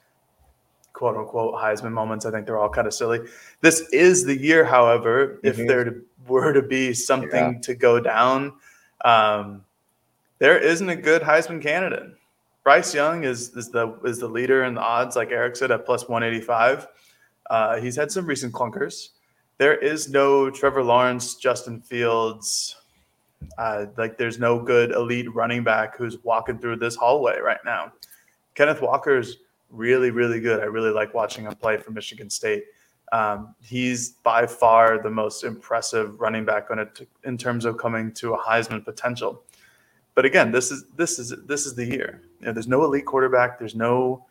quote 0.92 1.16
unquote 1.16 1.54
Heisman 1.54 1.92
moments. 1.92 2.26
I 2.26 2.30
think 2.30 2.46
they're 2.46 2.58
all 2.58 2.68
kind 2.68 2.86
of 2.86 2.94
silly. 2.94 3.20
This 3.60 3.80
is 3.92 4.24
the 4.24 4.36
year, 4.36 4.64
however, 4.64 5.38
mm-hmm. 5.42 5.46
if 5.46 5.56
there 5.56 6.02
were 6.26 6.52
to 6.52 6.62
be 6.62 6.92
something 6.92 7.54
yeah. 7.54 7.60
to 7.62 7.74
go 7.74 8.00
down, 8.00 8.54
um, 9.04 9.64
there 10.38 10.58
isn't 10.58 10.88
a 10.88 10.96
good 10.96 11.22
Heisman 11.22 11.62
candidate. 11.62 12.14
Bryce 12.62 12.94
Young 12.94 13.24
is 13.24 13.56
is 13.56 13.70
the 13.70 13.98
is 14.04 14.18
the 14.18 14.28
leader 14.28 14.64
in 14.64 14.74
the 14.74 14.82
odds, 14.82 15.16
like 15.16 15.30
Eric 15.30 15.56
said, 15.56 15.70
at 15.70 15.86
plus 15.86 16.08
185. 16.08 16.86
Uh, 17.48 17.80
he's 17.80 17.96
had 17.96 18.12
some 18.12 18.26
recent 18.26 18.52
clunkers. 18.52 19.08
There 19.58 19.76
is 19.76 20.08
no 20.08 20.50
Trevor 20.50 20.82
Lawrence, 20.82 21.34
Justin 21.34 21.80
Fields. 21.80 22.76
Uh, 23.58 23.86
like 23.96 24.16
there's 24.18 24.38
no 24.38 24.60
good 24.60 24.92
elite 24.92 25.32
running 25.34 25.64
back 25.64 25.96
who's 25.96 26.22
walking 26.24 26.58
through 26.58 26.76
this 26.76 26.96
hallway 26.96 27.38
right 27.40 27.60
now. 27.64 27.92
Kenneth 28.54 28.82
Walker 28.82 29.18
is 29.18 29.38
really, 29.70 30.10
really 30.10 30.40
good. 30.40 30.60
I 30.60 30.64
really 30.64 30.90
like 30.90 31.14
watching 31.14 31.44
him 31.44 31.54
play 31.54 31.76
for 31.76 31.90
Michigan 31.90 32.28
State. 32.30 32.64
Um, 33.12 33.54
he's 33.60 34.10
by 34.10 34.46
far 34.46 35.02
the 35.02 35.10
most 35.10 35.42
impressive 35.42 36.20
running 36.20 36.44
back 36.44 36.68
it 36.70 37.08
in 37.24 37.36
terms 37.36 37.64
of 37.64 37.76
coming 37.76 38.12
to 38.12 38.34
a 38.34 38.38
Heisman 38.38 38.84
potential. 38.84 39.42
But 40.14 40.24
again, 40.24 40.52
this 40.52 40.70
is 40.70 40.84
this 40.96 41.18
is 41.18 41.34
this 41.46 41.66
is 41.66 41.74
the 41.74 41.84
year. 41.84 42.22
You 42.40 42.46
know, 42.46 42.52
there's 42.52 42.68
no 42.68 42.84
elite 42.84 43.06
quarterback. 43.06 43.58
There's 43.58 43.74
no 43.74 44.26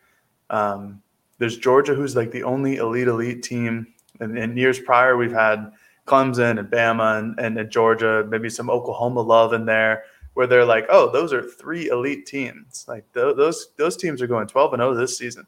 um, 0.49 1.01
there's 1.39 1.57
Georgia, 1.57 1.93
who's 1.93 2.15
like 2.15 2.31
the 2.31 2.43
only 2.43 2.77
elite 2.77 3.07
elite 3.07 3.43
team. 3.43 3.87
And 4.19 4.37
in 4.37 4.57
years 4.57 4.79
prior, 4.79 5.17
we've 5.17 5.31
had 5.31 5.71
Clemson 6.09 6.59
and 6.59 6.69
Bama 6.69 7.19
and, 7.19 7.39
and, 7.39 7.57
and 7.57 7.69
Georgia, 7.69 8.25
maybe 8.27 8.49
some 8.49 8.69
Oklahoma 8.69 9.21
love 9.21 9.53
in 9.53 9.65
there, 9.65 10.03
where 10.33 10.47
they're 10.47 10.65
like, 10.65 10.85
oh, 10.89 11.11
those 11.11 11.31
are 11.33 11.43
three 11.43 11.89
elite 11.89 12.25
teams. 12.25 12.85
Like 12.87 13.05
th- 13.13 13.35
those 13.35 13.71
those 13.77 13.95
teams 13.95 14.21
are 14.21 14.27
going 14.27 14.47
12 14.47 14.73
and 14.73 14.81
0 14.81 14.95
this 14.95 15.17
season. 15.17 15.45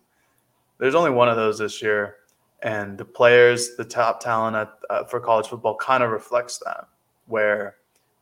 There's 0.78 0.95
only 0.95 1.12
one 1.12 1.30
of 1.30 1.36
those 1.36 1.60
this 1.60 1.82
year, 1.82 2.17
and 2.62 2.97
the 2.97 3.06
players, 3.06 3.76
the 3.76 3.86
top 3.86 4.19
talent 4.19 4.56
at, 4.56 4.74
uh, 4.89 5.04
for 5.06 5.19
college 5.19 5.47
football, 5.47 5.76
kind 5.76 6.04
of 6.04 6.12
reflects 6.12 6.60
that. 6.60 6.88
Where 7.28 7.78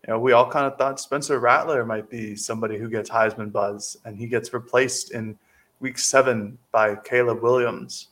you 0.07 0.13
know 0.13 0.19
we 0.19 0.31
all 0.31 0.49
kind 0.49 0.65
of 0.65 0.77
thought 0.77 0.99
Spencer 0.99 1.39
Rattler 1.39 1.85
might 1.85 2.09
be 2.09 2.35
somebody 2.35 2.77
who 2.77 2.89
gets 2.89 3.09
Heisman 3.09 3.51
buzz, 3.51 3.97
and 4.05 4.17
he 4.17 4.27
gets 4.27 4.53
replaced 4.53 5.11
in 5.11 5.37
week 5.79 5.97
seven 5.97 6.57
by 6.71 6.95
Caleb 6.95 7.41
Williams. 7.41 8.09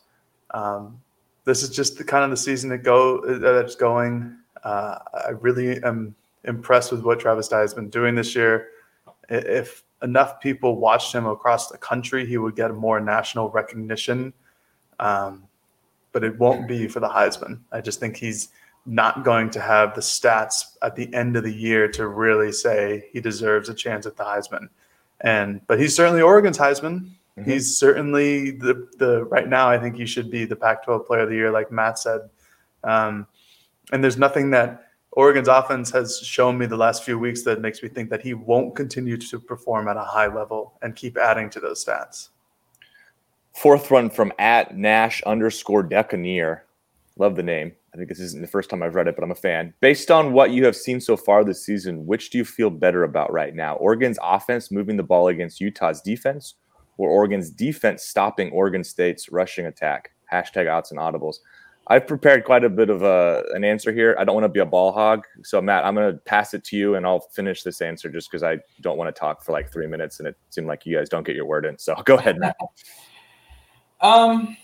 Um, 0.50 1.00
this 1.48 1.62
is 1.62 1.70
just 1.70 1.96
the 1.96 2.04
kind 2.04 2.22
of 2.24 2.30
the 2.30 2.36
season 2.36 2.68
that 2.68 2.82
go 2.82 3.22
that's 3.38 3.74
going. 3.74 4.36
Uh, 4.62 4.98
I 5.26 5.30
really 5.30 5.82
am 5.82 6.14
impressed 6.44 6.92
with 6.92 7.02
what 7.02 7.18
Travis 7.18 7.48
Dye 7.48 7.60
has 7.60 7.72
been 7.72 7.88
doing 7.88 8.14
this 8.14 8.34
year. 8.34 8.68
If 9.30 9.82
enough 10.02 10.40
people 10.40 10.76
watched 10.76 11.14
him 11.14 11.26
across 11.26 11.68
the 11.68 11.78
country, 11.78 12.26
he 12.26 12.36
would 12.36 12.54
get 12.54 12.74
more 12.74 13.00
national 13.00 13.48
recognition. 13.48 14.34
Um, 15.00 15.44
but 16.12 16.22
it 16.22 16.38
won't 16.38 16.68
be 16.68 16.86
for 16.86 17.00
the 17.00 17.08
Heisman. 17.08 17.60
I 17.72 17.80
just 17.80 17.98
think 17.98 18.16
he's 18.16 18.50
not 18.84 19.24
going 19.24 19.48
to 19.50 19.60
have 19.60 19.94
the 19.94 20.02
stats 20.02 20.76
at 20.82 20.96
the 20.96 21.12
end 21.14 21.36
of 21.36 21.44
the 21.44 21.52
year 21.52 21.88
to 21.92 22.08
really 22.08 22.52
say 22.52 23.08
he 23.12 23.20
deserves 23.20 23.70
a 23.70 23.74
chance 23.74 24.04
at 24.04 24.16
the 24.16 24.24
Heisman. 24.24 24.68
And 25.22 25.66
but 25.66 25.80
he's 25.80 25.96
certainly 25.96 26.20
Oregon's 26.20 26.58
Heisman. 26.58 27.10
Mm-hmm. 27.40 27.50
He's 27.50 27.76
certainly 27.76 28.50
the 28.52 28.88
the 28.98 29.24
right 29.24 29.48
now. 29.48 29.68
I 29.68 29.78
think 29.78 29.96
he 29.96 30.06
should 30.06 30.30
be 30.30 30.44
the 30.44 30.56
Pac-12 30.56 31.06
Player 31.06 31.22
of 31.22 31.28
the 31.28 31.34
Year, 31.34 31.50
like 31.50 31.70
Matt 31.70 31.98
said. 31.98 32.22
Um, 32.84 33.26
and 33.92 34.02
there's 34.02 34.18
nothing 34.18 34.50
that 34.50 34.88
Oregon's 35.12 35.48
offense 35.48 35.90
has 35.90 36.20
shown 36.20 36.58
me 36.58 36.66
the 36.66 36.76
last 36.76 37.02
few 37.02 37.18
weeks 37.18 37.42
that 37.42 37.60
makes 37.60 37.82
me 37.82 37.88
think 37.88 38.10
that 38.10 38.22
he 38.22 38.34
won't 38.34 38.76
continue 38.76 39.16
to 39.16 39.40
perform 39.40 39.88
at 39.88 39.96
a 39.96 40.04
high 40.04 40.32
level 40.32 40.78
and 40.82 40.94
keep 40.94 41.16
adding 41.16 41.50
to 41.50 41.60
those 41.60 41.84
stats. 41.84 42.28
Fourth 43.54 43.90
run 43.90 44.10
from 44.10 44.32
at 44.38 44.76
Nash 44.76 45.22
underscore 45.22 45.82
Decaneer. 45.82 46.64
Love 47.16 47.34
the 47.34 47.42
name. 47.42 47.72
I 47.92 47.96
think 47.96 48.08
this 48.08 48.20
isn't 48.20 48.42
the 48.42 48.46
first 48.46 48.70
time 48.70 48.82
I've 48.82 48.94
read 48.94 49.08
it, 49.08 49.16
but 49.16 49.24
I'm 49.24 49.32
a 49.32 49.34
fan. 49.34 49.74
Based 49.80 50.10
on 50.10 50.32
what 50.32 50.52
you 50.52 50.64
have 50.64 50.76
seen 50.76 51.00
so 51.00 51.16
far 51.16 51.42
this 51.42 51.64
season, 51.64 52.06
which 52.06 52.30
do 52.30 52.38
you 52.38 52.44
feel 52.44 52.70
better 52.70 53.02
about 53.02 53.32
right 53.32 53.54
now? 53.54 53.74
Oregon's 53.76 54.18
offense 54.22 54.70
moving 54.70 54.96
the 54.96 55.02
ball 55.02 55.26
against 55.26 55.60
Utah's 55.60 56.00
defense, 56.00 56.54
or 56.98 57.08
Oregon's 57.08 57.50
defense 57.50 58.02
stopping 58.02 58.50
Oregon 58.50 58.84
State's 58.84 59.32
rushing 59.32 59.66
attack. 59.66 60.10
Hashtag 60.30 60.70
odds 60.70 60.90
and 60.90 61.00
audibles. 61.00 61.36
I've 61.90 62.06
prepared 62.06 62.44
quite 62.44 62.64
a 62.64 62.68
bit 62.68 62.90
of 62.90 63.02
a, 63.02 63.06
uh, 63.06 63.42
an 63.54 63.64
answer 63.64 63.92
here. 63.92 64.14
I 64.18 64.24
don't 64.24 64.34
want 64.34 64.44
to 64.44 64.50
be 64.50 64.60
a 64.60 64.66
ball 64.66 64.92
hog. 64.92 65.24
So, 65.42 65.62
Matt, 65.62 65.86
I'm 65.86 65.94
going 65.94 66.12
to 66.12 66.18
pass 66.18 66.52
it 66.52 66.62
to 66.64 66.76
you 66.76 66.96
and 66.96 67.06
I'll 67.06 67.20
finish 67.20 67.62
this 67.62 67.80
answer 67.80 68.10
just 68.10 68.30
because 68.30 68.42
I 68.42 68.58
don't 68.82 68.98
want 68.98 69.14
to 69.14 69.18
talk 69.18 69.42
for 69.42 69.52
like 69.52 69.72
three 69.72 69.86
minutes 69.86 70.18
and 70.18 70.28
it 70.28 70.36
seemed 70.50 70.66
like 70.66 70.84
you 70.84 70.98
guys 70.98 71.08
don't 71.08 71.24
get 71.24 71.34
your 71.34 71.46
word 71.46 71.64
in. 71.64 71.78
So, 71.78 71.94
go 72.04 72.16
ahead, 72.16 72.38
Matt. 72.38 72.56
um, 74.02 74.54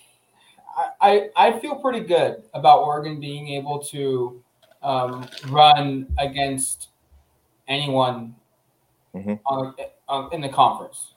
I, 1.00 1.28
I 1.34 1.58
feel 1.60 1.76
pretty 1.76 2.00
good 2.00 2.42
about 2.52 2.80
Oregon 2.80 3.20
being 3.20 3.48
able 3.48 3.78
to 3.84 4.42
um, 4.82 5.26
run 5.48 6.06
against 6.18 6.88
anyone 7.68 8.34
mm-hmm. 9.14 9.34
on, 9.46 9.74
on, 10.08 10.32
in 10.34 10.42
the 10.42 10.48
conference. 10.48 11.13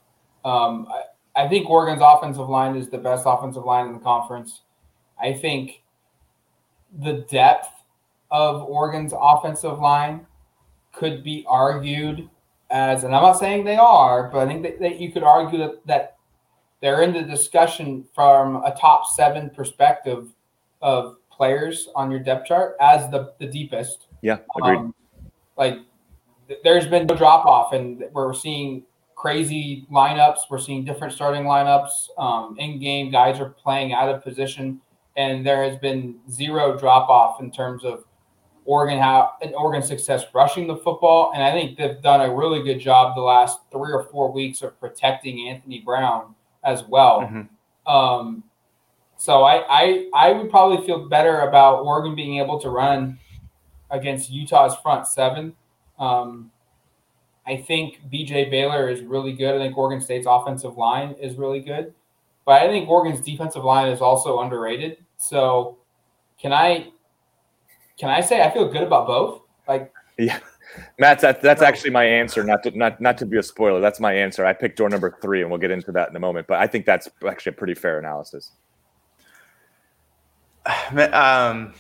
Um, 0.48 0.88
I, 0.90 1.44
I 1.44 1.48
think 1.50 1.70
Oregon's 1.70 2.02
offensive 2.04 2.48
line 2.48 2.78
is 2.78 2.90
the 2.90 2.98
best 2.98 3.24
offensive 3.26 3.66
line 3.66 3.88
in 3.88 3.94
the 3.94 4.00
conference. 4.00 4.62
I 5.22 5.34
think 5.34 5.84
the 7.00 7.26
depth 7.30 7.70
of 8.32 8.64
Oregon's 8.64 9.14
offensive 9.20 9.80
line 9.80 10.26
could 10.94 11.24
be 11.24 11.46
argued 11.48 12.30
as, 12.70 13.04
and 13.04 13.14
I'm 13.14 13.24
not 13.24 13.38
saying 13.38 13.66
they 13.66 13.76
are, 13.76 14.30
but 14.32 14.40
I 14.40 14.48
think 14.48 14.64
that, 14.64 14.80
that 14.80 15.00
you 15.00 15.12
could 15.12 15.24
argue 15.24 15.60
that, 15.60 15.86
that 15.86 16.18
they're 16.82 17.02
in 17.02 17.12
the 17.12 17.24
discussion 17.24 18.06
from 18.16 18.64
a 18.64 18.74
top 18.80 19.06
seven 19.06 19.50
perspective 19.50 20.30
of 20.82 21.18
players 21.30 21.90
on 21.94 22.10
your 22.10 22.22
depth 22.22 22.48
chart 22.48 22.78
as 22.80 23.10
the, 23.12 23.34
the 23.40 23.48
deepest. 23.48 24.08
Yeah, 24.22 24.38
agreed. 24.58 24.78
Um, 24.78 24.96
like 25.58 25.80
there's 26.64 26.88
been 26.88 27.06
no 27.06 27.16
drop 27.16 27.46
off, 27.46 27.74
and 27.74 28.04
we're 28.14 28.34
seeing 28.34 28.84
crazy 29.18 29.88
lineups. 29.92 30.42
We're 30.50 30.60
seeing 30.60 30.86
different 30.86 31.12
starting 31.12 31.44
lineups. 31.44 32.10
Um, 32.18 32.56
in 32.60 32.80
game, 32.80 33.12
guys 33.12 33.40
are 33.40 33.50
playing 33.50 33.92
out 33.92 34.08
of 34.08 34.24
position, 34.24 34.80
and 35.18 35.46
there 35.46 35.68
has 35.68 35.78
been 35.80 36.20
zero 36.30 36.78
drop 36.78 37.10
off 37.10 37.42
in 37.42 37.52
terms 37.52 37.84
of 37.84 38.06
Oregon 38.64 39.00
how 39.00 39.34
and 39.42 39.56
Oregon 39.56 39.82
success 39.82 40.26
rushing 40.34 40.68
the 40.68 40.78
football. 40.78 41.32
And 41.34 41.44
I 41.44 41.52
think 41.52 41.78
they've 41.78 42.02
done 42.02 42.22
a 42.22 42.34
really 42.34 42.64
good 42.64 42.80
job 42.80 43.16
the 43.16 43.22
last 43.22 43.60
three 43.72 43.92
or 43.92 44.04
four 44.04 44.32
weeks 44.32 44.62
of 44.62 44.80
protecting 44.80 45.50
Anthony 45.50 45.80
Brown 45.80 46.36
as 46.64 46.84
well. 46.84 47.22
Mm-hmm. 47.22 47.92
Um, 47.92 48.44
so 49.18 49.44
I, 49.44 49.64
I 49.68 50.10
I 50.14 50.32
would 50.32 50.52
probably 50.52 50.86
feel 50.86 51.10
better 51.10 51.40
about 51.40 51.80
Oregon 51.84 52.14
being 52.14 52.38
able 52.38 52.60
to 52.60 52.70
run 52.70 53.18
against 53.90 54.30
Utah's 54.30 54.76
front 54.84 55.08
seven. 55.08 55.56
Um, 55.98 56.52
I 57.48 57.58
think 57.58 58.02
BJ 58.12 58.52
Baylor 58.52 58.90
is 58.90 59.02
really 59.02 59.32
good. 59.34 59.56
I 59.56 59.58
think 59.58 59.78
Oregon 59.78 60.02
State's 60.02 60.28
offensive 60.30 60.78
line 60.78 61.16
is 61.20 61.36
really 61.36 61.62
good. 61.62 61.94
But 62.46 62.62
I 62.62 62.68
think 62.68 62.90
Oregon's 62.90 63.26
defensive 63.26 63.64
line 63.64 63.90
is 63.90 64.02
also 64.02 64.42
underrated. 64.42 64.98
So 65.18 65.78
can 66.40 66.54
I 66.54 66.92
can 67.98 68.10
I 68.10 68.22
say 68.22 68.42
I 68.42 68.52
feel 68.52 68.72
good 68.72 68.84
about 68.84 69.08
both? 69.08 69.42
Like 69.68 69.92
Yeah. 70.18 70.40
Matt, 71.00 71.20
that's 71.20 71.42
that's 71.42 71.62
actually 71.62 71.92
my 71.92 72.04
answer. 72.04 72.44
Not 72.44 72.64
to 72.64 72.78
not 72.78 73.00
not 73.02 73.18
to 73.20 73.26
be 73.26 73.38
a 73.38 73.44
spoiler. 73.44 73.80
That's 73.80 74.00
my 74.00 74.14
answer. 74.14 74.46
I 74.46 74.54
picked 74.54 74.78
door 74.78 74.90
number 74.90 75.18
three, 75.22 75.42
and 75.42 75.50
we'll 75.50 75.60
get 75.60 75.72
into 75.72 75.92
that 75.94 76.10
in 76.10 76.16
a 76.16 76.20
moment. 76.20 76.48
But 76.48 76.60
I 76.60 76.68
think 76.68 76.86
that's 76.86 77.10
actually 77.28 77.52
a 77.52 77.54
pretty 77.54 77.74
fair 77.74 78.00
analysis. 78.00 78.52
Um, 80.92 81.74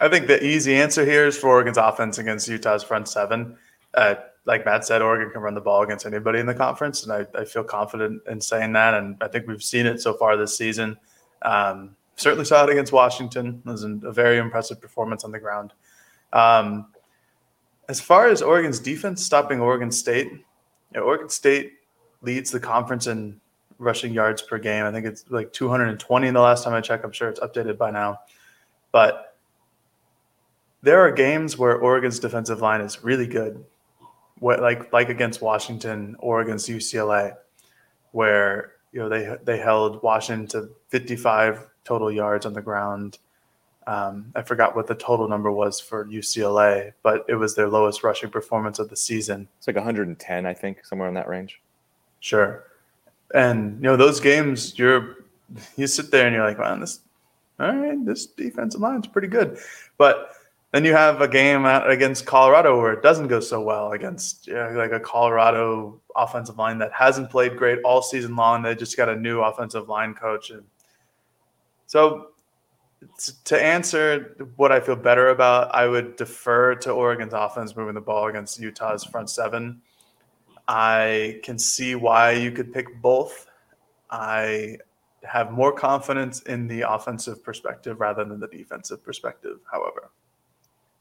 I 0.00 0.08
think 0.08 0.26
the 0.26 0.44
easy 0.44 0.76
answer 0.76 1.04
here 1.04 1.26
is 1.26 1.36
for 1.36 1.48
Oregon's 1.48 1.78
offense 1.78 2.18
against 2.18 2.46
Utah's 2.46 2.82
front 2.84 3.08
seven. 3.08 3.56
Uh, 3.94 4.16
like 4.48 4.64
Matt 4.64 4.86
said, 4.86 5.02
Oregon 5.02 5.30
can 5.30 5.42
run 5.42 5.54
the 5.54 5.60
ball 5.60 5.82
against 5.82 6.06
anybody 6.06 6.38
in 6.38 6.46
the 6.46 6.54
conference, 6.54 7.04
and 7.04 7.12
I, 7.12 7.26
I 7.38 7.44
feel 7.44 7.62
confident 7.62 8.22
in 8.26 8.40
saying 8.40 8.72
that. 8.72 8.94
And 8.94 9.14
I 9.20 9.28
think 9.28 9.46
we've 9.46 9.62
seen 9.62 9.84
it 9.84 10.00
so 10.00 10.14
far 10.14 10.38
this 10.38 10.56
season. 10.56 10.96
Um, 11.42 11.94
certainly 12.16 12.46
saw 12.46 12.64
it 12.64 12.70
against 12.70 12.90
Washington. 12.90 13.62
It 13.66 13.68
was 13.68 13.84
a 13.84 14.10
very 14.10 14.38
impressive 14.38 14.80
performance 14.80 15.22
on 15.22 15.32
the 15.32 15.38
ground. 15.38 15.74
Um, 16.32 16.86
as 17.90 18.00
far 18.00 18.28
as 18.28 18.40
Oregon's 18.40 18.80
defense 18.80 19.22
stopping 19.22 19.60
Oregon 19.60 19.92
State, 19.92 20.32
you 20.32 20.40
know, 20.94 21.02
Oregon 21.02 21.28
State 21.28 21.74
leads 22.22 22.50
the 22.50 22.58
conference 22.58 23.06
in 23.06 23.38
rushing 23.76 24.14
yards 24.14 24.40
per 24.40 24.58
game. 24.58 24.86
I 24.86 24.90
think 24.90 25.04
it's 25.04 25.26
like 25.28 25.52
220 25.52 26.26
in 26.26 26.32
the 26.32 26.40
last 26.40 26.64
time 26.64 26.72
I 26.72 26.80
checked. 26.80 27.04
I'm 27.04 27.12
sure 27.12 27.28
it's 27.28 27.40
updated 27.40 27.76
by 27.76 27.90
now. 27.90 28.20
But 28.92 29.36
there 30.80 31.00
are 31.00 31.12
games 31.12 31.58
where 31.58 31.76
Oregon's 31.76 32.18
defensive 32.18 32.62
line 32.62 32.80
is 32.80 33.04
really 33.04 33.26
good 33.26 33.62
what 34.40 34.60
like 34.60 34.92
like 34.92 35.08
against 35.08 35.42
Washington 35.42 36.16
or 36.18 36.40
against 36.40 36.68
UCLA, 36.68 37.36
where 38.12 38.72
you 38.92 39.00
know 39.00 39.08
they 39.08 39.36
they 39.44 39.58
held 39.58 40.02
Washington 40.02 40.46
to 40.48 40.70
55 40.88 41.68
total 41.84 42.10
yards 42.12 42.46
on 42.46 42.52
the 42.52 42.62
ground. 42.62 43.18
Um, 43.86 44.32
I 44.34 44.42
forgot 44.42 44.76
what 44.76 44.86
the 44.86 44.94
total 44.94 45.28
number 45.28 45.50
was 45.50 45.80
for 45.80 46.04
UCLA, 46.04 46.92
but 47.02 47.24
it 47.26 47.36
was 47.36 47.54
their 47.54 47.68
lowest 47.68 48.04
rushing 48.04 48.28
performance 48.28 48.78
of 48.78 48.90
the 48.90 48.96
season. 48.96 49.48
It's 49.56 49.66
like 49.66 49.76
110, 49.76 50.44
I 50.44 50.52
think, 50.52 50.84
somewhere 50.84 51.08
in 51.08 51.14
that 51.14 51.26
range. 51.26 51.62
Sure. 52.20 52.64
And 53.34 53.76
you 53.76 53.82
know 53.82 53.96
those 53.96 54.20
games, 54.20 54.78
you're 54.78 55.24
you 55.76 55.86
sit 55.86 56.10
there 56.10 56.26
and 56.26 56.34
you're 56.34 56.46
like, 56.46 56.58
man, 56.58 56.80
this 56.80 57.00
all 57.60 57.74
right, 57.74 58.04
this 58.04 58.26
defensive 58.26 58.80
line's 58.80 59.06
pretty 59.06 59.28
good, 59.28 59.58
but 59.96 60.32
then 60.72 60.84
you 60.84 60.92
have 60.92 61.20
a 61.20 61.28
game 61.28 61.64
against 61.64 62.26
Colorado 62.26 62.78
where 62.78 62.92
it 62.92 63.02
doesn't 63.02 63.28
go 63.28 63.40
so 63.40 63.60
well 63.60 63.92
against 63.92 64.46
you 64.46 64.54
know, 64.54 64.70
like 64.76 64.92
a 64.92 65.00
Colorado 65.00 66.00
offensive 66.14 66.58
line 66.58 66.78
that 66.78 66.92
hasn't 66.92 67.30
played 67.30 67.56
great 67.56 67.78
all 67.84 68.02
season 68.02 68.36
long. 68.36 68.62
They 68.62 68.74
just 68.74 68.96
got 68.96 69.08
a 69.08 69.16
new 69.16 69.40
offensive 69.40 69.88
line 69.88 70.14
coach, 70.14 70.50
and 70.50 70.64
so 71.86 72.28
to 73.44 73.62
answer 73.62 74.36
what 74.56 74.72
I 74.72 74.80
feel 74.80 74.96
better 74.96 75.28
about, 75.28 75.74
I 75.74 75.86
would 75.86 76.16
defer 76.16 76.74
to 76.76 76.90
Oregon's 76.90 77.32
offense 77.32 77.76
moving 77.76 77.94
the 77.94 78.00
ball 78.00 78.26
against 78.26 78.60
Utah's 78.60 79.04
front 79.04 79.30
seven. 79.30 79.80
I 80.66 81.40
can 81.42 81.58
see 81.58 81.94
why 81.94 82.32
you 82.32 82.50
could 82.50 82.72
pick 82.72 83.00
both. 83.00 83.46
I 84.10 84.78
have 85.22 85.50
more 85.50 85.72
confidence 85.72 86.42
in 86.42 86.66
the 86.68 86.82
offensive 86.82 87.42
perspective 87.42 88.00
rather 88.00 88.24
than 88.24 88.40
the 88.40 88.48
defensive 88.48 89.02
perspective, 89.02 89.58
however. 89.70 90.10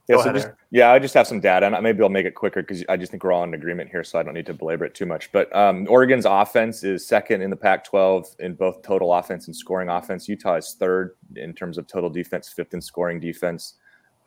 Yeah, 0.08 0.24
so 0.24 0.32
just, 0.32 0.48
yeah, 0.72 0.92
I 0.92 1.00
just 1.00 1.14
have 1.16 1.28
some 1.28 1.42
data, 1.42 1.66
and 1.66 1.84
maybe 1.84 2.02
I'll 2.02 2.08
make 2.08 2.26
it 2.26 2.34
quicker 2.34 2.62
because 2.62 2.84
I 2.88 2.96
just 2.96 3.12
think 3.12 3.26
we're 3.26 3.34
all 3.34 3.44
in 3.44 3.54
agreement 3.54 3.90
here, 3.90 4.06
so 4.06 4.18
I 4.18 4.24
don't 4.24 4.34
need 4.34 4.46
to 4.46 4.54
belabor 4.54 4.86
it 4.86 4.96
too 4.96 5.06
much. 5.06 5.30
But 5.34 5.54
um, 5.54 5.86
Oregon's 5.90 6.26
offense 6.26 6.86
is 6.86 7.06
second 7.06 7.42
in 7.42 7.50
the 7.50 7.58
Pac-12 7.58 8.40
in 8.40 8.54
both 8.54 8.82
total 8.84 9.14
offense 9.14 9.48
and 9.48 9.56
scoring 9.56 9.90
offense. 9.90 10.30
Utah 10.30 10.56
is 10.56 10.78
third 10.80 11.16
in 11.36 11.54
terms 11.54 11.78
of 11.78 11.88
total 11.88 12.10
defense, 12.10 12.48
fifth 12.48 12.74
in 12.74 12.80
scoring 12.80 13.20
defense. 13.20 13.74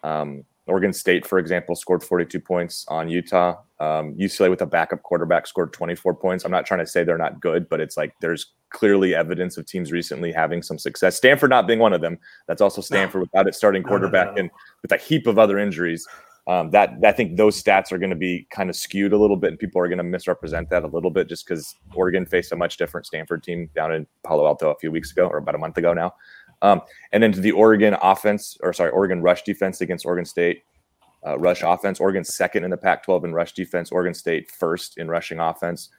Um, 0.02 0.44
Oregon 0.70 0.92
State, 0.92 1.26
for 1.26 1.38
example, 1.38 1.74
scored 1.74 2.02
42 2.02 2.40
points 2.40 2.86
on 2.88 3.08
Utah. 3.08 3.56
Um, 3.80 4.14
UCLA 4.14 4.50
with 4.50 4.62
a 4.62 4.66
backup 4.66 5.02
quarterback 5.02 5.46
scored 5.46 5.72
24 5.72 6.14
points. 6.14 6.44
I'm 6.44 6.50
not 6.50 6.64
trying 6.64 6.80
to 6.80 6.86
say 6.86 7.04
they're 7.04 7.18
not 7.18 7.40
good, 7.40 7.68
but 7.68 7.80
it's 7.80 7.96
like 7.96 8.14
there's 8.20 8.52
clearly 8.70 9.14
evidence 9.14 9.56
of 9.56 9.66
teams 9.66 9.90
recently 9.92 10.32
having 10.32 10.62
some 10.62 10.78
success. 10.78 11.16
Stanford 11.16 11.50
not 11.50 11.66
being 11.66 11.80
one 11.80 11.92
of 11.92 12.00
them. 12.00 12.18
That's 12.46 12.62
also 12.62 12.80
Stanford 12.80 13.20
no. 13.20 13.28
without 13.32 13.48
its 13.48 13.58
starting 13.58 13.82
quarterback 13.82 14.28
no, 14.28 14.32
no, 14.32 14.40
and 14.40 14.50
with 14.82 14.92
a 14.92 14.96
heap 14.96 15.26
of 15.26 15.38
other 15.38 15.58
injuries. 15.58 16.06
Um, 16.46 16.70
that 16.70 16.94
I 17.04 17.12
think 17.12 17.36
those 17.36 17.62
stats 17.62 17.92
are 17.92 17.98
going 17.98 18.10
to 18.10 18.16
be 18.16 18.46
kind 18.50 18.70
of 18.70 18.76
skewed 18.76 19.12
a 19.12 19.18
little 19.18 19.36
bit, 19.36 19.50
and 19.50 19.58
people 19.58 19.80
are 19.80 19.88
going 19.88 19.98
to 19.98 20.04
misrepresent 20.04 20.70
that 20.70 20.84
a 20.84 20.88
little 20.88 21.10
bit 21.10 21.28
just 21.28 21.46
because 21.46 21.76
Oregon 21.94 22.26
faced 22.26 22.50
a 22.50 22.56
much 22.56 22.76
different 22.76 23.06
Stanford 23.06 23.42
team 23.42 23.68
down 23.74 23.92
in 23.92 24.06
Palo 24.24 24.46
Alto 24.46 24.70
a 24.70 24.78
few 24.78 24.90
weeks 24.90 25.12
ago, 25.12 25.28
or 25.28 25.36
about 25.38 25.54
a 25.54 25.58
month 25.58 25.76
ago 25.76 25.92
now. 25.92 26.14
Um, 26.62 26.82
and 27.12 27.22
then 27.22 27.32
to 27.32 27.40
the 27.40 27.52
Oregon 27.52 27.96
offense, 28.02 28.56
or 28.62 28.72
sorry, 28.72 28.90
Oregon 28.90 29.22
rush 29.22 29.42
defense 29.42 29.80
against 29.80 30.04
Oregon 30.04 30.24
State. 30.24 30.62
Uh, 31.26 31.38
rush 31.38 31.62
offense. 31.62 32.00
Oregon 32.00 32.24
second 32.24 32.64
in 32.64 32.70
the 32.70 32.76
Pac-12 32.78 33.24
in 33.24 33.34
rush 33.34 33.52
defense. 33.52 33.92
Oregon 33.92 34.14
State 34.14 34.50
first 34.50 34.96
in 34.96 35.08
rushing 35.08 35.38
offense. 35.38 35.90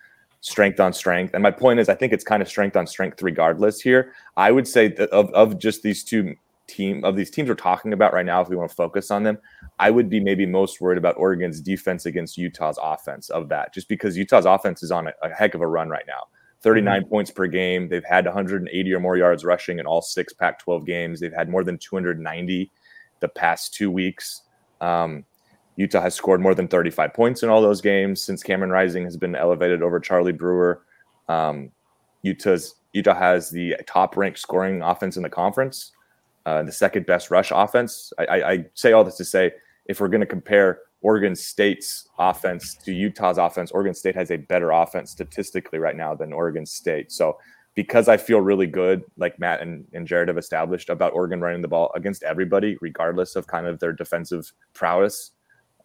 Strength 0.41 0.79
on 0.79 0.93
strength. 0.93 1.35
And 1.35 1.43
my 1.43 1.51
point 1.51 1.79
is, 1.79 1.89
I 1.89 1.93
think 1.93 2.11
it's 2.11 2.23
kind 2.23 2.41
of 2.41 2.47
strength 2.47 2.75
on 2.75 2.87
strength 2.87 3.21
regardless. 3.21 3.79
Here, 3.79 4.13
I 4.35 4.51
would 4.51 4.67
say 4.67 4.87
that 4.87 5.09
of 5.11 5.29
of 5.33 5.59
just 5.59 5.83
these 5.83 6.03
two 6.03 6.35
team 6.71 7.03
of 7.03 7.15
these 7.15 7.29
teams 7.29 7.49
we're 7.49 7.55
talking 7.55 7.93
about 7.93 8.13
right 8.13 8.25
now, 8.25 8.41
if 8.41 8.49
we 8.49 8.55
want 8.55 8.69
to 8.69 8.75
focus 8.75 9.11
on 9.11 9.21
them, 9.21 9.37
I 9.77 9.91
would 9.91 10.09
be 10.09 10.19
maybe 10.19 10.45
most 10.45 10.81
worried 10.81 10.97
about 10.97 11.17
Oregon's 11.17 11.61
defense 11.61 12.05
against 12.05 12.37
Utah's 12.37 12.79
offense 12.81 13.29
of 13.29 13.49
that, 13.49 13.73
just 13.73 13.87
because 13.87 14.17
Utah's 14.17 14.45
offense 14.45 14.81
is 14.81 14.91
on 14.91 15.07
a, 15.07 15.13
a 15.21 15.29
heck 15.29 15.53
of 15.53 15.61
a 15.61 15.67
run 15.67 15.89
right 15.89 16.05
now. 16.07 16.23
39 16.61 17.01
mm-hmm. 17.01 17.09
points 17.09 17.31
per 17.31 17.47
game. 17.47 17.89
They've 17.89 18.03
had 18.03 18.25
180 18.25 18.93
or 18.93 18.99
more 18.99 19.17
yards 19.17 19.43
rushing 19.43 19.79
in 19.79 19.85
all 19.85 20.01
six 20.01 20.33
Pac 20.33 20.59
12 20.59 20.85
games. 20.85 21.19
They've 21.19 21.33
had 21.33 21.49
more 21.49 21.63
than 21.63 21.77
290 21.77 22.71
the 23.19 23.27
past 23.27 23.73
two 23.73 23.89
weeks. 23.89 24.41
Um, 24.79 25.25
Utah 25.75 26.01
has 26.01 26.15
scored 26.15 26.41
more 26.41 26.53
than 26.53 26.67
35 26.67 27.13
points 27.13 27.43
in 27.43 27.49
all 27.49 27.61
those 27.61 27.81
games 27.81 28.21
since 28.21 28.43
Cameron 28.43 28.71
Rising 28.71 29.03
has 29.05 29.17
been 29.17 29.35
elevated 29.35 29.81
over 29.81 29.99
Charlie 29.99 30.31
Brewer. 30.31 30.83
Um, 31.29 31.71
Utah's 32.23 32.75
Utah 32.93 33.15
has 33.15 33.49
the 33.49 33.75
top 33.87 34.17
ranked 34.17 34.37
scoring 34.37 34.81
offense 34.81 35.15
in 35.15 35.23
the 35.23 35.29
conference, 35.29 35.91
uh, 36.45 36.61
the 36.63 36.71
second 36.71 37.05
best 37.05 37.31
rush 37.31 37.51
offense. 37.53 38.11
I, 38.19 38.25
I, 38.25 38.51
I 38.51 38.65
say 38.73 38.91
all 38.91 39.03
this 39.03 39.15
to 39.17 39.25
say 39.25 39.53
if 39.85 40.01
we're 40.01 40.09
going 40.09 40.21
to 40.21 40.27
compare 40.27 40.79
Oregon 41.01 41.35
State's 41.35 42.07
offense 42.19 42.75
to 42.85 42.93
Utah's 42.93 43.37
offense, 43.37 43.71
Oregon 43.71 43.93
State 43.93 44.15
has 44.15 44.31
a 44.31 44.37
better 44.37 44.71
offense 44.71 45.11
statistically 45.11 45.79
right 45.79 45.95
now 45.95 46.13
than 46.13 46.31
Oregon 46.31 46.65
State. 46.65 47.11
So 47.11 47.37
because 47.73 48.07
I 48.07 48.17
feel 48.17 48.41
really 48.41 48.67
good, 48.67 49.03
like 49.17 49.39
Matt 49.39 49.61
and, 49.61 49.85
and 49.93 50.05
Jared 50.05 50.27
have 50.27 50.37
established 50.37 50.89
about 50.89 51.13
Oregon 51.13 51.41
running 51.41 51.61
the 51.61 51.67
ball 51.67 51.91
against 51.95 52.23
everybody, 52.23 52.77
regardless 52.81 53.35
of 53.35 53.47
kind 53.47 53.65
of 53.65 53.79
their 53.79 53.93
defensive 53.93 54.51
prowess. 54.73 55.31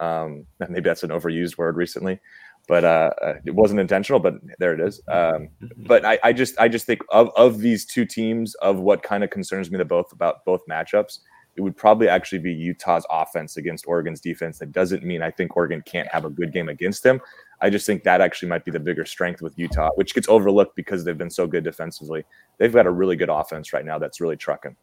Um, 0.00 0.46
maybe 0.68 0.80
that's 0.80 1.04
an 1.04 1.10
overused 1.10 1.58
word 1.58 1.76
recently, 1.76 2.18
but 2.66 2.84
uh, 2.84 3.10
uh, 3.22 3.34
it 3.44 3.54
wasn't 3.54 3.80
intentional. 3.80 4.18
But 4.18 4.34
there 4.58 4.74
it 4.74 4.80
is. 4.80 5.00
Um, 5.08 5.48
but 5.76 6.04
I, 6.04 6.18
I, 6.24 6.32
just 6.32 6.58
I 6.58 6.68
just 6.68 6.86
think 6.86 7.02
of 7.10 7.30
of 7.36 7.60
these 7.60 7.86
two 7.86 8.04
teams, 8.04 8.54
of 8.56 8.80
what 8.80 9.02
kind 9.02 9.22
of 9.22 9.30
concerns 9.30 9.70
me 9.70 9.78
the 9.78 9.84
both 9.84 10.12
about 10.12 10.44
both 10.44 10.66
matchups, 10.68 11.20
it 11.56 11.62
would 11.62 11.76
probably 11.76 12.08
actually 12.08 12.38
be 12.38 12.52
Utah's 12.52 13.06
offense 13.10 13.56
against 13.56 13.86
Oregon's 13.86 14.20
defense. 14.20 14.58
That 14.58 14.72
doesn't 14.72 15.02
mean 15.02 15.22
I 15.22 15.30
think 15.30 15.56
Oregon 15.56 15.82
can't 15.86 16.08
have 16.08 16.24
a 16.24 16.30
good 16.30 16.52
game 16.52 16.68
against 16.68 17.02
them. 17.02 17.20
I 17.62 17.70
just 17.70 17.86
think 17.86 18.04
that 18.04 18.20
actually 18.20 18.48
might 18.48 18.64
be 18.64 18.70
the 18.70 18.80
bigger 18.80 19.06
strength 19.06 19.40
with 19.40 19.58
Utah, 19.58 19.90
which 19.94 20.14
gets 20.14 20.28
overlooked 20.28 20.76
because 20.76 21.04
they've 21.04 21.16
been 21.16 21.30
so 21.30 21.46
good 21.46 21.64
defensively. 21.64 22.24
They've 22.58 22.72
got 22.72 22.86
a 22.86 22.90
really 22.90 23.16
good 23.16 23.30
offense 23.30 23.72
right 23.72 23.84
now 23.84 23.98
that's 23.98 24.20
really 24.20 24.36
trucking. 24.36 24.76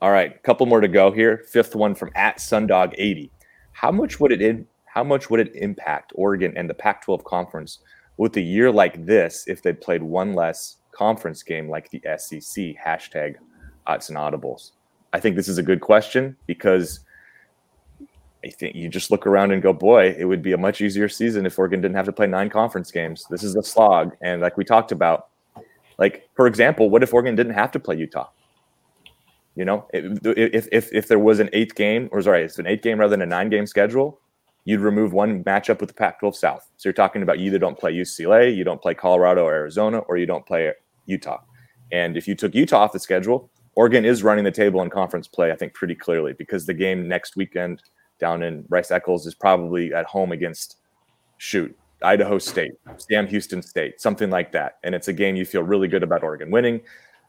All 0.00 0.10
right, 0.10 0.34
a 0.34 0.38
couple 0.38 0.66
more 0.66 0.80
to 0.80 0.88
go 0.88 1.12
here. 1.12 1.44
Fifth 1.50 1.74
one 1.74 1.94
from 1.94 2.10
at 2.14 2.38
Sundog80. 2.38 3.30
How 3.72 3.90
much 3.90 4.20
would 4.20 4.32
it 4.32 4.40
in, 4.40 4.66
how 4.86 5.04
much 5.04 5.28
would 5.28 5.40
it 5.40 5.54
impact 5.54 6.12
Oregon 6.14 6.54
and 6.56 6.68
the 6.68 6.74
Pac-12 6.74 7.24
conference 7.24 7.80
with 8.16 8.36
a 8.36 8.40
year 8.40 8.70
like 8.70 9.04
this 9.04 9.44
if 9.46 9.62
they 9.62 9.72
played 9.72 10.02
one 10.02 10.32
less 10.32 10.76
conference 10.92 11.42
game 11.42 11.68
like 11.68 11.90
the 11.90 12.02
SEC? 12.16 12.74
Hashtag 12.82 13.34
odds 13.86 14.08
and 14.08 14.18
audibles. 14.18 14.72
I 15.14 15.20
think 15.20 15.36
this 15.36 15.46
is 15.46 15.58
a 15.58 15.62
good 15.62 15.80
question 15.80 16.36
because 16.46 17.00
I 18.44 18.50
think 18.50 18.74
you 18.74 18.88
just 18.88 19.12
look 19.12 19.28
around 19.28 19.52
and 19.52 19.62
go, 19.62 19.72
boy, 19.72 20.14
it 20.18 20.24
would 20.24 20.42
be 20.42 20.52
a 20.52 20.58
much 20.58 20.80
easier 20.80 21.08
season 21.08 21.46
if 21.46 21.56
Oregon 21.56 21.80
didn't 21.80 21.94
have 21.94 22.06
to 22.06 22.12
play 22.12 22.26
nine 22.26 22.50
conference 22.50 22.90
games. 22.90 23.24
This 23.30 23.44
is 23.44 23.54
a 23.54 23.62
slog. 23.62 24.16
And 24.22 24.42
like 24.42 24.56
we 24.56 24.64
talked 24.64 24.90
about, 24.90 25.28
like, 25.98 26.28
for 26.34 26.48
example, 26.48 26.90
what 26.90 27.04
if 27.04 27.14
Oregon 27.14 27.36
didn't 27.36 27.54
have 27.54 27.70
to 27.70 27.78
play 27.78 27.96
Utah? 27.96 28.28
You 29.54 29.64
know, 29.64 29.86
if, 29.92 30.66
if, 30.72 30.92
if 30.92 31.06
there 31.06 31.20
was 31.20 31.38
an 31.38 31.48
eighth 31.52 31.76
game, 31.76 32.08
or 32.10 32.20
sorry, 32.20 32.42
it's 32.42 32.58
an 32.58 32.66
eight 32.66 32.82
game 32.82 32.98
rather 32.98 33.10
than 33.10 33.22
a 33.22 33.26
nine 33.26 33.50
game 33.50 33.66
schedule, 33.66 34.20
you'd 34.64 34.80
remove 34.80 35.12
one 35.12 35.44
matchup 35.44 35.78
with 35.78 35.90
the 35.90 35.94
Pac 35.94 36.18
12 36.18 36.36
South. 36.36 36.68
So 36.76 36.88
you're 36.88 36.92
talking 36.92 37.22
about 37.22 37.38
you 37.38 37.46
either 37.46 37.60
don't 37.60 37.78
play 37.78 37.94
UCLA, 37.94 38.54
you 38.54 38.64
don't 38.64 38.82
play 38.82 38.94
Colorado 38.94 39.44
or 39.44 39.54
Arizona, 39.54 39.98
or 40.00 40.16
you 40.16 40.26
don't 40.26 40.44
play 40.44 40.72
Utah. 41.06 41.38
And 41.92 42.16
if 42.16 42.26
you 42.26 42.34
took 42.34 42.52
Utah 42.52 42.80
off 42.80 42.92
the 42.92 42.98
schedule, 42.98 43.48
Oregon 43.76 44.04
is 44.04 44.22
running 44.22 44.44
the 44.44 44.50
table 44.50 44.82
in 44.82 44.90
conference 44.90 45.26
play, 45.26 45.50
I 45.50 45.56
think, 45.56 45.74
pretty 45.74 45.94
clearly 45.94 46.32
because 46.32 46.66
the 46.66 46.74
game 46.74 47.08
next 47.08 47.36
weekend 47.36 47.82
down 48.20 48.42
in 48.42 48.64
Rice 48.68 48.90
Eccles 48.90 49.26
is 49.26 49.34
probably 49.34 49.92
at 49.92 50.06
home 50.06 50.32
against 50.32 50.76
shoot 51.38 51.76
Idaho 52.02 52.38
State, 52.38 52.72
Sam 52.98 53.26
Houston 53.26 53.62
State, 53.62 54.00
something 54.00 54.30
like 54.30 54.52
that. 54.52 54.78
And 54.84 54.94
it's 54.94 55.08
a 55.08 55.12
game 55.12 55.36
you 55.36 55.44
feel 55.44 55.62
really 55.62 55.88
good 55.88 56.02
about 56.02 56.22
Oregon 56.22 56.50
winning. 56.50 56.80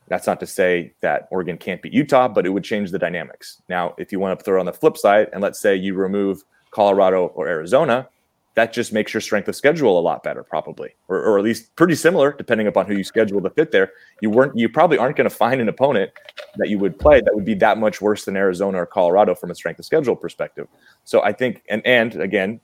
That's 0.08 0.28
not 0.28 0.40
to 0.42 0.48
say 0.48 0.94
that 1.02 1.28
Oregon 1.32 1.58
can't 1.58 1.82
beat 1.82 1.94
Utah, 1.94 2.28
but 2.28 2.46
it 2.46 2.50
would 2.50 2.64
change 2.64 2.92
the 2.92 3.00
dynamics. 3.00 3.62
Now, 3.70 3.96
if 3.98 4.12
you 4.12 4.20
want 4.20 4.38
to 4.38 4.44
throw 4.44 4.60
on 4.60 4.68
the 4.68 4.74
flip 4.74 4.98
side, 4.98 5.30
and 5.34 5.42
let's 5.42 5.60
say 5.60 5.76
you 5.76 5.96
remove 5.96 6.44
Colorado 6.70 7.28
or 7.28 7.48
Arizona, 7.48 8.08
that 8.56 8.72
just 8.72 8.94
makes 8.94 9.14
your 9.14 9.22
strength 9.22 9.48
of 9.48 9.56
schedule 9.56 10.00
a 10.00 10.02
lot 10.02 10.24
better, 10.24 10.42
probably, 10.42 10.96
or, 11.10 11.22
or 11.22 11.38
at 11.38 11.44
least 11.44 11.76
pretty 11.76 11.96
similar, 11.96 12.34
depending 12.34 12.68
upon 12.68 12.86
who 12.86 12.96
you 12.96 13.04
schedule 13.04 13.42
to 13.42 13.50
fit 13.50 13.72
there. 13.72 13.92
You 14.22 14.30
weren't, 14.30 14.58
you 14.58 14.70
probably 14.70 14.98
aren't 14.98 15.18
going 15.18 15.30
to 15.30 15.36
find 15.36 15.60
an 15.60 15.68
opponent 15.68 16.12
that 16.56 16.70
you 16.70 16.80
would 16.80 16.98
play 16.98 17.20
that 17.22 17.36
would 17.36 17.46
be 17.46 17.54
that 17.56 17.78
much 17.78 18.02
worse 18.02 18.26
than 18.26 18.38
Arizona 18.38 18.82
or 18.82 18.86
Colorado 18.86 19.36
from 19.36 19.52
a 19.52 19.56
strength 19.56 19.80
of 19.80 19.86
schedule 19.86 20.16
perspective. 20.16 20.68
So 21.04 21.22
I 21.22 21.34
think, 21.34 21.64
and 21.70 21.86
and 21.86 22.16
again, 22.16 22.62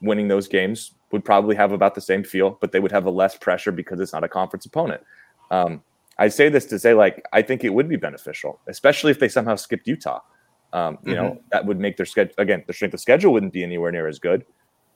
winning 0.00 0.28
those 0.28 0.48
games 0.48 0.94
would 1.12 1.24
probably 1.24 1.56
have 1.56 1.72
about 1.72 1.94
the 1.94 2.00
same 2.00 2.24
feel, 2.24 2.58
but 2.60 2.72
they 2.72 2.80
would 2.80 2.92
have 2.92 3.04
a 3.04 3.10
less 3.10 3.36
pressure 3.36 3.70
because 3.70 4.00
it's 4.00 4.12
not 4.12 4.24
a 4.24 4.28
conference 4.28 4.64
opponent. 4.64 5.02
Um, 5.50 5.82
I 6.18 6.28
say 6.28 6.48
this 6.48 6.64
to 6.66 6.78
say, 6.78 6.94
like, 6.94 7.24
I 7.32 7.42
think 7.42 7.64
it 7.64 7.70
would 7.70 7.88
be 7.88 7.96
beneficial, 7.96 8.60
especially 8.66 9.10
if 9.10 9.18
they 9.18 9.28
somehow 9.28 9.56
skipped 9.56 9.86
Utah. 9.86 10.20
Um, 10.72 10.98
you 11.04 11.14
mm-hmm. 11.14 11.22
know, 11.22 11.40
that 11.52 11.66
would 11.66 11.78
make 11.78 11.96
their 11.96 12.06
schedule 12.06 12.34
again, 12.38 12.64
the 12.66 12.72
strength 12.72 12.94
of 12.94 13.00
schedule 13.00 13.32
wouldn't 13.32 13.52
be 13.52 13.62
anywhere 13.62 13.92
near 13.92 14.08
as 14.08 14.18
good, 14.18 14.44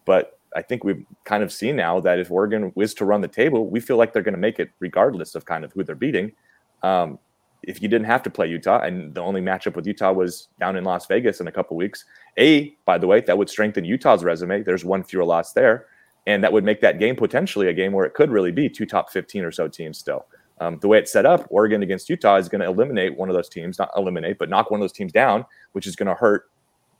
but 0.06 0.37
I 0.56 0.62
think 0.62 0.84
we've 0.84 1.04
kind 1.24 1.42
of 1.42 1.52
seen 1.52 1.76
now 1.76 2.00
that 2.00 2.18
if 2.18 2.30
Oregon 2.30 2.72
is 2.76 2.94
to 2.94 3.04
run 3.04 3.20
the 3.20 3.28
table, 3.28 3.68
we 3.68 3.80
feel 3.80 3.96
like 3.96 4.12
they're 4.12 4.22
going 4.22 4.34
to 4.34 4.40
make 4.40 4.58
it 4.58 4.70
regardless 4.80 5.34
of 5.34 5.44
kind 5.44 5.64
of 5.64 5.72
who 5.72 5.84
they're 5.84 5.94
beating. 5.94 6.32
Um, 6.82 7.18
if 7.62 7.82
you 7.82 7.88
didn't 7.88 8.06
have 8.06 8.22
to 8.22 8.30
play 8.30 8.46
Utah 8.46 8.80
and 8.80 9.14
the 9.14 9.20
only 9.20 9.40
matchup 9.40 9.74
with 9.74 9.86
Utah 9.86 10.12
was 10.12 10.48
down 10.60 10.76
in 10.76 10.84
Las 10.84 11.06
Vegas 11.06 11.40
in 11.40 11.48
a 11.48 11.52
couple 11.52 11.76
weeks, 11.76 12.04
A, 12.38 12.76
by 12.84 12.98
the 12.98 13.06
way, 13.06 13.20
that 13.20 13.36
would 13.36 13.50
strengthen 13.50 13.84
Utah's 13.84 14.24
resume. 14.24 14.62
There's 14.62 14.84
one 14.84 15.02
fewer 15.02 15.24
loss 15.24 15.52
there. 15.52 15.86
And 16.26 16.44
that 16.44 16.52
would 16.52 16.64
make 16.64 16.80
that 16.82 16.98
game 16.98 17.16
potentially 17.16 17.68
a 17.68 17.72
game 17.72 17.92
where 17.92 18.04
it 18.04 18.14
could 18.14 18.30
really 18.30 18.52
be 18.52 18.68
two 18.68 18.86
top 18.86 19.10
15 19.10 19.44
or 19.44 19.50
so 19.50 19.66
teams 19.66 19.98
still. 19.98 20.26
Um, 20.60 20.78
the 20.80 20.88
way 20.88 20.98
it's 20.98 21.12
set 21.12 21.24
up, 21.24 21.46
Oregon 21.50 21.82
against 21.82 22.08
Utah 22.10 22.36
is 22.36 22.48
going 22.48 22.60
to 22.60 22.66
eliminate 22.66 23.16
one 23.16 23.28
of 23.28 23.34
those 23.34 23.48
teams, 23.48 23.78
not 23.78 23.90
eliminate, 23.96 24.38
but 24.38 24.48
knock 24.48 24.70
one 24.70 24.80
of 24.80 24.82
those 24.82 24.92
teams 24.92 25.12
down, 25.12 25.44
which 25.72 25.86
is 25.86 25.96
going 25.96 26.08
to 26.08 26.14
hurt. 26.14 26.50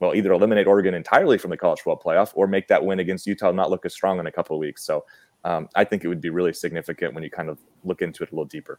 Well, 0.01 0.15
either 0.15 0.33
eliminate 0.33 0.67
Oregon 0.67 0.95
entirely 0.95 1.39
from 1.39 1.51
the 1.51 1.57
college 1.57 1.81
football 1.81 2.01
playoff 2.01 2.31
or 2.35 2.47
make 2.47 2.69
that 2.69 2.85
win 2.85 3.01
against 3.01 3.27
Utah 3.27 3.51
not 3.51 3.71
look 3.71 3.85
as 3.85 3.93
strong 3.93 4.21
in 4.21 4.27
a 4.27 4.33
couple 4.33 4.55
of 4.55 4.61
weeks. 4.61 4.85
So 4.85 5.05
um, 5.45 5.69
I 5.75 5.85
think 5.85 6.05
it 6.05 6.09
would 6.09 6.21
be 6.21 6.31
really 6.31 6.53
significant 6.53 7.15
when 7.15 7.25
you 7.25 7.31
kind 7.31 7.49
of 7.49 7.59
look 7.85 8.03
into 8.03 8.23
it 8.23 8.31
a 8.31 8.35
little 8.35 8.45
deeper. 8.45 8.79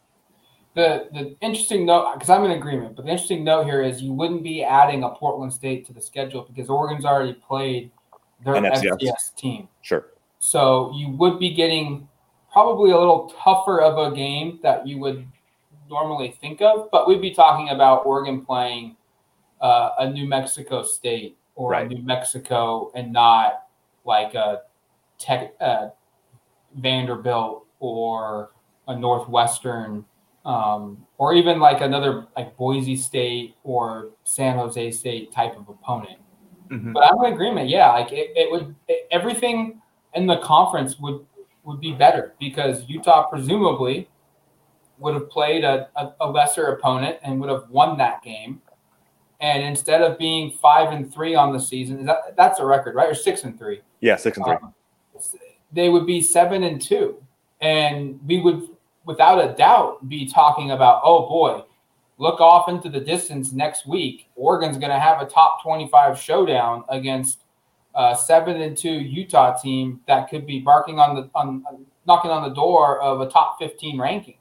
The 0.75 1.07
the 1.11 1.35
interesting 1.41 1.85
note, 1.85 2.13
because 2.13 2.29
I'm 2.29 2.45
in 2.45 2.51
agreement, 2.51 2.95
but 2.95 3.05
the 3.05 3.11
interesting 3.11 3.43
note 3.43 3.65
here 3.65 3.81
is 3.81 4.01
you 4.01 4.13
wouldn't 4.13 4.43
be 4.43 4.63
adding 4.63 5.03
a 5.03 5.09
Portland 5.09 5.51
State 5.51 5.85
to 5.87 5.93
the 5.93 6.01
schedule 6.01 6.43
because 6.43 6.69
Oregon's 6.69 7.05
already 7.05 7.33
played 7.33 7.91
their 8.45 8.53
FCS. 8.53 8.99
FCS 9.01 9.35
team. 9.35 9.67
Sure. 9.81 10.11
So 10.39 10.93
you 10.95 11.09
would 11.09 11.39
be 11.39 11.53
getting 11.53 12.07
probably 12.51 12.91
a 12.91 12.97
little 12.97 13.33
tougher 13.43 13.81
of 13.81 14.11
a 14.11 14.15
game 14.15 14.59
that 14.63 14.87
you 14.87 14.99
would 14.99 15.25
normally 15.89 16.37
think 16.39 16.61
of, 16.61 16.89
but 16.91 17.07
we'd 17.07 17.21
be 17.21 17.33
talking 17.33 17.69
about 17.69 18.05
Oregon 18.05 18.45
playing 18.45 18.95
uh, 19.61 19.91
a 19.99 20.09
New 20.09 20.27
Mexico 20.27 20.83
State 20.83 21.37
or 21.55 21.71
right. 21.71 21.87
New 21.87 22.01
Mexico 22.03 22.91
and 22.95 23.11
not 23.11 23.65
like 24.05 24.33
a 24.33 24.61
Tech, 25.17 25.53
uh, 25.59 25.89
Vanderbilt 26.75 27.65
or 27.79 28.51
a 28.87 28.97
Northwestern 28.97 30.05
um, 30.45 31.05
or 31.17 31.33
even 31.33 31.59
like 31.59 31.81
another 31.81 32.27
like 32.35 32.55
Boise 32.57 32.95
State 32.95 33.55
or 33.63 34.09
San 34.23 34.57
Jose 34.57 34.91
State 34.91 35.31
type 35.31 35.57
of 35.57 35.67
opponent. 35.69 36.19
Mm-hmm. 36.69 36.93
But 36.93 37.03
I'm 37.03 37.25
in 37.25 37.33
agreement. 37.33 37.69
Yeah, 37.69 37.91
like 37.91 38.11
it, 38.11 38.31
it 38.35 38.51
would 38.51 38.75
it, 38.87 39.07
everything 39.11 39.81
in 40.15 40.27
the 40.27 40.37
conference 40.37 40.97
would 40.99 41.25
would 41.63 41.79
be 41.79 41.91
better 41.91 42.33
because 42.39 42.83
Utah 42.87 43.27
presumably 43.27 44.09
would 44.97 45.13
have 45.13 45.29
played 45.29 45.63
a, 45.63 45.87
a, 45.95 46.13
a, 46.21 46.29
lesser 46.29 46.67
opponent 46.67 47.17
and 47.23 47.39
would 47.39 47.49
have 47.49 47.69
won 47.69 47.97
that 47.97 48.21
game. 48.21 48.61
And 49.41 49.63
instead 49.63 50.01
of 50.01 50.17
being 50.17 50.51
five 50.61 50.91
and 50.91 51.11
three 51.13 51.33
on 51.33 51.53
the 51.53 51.59
season, 51.59 52.05
that, 52.05 52.35
that's 52.35 52.59
a 52.59 52.65
record, 52.65 52.95
right? 52.95 53.09
Or 53.09 53.15
six 53.15 53.43
and 53.43 53.57
three? 53.57 53.81
Yeah, 54.01 54.17
six 54.17 54.37
and 54.37 54.45
three. 54.45 54.55
Um, 54.55 54.73
they 55.71 55.89
would 55.89 56.05
be 56.05 56.21
seven 56.21 56.63
and 56.63 56.81
two. 56.81 57.23
And 57.61 58.19
we 58.25 58.41
would, 58.41 58.67
without 59.05 59.37
a 59.37 59.53
doubt, 59.55 60.07
be 60.09 60.27
talking 60.27 60.71
about, 60.71 61.01
oh 61.03 61.27
boy, 61.27 61.63
look 62.17 62.41
off 62.41 62.67
into 62.69 62.89
the 62.89 62.99
distance 62.99 63.51
next 63.51 63.87
week. 63.87 64.29
Oregon's 64.35 64.77
going 64.77 64.91
to 64.91 64.99
have 64.99 65.21
a 65.21 65.25
top 65.25 65.63
25 65.63 66.19
showdown 66.19 66.83
against 66.89 67.39
uh, 67.95 68.13
seven 68.13 68.61
and 68.61 68.77
two 68.77 68.91
Utah 68.91 69.57
team 69.57 70.01
that 70.07 70.29
could 70.29 70.45
be 70.45 70.59
barking 70.59 70.99
on 70.99 71.15
the 71.15 71.29
on 71.33 71.63
knocking 72.05 72.31
on 72.31 72.47
the 72.47 72.53
door 72.53 73.01
of 73.01 73.21
a 73.21 73.29
top 73.29 73.57
15 73.59 73.99
ranking. 73.99 74.37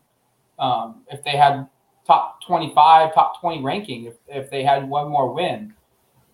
Um, 0.58 1.02
if 1.10 1.22
they 1.24 1.36
had 1.36 1.68
top 2.08 2.42
25, 2.44 3.14
top 3.14 3.40
20 3.40 3.62
ranking, 3.62 4.06
if, 4.06 4.14
if 4.26 4.50
they 4.50 4.64
had 4.64 4.88
one 4.88 5.08
more 5.08 5.32
win. 5.32 5.72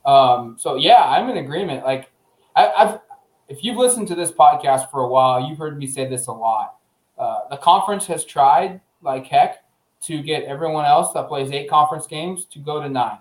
Um, 0.06 0.56
so 0.58 0.76
yeah, 0.76 1.02
I'm 1.02 1.28
in 1.28 1.38
agreement. 1.38 1.84
Like 1.84 2.10
I, 2.56 2.72
have 2.76 3.00
if 3.48 3.62
you've 3.62 3.76
listened 3.76 4.08
to 4.08 4.14
this 4.14 4.30
podcast 4.30 4.90
for 4.90 5.00
a 5.00 5.08
while, 5.08 5.46
you've 5.46 5.58
heard 5.58 5.76
me 5.76 5.86
say 5.86 6.08
this 6.08 6.28
a 6.28 6.32
lot. 6.32 6.76
Uh, 7.18 7.40
the 7.50 7.56
conference 7.56 8.06
has 8.06 8.24
tried 8.24 8.80
like 9.02 9.26
heck 9.26 9.64
to 10.02 10.22
get 10.22 10.44
everyone 10.44 10.84
else 10.84 11.12
that 11.12 11.28
plays 11.28 11.50
eight 11.50 11.68
conference 11.68 12.06
games 12.06 12.44
to 12.46 12.58
go 12.58 12.80
to 12.80 12.88
nine. 12.88 13.18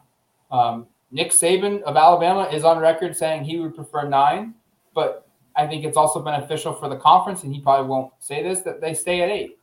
Um, 0.52 0.88
Nick 1.12 1.32
Saban 1.32 1.82
of 1.84 1.98
Alabama 1.98 2.50
is 2.52 2.64
on 2.64 2.80
record 2.80 3.16
saying 3.16 3.44
he 3.44 3.60
would 3.60 3.76
prefer 3.76 4.08
nine, 4.08 4.54
but 4.94 5.28
I 5.56 5.68
think 5.68 5.86
it's 5.86 5.98
also 5.98 6.22
beneficial 6.22 6.74
for 6.74 6.90
the 6.90 6.96
conference, 6.96 7.44
and 7.44 7.54
he 7.54 7.62
probably 7.62 7.88
won't 7.88 8.12
say 8.20 8.44
this, 8.44 8.62
that 8.62 8.82
they 8.82 8.94
stay 8.94 9.22
at 9.22 9.30
eight. 9.30 9.60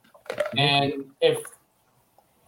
And 0.57 1.07
if 1.21 1.43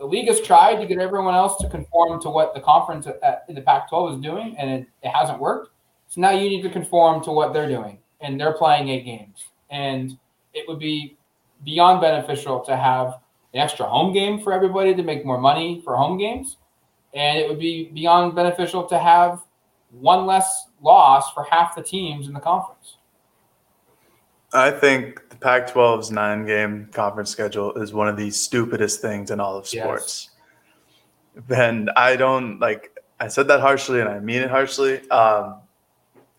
the 0.03 0.09
league 0.09 0.27
has 0.27 0.41
tried 0.41 0.81
to 0.81 0.87
get 0.87 0.99
everyone 0.99 1.35
else 1.35 1.57
to 1.59 1.69
conform 1.69 2.21
to 2.23 2.29
what 2.29 2.55
the 2.55 2.61
conference 2.61 3.07
uh, 3.07 3.37
in 3.49 3.55
the 3.55 3.61
Pac 3.61 3.89
12 3.89 4.15
is 4.15 4.21
doing, 4.21 4.57
and 4.59 4.69
it, 4.69 4.87
it 5.03 5.09
hasn't 5.09 5.39
worked. 5.39 5.71
So 6.09 6.21
now 6.21 6.31
you 6.31 6.49
need 6.49 6.63
to 6.63 6.71
conform 6.71 7.23
to 7.25 7.31
what 7.31 7.53
they're 7.53 7.69
doing, 7.69 7.99
and 8.21 8.39
they're 8.39 8.53
playing 8.53 8.89
eight 8.89 9.05
games. 9.05 9.47
And 9.71 10.19
it 10.55 10.69
would 10.69 10.81
be 10.81 11.17
beyond 11.65 12.01
beneficial 12.01 12.61
to 12.61 12.77
have 12.77 13.21
an 13.55 13.61
extra 13.61 13.87
home 13.87 14.13
game 14.13 14.41
for 14.41 14.53
everybody 14.53 14.93
to 14.95 15.03
make 15.05 15.25
more 15.25 15.39
money 15.39 15.81
for 15.85 15.97
home 15.97 16.19
games 16.19 16.57
and 17.15 17.39
it 17.39 17.49
would 17.49 17.59
be 17.59 17.91
beyond 17.93 18.35
beneficial 18.35 18.85
to 18.87 18.99
have 18.99 19.43
one 19.91 20.27
less 20.27 20.69
loss 20.81 21.33
for 21.33 21.45
half 21.45 21.77
the 21.77 21.83
teams 21.83 22.27
in 22.27 22.33
the 22.33 22.41
conference. 22.41 22.97
I 24.55 24.71
think 24.71 25.23
Pac 25.43 25.69
12's 25.69 26.11
nine 26.11 26.47
game 26.47 26.89
conference 26.93 27.31
schedule 27.31 27.73
is 27.75 27.93
one 27.93 28.09
of 28.09 28.17
the 28.17 28.31
stupidest 28.31 29.01
things 29.01 29.31
in 29.31 29.41
all 29.41 29.57
of 29.57 29.67
sports. 29.67 30.31
Yes. 31.35 31.45
And 31.59 31.91
I 31.97 32.17
don't 32.17 32.61
like, 32.61 32.97
I 33.19 33.29
said 33.29 33.49
that 33.49 33.61
harshly 33.61 34.01
and 34.01 34.09
I 34.09 34.21
mean 34.21 34.43
it 34.43 34.51
harshly. 34.51 35.09
Um, 35.11 35.57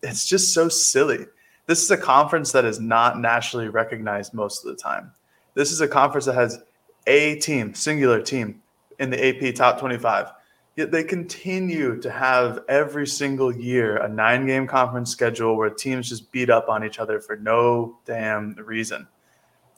it's 0.02 0.26
just 0.26 0.54
so 0.54 0.68
silly. 0.68 1.26
This 1.66 1.82
is 1.82 1.90
a 1.90 1.96
conference 1.96 2.52
that 2.52 2.64
is 2.64 2.80
not 2.80 3.18
nationally 3.18 3.68
recognized 3.68 4.34
most 4.34 4.64
of 4.64 4.74
the 4.74 4.82
time. 4.82 5.12
This 5.54 5.72
is 5.72 5.80
a 5.80 5.88
conference 5.88 6.26
that 6.26 6.34
has 6.34 6.62
a 7.06 7.36
team, 7.36 7.74
singular 7.74 8.20
team 8.20 8.62
in 8.98 9.10
the 9.10 9.50
AP 9.50 9.54
top 9.54 9.78
25 9.78 10.32
Yet 10.76 10.90
they 10.90 11.04
continue 11.04 12.00
to 12.00 12.10
have 12.10 12.60
every 12.68 13.06
single 13.06 13.54
year 13.54 13.98
a 13.98 14.08
nine 14.08 14.46
game 14.46 14.66
conference 14.66 15.10
schedule 15.10 15.56
where 15.56 15.70
teams 15.70 16.08
just 16.08 16.32
beat 16.32 16.50
up 16.50 16.68
on 16.68 16.84
each 16.84 16.98
other 16.98 17.20
for 17.20 17.36
no 17.36 17.98
damn 18.04 18.54
reason. 18.54 19.06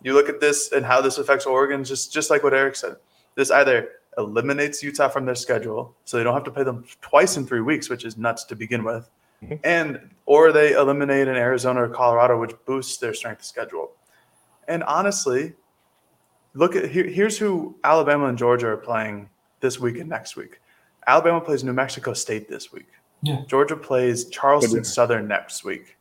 You 0.02 0.14
look 0.14 0.28
at 0.28 0.40
this 0.40 0.72
and 0.72 0.86
how 0.86 1.02
this 1.02 1.18
affects 1.18 1.44
Oregon, 1.44 1.84
just, 1.84 2.12
just 2.12 2.30
like 2.30 2.42
what 2.42 2.54
Eric 2.54 2.76
said. 2.76 2.96
This 3.34 3.50
either 3.50 3.90
eliminates 4.16 4.82
Utah 4.82 5.08
from 5.08 5.26
their 5.26 5.34
schedule, 5.34 5.94
so 6.04 6.16
they 6.16 6.24
don't 6.24 6.34
have 6.34 6.44
to 6.44 6.50
play 6.50 6.64
them 6.64 6.84
twice 7.02 7.36
in 7.36 7.46
three 7.46 7.60
weeks, 7.60 7.90
which 7.90 8.04
is 8.04 8.16
nuts 8.16 8.44
to 8.44 8.56
begin 8.56 8.82
with, 8.82 9.10
mm-hmm. 9.42 9.56
and 9.64 10.10
or 10.24 10.52
they 10.52 10.72
eliminate 10.72 11.28
an 11.28 11.36
Arizona 11.36 11.82
or 11.82 11.88
Colorado, 11.88 12.40
which 12.40 12.52
boosts 12.64 12.96
their 12.96 13.12
strength 13.12 13.40
of 13.40 13.44
schedule. 13.44 13.90
And 14.68 14.82
honestly, 14.84 15.52
look 16.54 16.74
at 16.74 16.90
here, 16.90 17.04
here's 17.04 17.36
who 17.38 17.76
Alabama 17.84 18.26
and 18.26 18.38
Georgia 18.38 18.68
are 18.68 18.76
playing 18.76 19.28
this 19.60 19.78
week 19.78 19.98
and 19.98 20.08
next 20.08 20.36
week. 20.36 20.60
Alabama 21.06 21.40
plays 21.40 21.62
New 21.62 21.72
Mexico 21.72 22.12
State 22.12 22.48
this 22.48 22.72
week. 22.72 22.88
Yeah. 23.22 23.42
Georgia 23.46 23.76
plays 23.76 24.28
Charleston 24.28 24.84
Southern 24.84 25.26
next 25.28 25.64
week. 25.64 25.96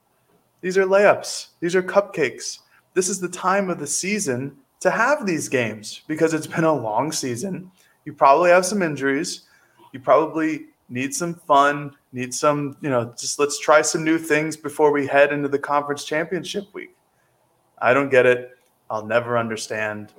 These 0.61 0.77
are 0.77 0.85
layups. 0.85 1.47
These 1.59 1.75
are 1.75 1.83
cupcakes. 1.83 2.59
This 2.93 3.09
is 3.09 3.19
the 3.19 3.29
time 3.29 3.69
of 3.69 3.79
the 3.79 3.87
season 3.87 4.55
to 4.79 4.89
have 4.89 5.25
these 5.25 5.47
games 5.49 6.01
because 6.07 6.33
it's 6.33 6.47
been 6.47 6.63
a 6.63 6.73
long 6.73 7.11
season. 7.11 7.71
You 8.05 8.13
probably 8.13 8.49
have 8.51 8.65
some 8.65 8.81
injuries. 8.81 9.43
You 9.93 9.99
probably 9.99 10.67
need 10.89 11.13
some 11.13 11.35
fun, 11.35 11.95
need 12.11 12.33
some, 12.33 12.77
you 12.81 12.89
know, 12.89 13.13
just 13.17 13.39
let's 13.39 13.59
try 13.59 13.81
some 13.81 14.03
new 14.03 14.17
things 14.17 14.55
before 14.55 14.91
we 14.91 15.07
head 15.07 15.33
into 15.33 15.47
the 15.47 15.59
conference 15.59 16.03
championship 16.03 16.65
week. 16.73 16.95
I 17.79 17.93
don't 17.93 18.09
get 18.09 18.25
it. 18.25 18.51
I'll 18.89 19.05
never 19.05 19.37
understand. 19.37 20.13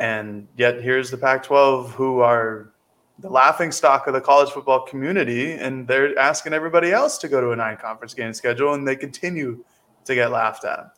And 0.00 0.48
yet 0.56 0.82
here's 0.82 1.10
the 1.10 1.16
Pac 1.16 1.44
12 1.44 1.92
who 1.92 2.20
are 2.20 2.71
the 3.18 3.28
laughing 3.28 3.70
stock 3.72 4.06
of 4.06 4.14
the 4.14 4.20
college 4.20 4.50
football 4.50 4.80
community, 4.80 5.52
and 5.52 5.86
they're 5.86 6.18
asking 6.18 6.52
everybody 6.52 6.92
else 6.92 7.18
to 7.18 7.28
go 7.28 7.40
to 7.40 7.50
a 7.50 7.56
nine 7.56 7.76
conference 7.76 8.14
game 8.14 8.32
schedule, 8.32 8.74
and 8.74 8.86
they 8.86 8.96
continue 8.96 9.64
to 10.04 10.14
get 10.14 10.30
laughed 10.30 10.64
at. 10.64 10.92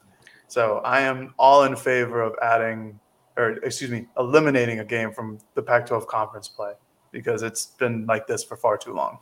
So 0.49 0.79
I 0.79 1.01
am 1.01 1.35
all 1.39 1.65
in 1.65 1.77
favor 1.77 2.23
of 2.23 2.35
adding, 2.41 2.99
or 3.37 3.53
excuse 3.65 3.91
me, 3.91 4.07
eliminating 4.19 4.81
a 4.81 4.85
game 4.85 5.13
from 5.13 5.39
the 5.55 5.63
Pac 5.63 5.87
12 5.87 6.07
conference 6.07 6.49
play 6.49 6.73
because 7.11 7.43
it's 7.43 7.67
been 7.67 8.07
like 8.07 8.27
this 8.27 8.45
for 8.45 8.57
far 8.57 8.77
too 8.77 8.93
long 8.93 9.19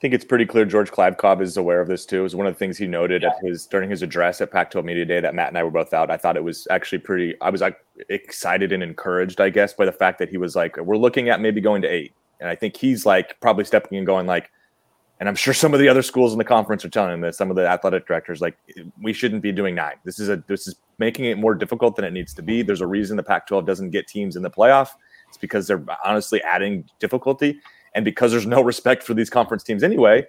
think 0.00 0.14
it's 0.14 0.24
pretty 0.24 0.46
clear 0.46 0.64
George 0.64 0.90
Kliavkoff 0.90 1.40
is 1.40 1.56
aware 1.56 1.80
of 1.80 1.88
this 1.88 2.04
too. 2.04 2.20
It 2.20 2.22
was 2.22 2.36
one 2.36 2.46
of 2.46 2.54
the 2.54 2.58
things 2.58 2.76
he 2.76 2.86
noted 2.86 3.22
yeah. 3.22 3.28
at 3.28 3.36
his 3.42 3.66
during 3.66 3.90
his 3.90 4.02
address 4.02 4.40
at 4.40 4.50
Pac-12 4.50 4.84
Media 4.84 5.04
Day 5.04 5.20
that 5.20 5.34
Matt 5.34 5.48
and 5.48 5.58
I 5.58 5.62
were 5.62 5.70
both 5.70 5.92
out. 5.94 6.10
I 6.10 6.16
thought 6.16 6.36
it 6.36 6.44
was 6.44 6.66
actually 6.70 6.98
pretty. 6.98 7.40
I 7.40 7.50
was 7.50 7.60
like 7.60 7.78
excited 8.08 8.72
and 8.72 8.82
encouraged, 8.82 9.40
I 9.40 9.50
guess, 9.50 9.72
by 9.72 9.86
the 9.86 9.92
fact 9.92 10.18
that 10.18 10.28
he 10.28 10.36
was 10.36 10.56
like, 10.56 10.76
"We're 10.76 10.96
looking 10.96 11.28
at 11.28 11.40
maybe 11.40 11.60
going 11.60 11.82
to 11.82 11.88
eight. 11.88 12.12
and 12.40 12.48
I 12.48 12.54
think 12.54 12.76
he's 12.76 13.06
like 13.06 13.40
probably 13.40 13.64
stepping 13.64 13.96
and 13.96 14.06
going 14.06 14.26
like, 14.26 14.50
and 15.20 15.28
I'm 15.28 15.36
sure 15.36 15.54
some 15.54 15.72
of 15.72 15.80
the 15.80 15.88
other 15.88 16.02
schools 16.02 16.32
in 16.32 16.38
the 16.38 16.44
conference 16.44 16.84
are 16.84 16.90
telling 16.90 17.14
him 17.14 17.20
this. 17.20 17.38
Some 17.38 17.48
of 17.48 17.56
the 17.56 17.66
athletic 17.66 18.06
directors 18.06 18.40
like, 18.40 18.56
we 19.00 19.12
shouldn't 19.12 19.42
be 19.42 19.52
doing 19.52 19.74
nine. 19.74 19.94
This 20.04 20.18
is 20.18 20.28
a 20.28 20.42
this 20.48 20.66
is 20.66 20.76
making 20.98 21.26
it 21.26 21.38
more 21.38 21.54
difficult 21.54 21.96
than 21.96 22.04
it 22.04 22.12
needs 22.12 22.34
to 22.34 22.42
be. 22.42 22.62
There's 22.62 22.80
a 22.80 22.86
reason 22.86 23.16
the 23.16 23.22
Pac-12 23.22 23.66
doesn't 23.66 23.90
get 23.90 24.06
teams 24.06 24.36
in 24.36 24.42
the 24.42 24.50
playoff. 24.50 24.90
It's 25.28 25.38
because 25.38 25.66
they're 25.66 25.84
honestly 26.04 26.42
adding 26.42 26.84
difficulty. 26.98 27.60
And 27.94 28.04
because 28.04 28.32
there's 28.32 28.46
no 28.46 28.62
respect 28.62 29.02
for 29.02 29.14
these 29.14 29.30
conference 29.30 29.62
teams 29.62 29.82
anyway, 29.82 30.26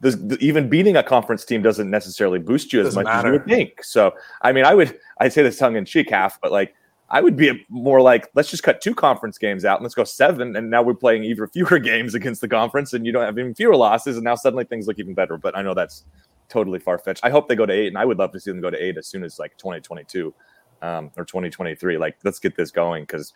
the, 0.00 0.36
even 0.40 0.68
beating 0.68 0.96
a 0.96 1.02
conference 1.02 1.44
team 1.44 1.62
doesn't 1.62 1.90
necessarily 1.90 2.38
boost 2.38 2.72
you 2.72 2.80
as 2.84 2.94
much 2.94 3.04
matter. 3.04 3.18
as 3.18 3.24
you 3.24 3.32
would 3.32 3.46
think. 3.46 3.82
So, 3.82 4.12
I 4.42 4.52
mean, 4.52 4.64
I 4.64 4.74
would, 4.74 4.98
I 5.20 5.28
say 5.28 5.42
this 5.42 5.58
tongue 5.58 5.76
in 5.76 5.84
cheek 5.84 6.10
half, 6.10 6.40
but 6.40 6.52
like, 6.52 6.74
I 7.08 7.20
would 7.20 7.36
be 7.36 7.64
more 7.68 8.00
like, 8.00 8.28
let's 8.34 8.50
just 8.50 8.64
cut 8.64 8.80
two 8.80 8.94
conference 8.94 9.38
games 9.38 9.64
out 9.64 9.78
and 9.78 9.84
let's 9.84 9.94
go 9.94 10.04
seven. 10.04 10.56
And 10.56 10.68
now 10.70 10.82
we're 10.82 10.94
playing 10.94 11.24
even 11.24 11.46
fewer 11.48 11.78
games 11.92 12.14
against 12.14 12.40
the 12.40 12.48
conference 12.48 12.92
and 12.92 13.06
you 13.06 13.12
don't 13.12 13.24
have 13.24 13.38
even 13.38 13.54
fewer 13.54 13.76
losses. 13.76 14.16
And 14.16 14.24
now 14.24 14.34
suddenly 14.34 14.64
things 14.64 14.86
look 14.88 14.98
even 14.98 15.14
better. 15.14 15.36
But 15.38 15.56
I 15.56 15.62
know 15.62 15.72
that's 15.72 16.04
totally 16.48 16.80
far 16.80 16.98
fetched. 16.98 17.24
I 17.24 17.30
hope 17.30 17.48
they 17.48 17.54
go 17.54 17.64
to 17.64 17.72
eight 17.72 17.88
and 17.88 17.96
I 17.96 18.04
would 18.04 18.18
love 18.18 18.32
to 18.32 18.40
see 18.40 18.50
them 18.50 18.60
go 18.60 18.70
to 18.70 18.82
eight 18.82 18.98
as 18.98 19.06
soon 19.06 19.22
as 19.22 19.38
like 19.38 19.56
2022. 19.56 20.34
um, 20.82 21.10
or 21.16 21.24
2023. 21.24 21.98
Like, 21.98 22.16
let's 22.24 22.38
get 22.38 22.56
this 22.56 22.70
going 22.70 23.04
because 23.04 23.32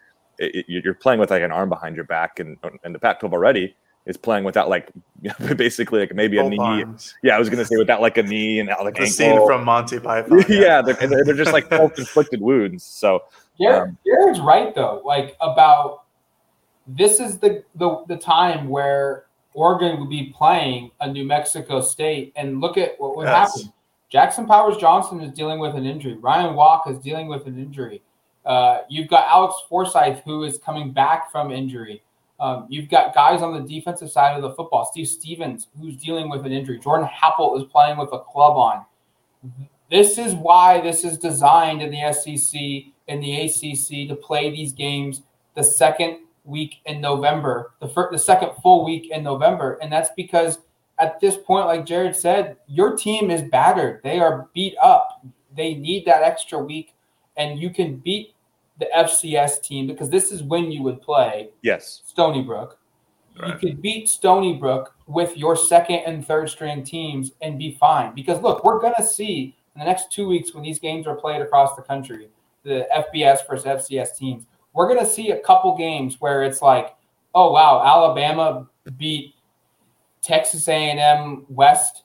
you're 0.66 0.94
playing 0.94 1.20
with 1.20 1.30
like 1.30 1.42
an 1.42 1.52
arm 1.52 1.68
behind 1.68 1.96
your 1.96 2.04
back, 2.04 2.40
and 2.40 2.56
and 2.84 2.94
the 2.94 2.98
Pac-12 2.98 3.32
already 3.32 3.74
is 4.06 4.16
playing 4.16 4.44
without 4.44 4.68
like 4.68 4.90
basically 5.56 6.00
like 6.00 6.14
maybe 6.14 6.36
Both 6.36 6.46
a 6.46 6.50
knee. 6.50 6.58
Arms. 6.58 7.14
Yeah, 7.22 7.36
I 7.36 7.38
was 7.38 7.50
gonna 7.50 7.64
say 7.64 7.76
without 7.76 8.00
like 8.00 8.18
a 8.18 8.22
knee 8.22 8.60
and 8.60 8.68
like 8.68 8.94
the 8.94 9.02
ankle. 9.02 9.06
scene 9.06 9.46
from 9.46 9.64
Monty 9.64 10.00
Python. 10.00 10.44
Yeah, 10.48 10.60
yeah 10.60 10.82
they're, 10.82 11.24
they're, 11.24 11.34
just 11.34 11.52
like 11.52 11.68
self-inflicted 11.68 12.40
wounds. 12.40 12.84
So 12.84 13.24
Jared, 13.60 13.90
um, 13.90 13.98
Jared's 14.06 14.40
right 14.40 14.74
though, 14.74 15.02
like 15.04 15.36
about 15.40 16.04
this 16.86 17.20
is 17.20 17.38
the, 17.38 17.62
the 17.74 18.04
the 18.08 18.16
time 18.16 18.68
where 18.68 19.26
Oregon 19.52 20.00
would 20.00 20.10
be 20.10 20.32
playing 20.36 20.90
a 21.00 21.10
New 21.10 21.24
Mexico 21.24 21.80
State, 21.80 22.32
and 22.36 22.60
look 22.60 22.78
at 22.78 22.98
what 22.98 23.16
would 23.16 23.26
yes. 23.26 23.54
happen. 23.54 23.72
Jackson 24.08 24.46
Powers 24.46 24.76
Johnson 24.76 25.20
is 25.20 25.32
dealing 25.32 25.60
with 25.60 25.76
an 25.76 25.86
injury. 25.86 26.14
Ryan 26.14 26.54
Walk 26.54 26.88
is 26.88 26.98
dealing 26.98 27.28
with 27.28 27.46
an 27.46 27.58
injury. 27.58 28.02
Uh, 28.44 28.78
you've 28.88 29.08
got 29.08 29.28
Alex 29.28 29.54
Forsyth 29.68 30.22
who 30.24 30.44
is 30.44 30.58
coming 30.58 30.92
back 30.92 31.30
from 31.30 31.50
injury. 31.50 32.02
Um, 32.38 32.66
you've 32.70 32.88
got 32.88 33.14
guys 33.14 33.42
on 33.42 33.52
the 33.52 33.68
defensive 33.68 34.10
side 34.10 34.34
of 34.34 34.42
the 34.42 34.54
football. 34.54 34.88
Steve 34.90 35.08
Stevens, 35.08 35.68
who's 35.78 35.96
dealing 35.96 36.30
with 36.30 36.46
an 36.46 36.52
injury. 36.52 36.78
Jordan 36.78 37.06
Happel 37.06 37.58
is 37.58 37.64
playing 37.70 37.98
with 37.98 38.08
a 38.12 38.18
club 38.18 38.56
on. 38.56 38.84
This 39.90 40.16
is 40.16 40.34
why 40.34 40.80
this 40.80 41.04
is 41.04 41.18
designed 41.18 41.82
in 41.82 41.90
the 41.90 42.12
SEC 42.12 42.92
and 43.08 43.22
the 43.22 43.40
ACC 43.42 44.08
to 44.08 44.14
play 44.14 44.50
these 44.50 44.72
games 44.72 45.22
the 45.54 45.64
second 45.64 46.20
week 46.44 46.76
in 46.86 47.00
November, 47.00 47.72
the 47.80 47.88
first, 47.88 48.12
the 48.12 48.18
second 48.18 48.50
full 48.62 48.84
week 48.84 49.10
in 49.10 49.22
November, 49.22 49.78
and 49.82 49.92
that's 49.92 50.10
because 50.16 50.60
at 50.98 51.18
this 51.20 51.36
point, 51.36 51.66
like 51.66 51.86
Jared 51.86 52.14
said, 52.14 52.56
your 52.66 52.96
team 52.96 53.30
is 53.30 53.42
battered. 53.42 54.02
They 54.02 54.20
are 54.20 54.48
beat 54.54 54.74
up. 54.82 55.24
They 55.56 55.74
need 55.74 56.04
that 56.06 56.22
extra 56.22 56.58
week, 56.58 56.94
and 57.40 57.58
you 57.58 57.70
can 57.70 57.96
beat 57.96 58.34
the 58.78 58.86
FCS 58.94 59.62
team 59.62 59.86
because 59.86 60.10
this 60.10 60.30
is 60.30 60.42
when 60.42 60.70
you 60.70 60.82
would 60.82 61.00
play. 61.00 61.48
Yes. 61.62 62.02
Stony 62.04 62.42
Brook. 62.42 62.78
Right. 63.40 63.54
You 63.54 63.58
could 63.58 63.82
beat 63.82 64.08
Stony 64.08 64.54
Brook 64.54 64.94
with 65.06 65.36
your 65.36 65.56
second 65.56 66.00
and 66.06 66.26
third 66.26 66.50
string 66.50 66.84
teams 66.84 67.32
and 67.40 67.58
be 67.58 67.76
fine. 67.80 68.14
Because 68.14 68.42
look, 68.42 68.62
we're 68.62 68.80
gonna 68.80 69.06
see 69.06 69.56
in 69.74 69.78
the 69.78 69.86
next 69.86 70.12
two 70.12 70.28
weeks 70.28 70.54
when 70.54 70.62
these 70.62 70.78
games 70.78 71.06
are 71.06 71.14
played 71.14 71.40
across 71.40 71.74
the 71.76 71.82
country, 71.82 72.28
the 72.62 72.86
FBS 72.94 73.38
versus 73.48 73.64
FCS 73.64 74.16
teams, 74.16 74.44
we're 74.74 74.88
gonna 74.88 75.08
see 75.08 75.30
a 75.30 75.38
couple 75.40 75.76
games 75.76 76.20
where 76.20 76.42
it's 76.42 76.60
like, 76.60 76.94
oh 77.34 77.52
wow, 77.52 77.82
Alabama 77.82 78.68
beat 78.98 79.34
Texas 80.20 80.68
A&M 80.68 81.46
West 81.48 82.02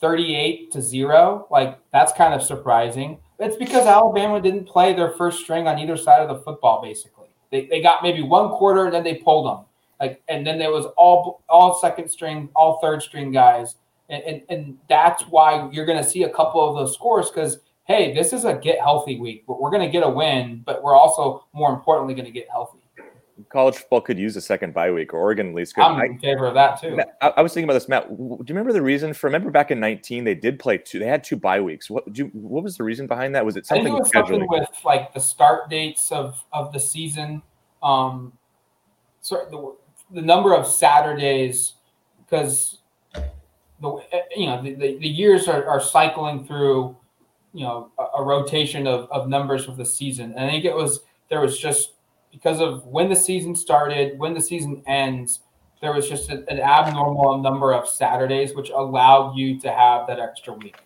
38 0.00 0.70
to 0.70 0.80
0. 0.80 1.48
Like 1.50 1.80
that's 1.92 2.12
kind 2.12 2.34
of 2.34 2.42
surprising. 2.42 3.18
It's 3.42 3.56
because 3.56 3.86
Alabama 3.86 4.40
didn't 4.40 4.64
play 4.64 4.94
their 4.94 5.10
first 5.12 5.40
string 5.40 5.66
on 5.66 5.78
either 5.78 5.96
side 5.96 6.20
of 6.20 6.28
the 6.28 6.42
football, 6.42 6.80
basically. 6.82 7.28
They, 7.50 7.66
they 7.66 7.82
got 7.82 8.02
maybe 8.02 8.22
one 8.22 8.50
quarter 8.50 8.86
and 8.86 8.94
then 8.94 9.04
they 9.04 9.14
pulled 9.14 9.46
them. 9.46 9.64
Like, 10.00 10.22
and 10.28 10.46
then 10.46 10.58
there 10.58 10.70
was 10.70 10.86
all 10.96 11.42
all 11.48 11.78
second 11.80 12.08
string, 12.08 12.48
all 12.56 12.80
third 12.80 13.02
string 13.02 13.32
guys. 13.32 13.76
And, 14.08 14.22
and, 14.24 14.42
and 14.48 14.78
that's 14.88 15.22
why 15.24 15.70
you're 15.70 15.86
going 15.86 16.02
to 16.02 16.08
see 16.08 16.24
a 16.24 16.30
couple 16.30 16.68
of 16.68 16.74
those 16.74 16.94
scores 16.94 17.30
because, 17.30 17.58
hey, 17.84 18.12
this 18.12 18.32
is 18.32 18.44
a 18.44 18.54
get 18.54 18.80
healthy 18.80 19.18
week. 19.18 19.44
We're 19.46 19.70
going 19.70 19.82
to 19.82 19.90
get 19.90 20.04
a 20.04 20.10
win, 20.10 20.62
but 20.66 20.82
we're 20.82 20.96
also 20.96 21.46
more 21.52 21.72
importantly 21.72 22.14
going 22.14 22.26
to 22.26 22.32
get 22.32 22.48
healthy 22.50 22.81
college 23.48 23.76
football 23.76 24.00
could 24.00 24.18
use 24.18 24.36
a 24.36 24.40
second 24.40 24.74
bye 24.74 24.90
week, 24.90 25.12
or 25.12 25.18
Oregon 25.18 25.48
at 25.48 25.54
least 25.54 25.74
could. 25.74 25.82
I'm 25.82 26.00
in 26.02 26.18
favor 26.18 26.46
of 26.46 26.54
that 26.54 26.80
too. 26.80 27.00
I, 27.20 27.28
I, 27.28 27.42
was 27.42 27.52
thinking 27.52 27.64
about 27.64 27.74
this, 27.74 27.88
Matt. 27.88 28.08
Do 28.08 28.14
you 28.16 28.44
remember 28.48 28.72
the 28.72 28.82
reason 28.82 29.14
for? 29.14 29.26
Remember 29.26 29.50
back 29.50 29.70
in 29.70 29.80
19, 29.80 30.24
they 30.24 30.34
did 30.34 30.58
play 30.58 30.78
two. 30.78 30.98
They 30.98 31.06
had 31.06 31.24
two 31.24 31.36
bye 31.36 31.60
weeks. 31.60 31.88
What 31.90 32.16
you, 32.16 32.26
What 32.32 32.64
was 32.64 32.76
the 32.76 32.84
reason 32.84 33.06
behind 33.06 33.34
that? 33.34 33.44
Was 33.44 33.56
it 33.56 33.66
something? 33.66 33.86
I 33.86 33.90
think 33.90 33.96
it 33.96 34.02
was 34.02 34.12
something 34.12 34.46
with 34.48 34.68
like 34.84 35.12
the 35.14 35.20
start 35.20 35.70
dates 35.70 36.12
of 36.12 36.42
of 36.52 36.72
the 36.72 36.80
season. 36.80 37.42
Um, 37.82 38.32
so 39.20 39.46
the 39.50 40.20
the 40.20 40.24
number 40.24 40.54
of 40.54 40.66
Saturdays 40.66 41.74
because 42.32 42.78
the 43.14 43.98
you 44.36 44.46
know 44.46 44.62
the, 44.62 44.74
the, 44.74 44.98
the 44.98 45.08
years 45.08 45.48
are, 45.48 45.66
are 45.66 45.80
cycling 45.80 46.46
through 46.46 46.96
you 47.52 47.64
know 47.64 47.90
a, 47.98 48.20
a 48.20 48.22
rotation 48.22 48.86
of, 48.86 49.10
of 49.10 49.28
numbers 49.28 49.68
of 49.68 49.76
the 49.76 49.84
season. 49.84 50.32
And 50.32 50.46
I 50.46 50.50
think 50.50 50.64
it 50.64 50.74
was 50.74 51.00
there 51.28 51.40
was 51.40 51.58
just 51.58 51.92
because 52.32 52.60
of 52.60 52.84
when 52.86 53.08
the 53.08 53.16
season 53.16 53.54
started, 53.54 54.18
when 54.18 54.34
the 54.34 54.40
season 54.40 54.82
ends, 54.86 55.40
there 55.80 55.92
was 55.92 56.08
just 56.08 56.30
a, 56.30 56.38
an 56.50 56.58
abnormal 56.60 57.38
number 57.38 57.72
of 57.72 57.88
Saturdays, 57.88 58.54
which 58.54 58.70
allowed 58.70 59.36
you 59.36 59.60
to 59.60 59.70
have 59.70 60.06
that 60.08 60.18
extra 60.18 60.54
week. 60.54 60.76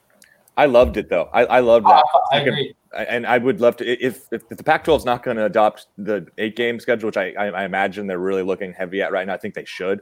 I 0.59 0.67
loved 0.67 0.97
it 0.97 1.09
though. 1.09 1.29
I, 1.33 1.45
I 1.45 1.61
loved 1.61 1.87
that. 1.87 2.05
Uh, 2.15 2.19
I, 2.33 2.37
I 2.37 2.41
agree. 2.41 2.75
And 2.95 3.27
I 3.27 3.39
would 3.39 3.61
love 3.61 3.77
to 3.77 3.87
if 3.87 4.27
if, 4.33 4.43
if 4.51 4.57
the 4.57 4.65
Pac-12 4.65 4.99
is 4.99 5.05
not 5.05 5.23
going 5.23 5.37
to 5.37 5.45
adopt 5.45 5.87
the 5.99 6.27
eight 6.39 6.57
game 6.57 6.81
schedule, 6.81 7.09
which 7.09 7.19
I, 7.19 7.33
I, 7.33 7.47
I 7.49 7.65
imagine 7.65 8.07
they're 8.07 8.19
really 8.19 8.43
looking 8.43 8.73
heavy 8.73 9.03
at 9.03 9.13
right 9.13 9.27
now. 9.27 9.35
I 9.35 9.39
think 9.39 9.55
they 9.55 9.67
should 9.67 10.01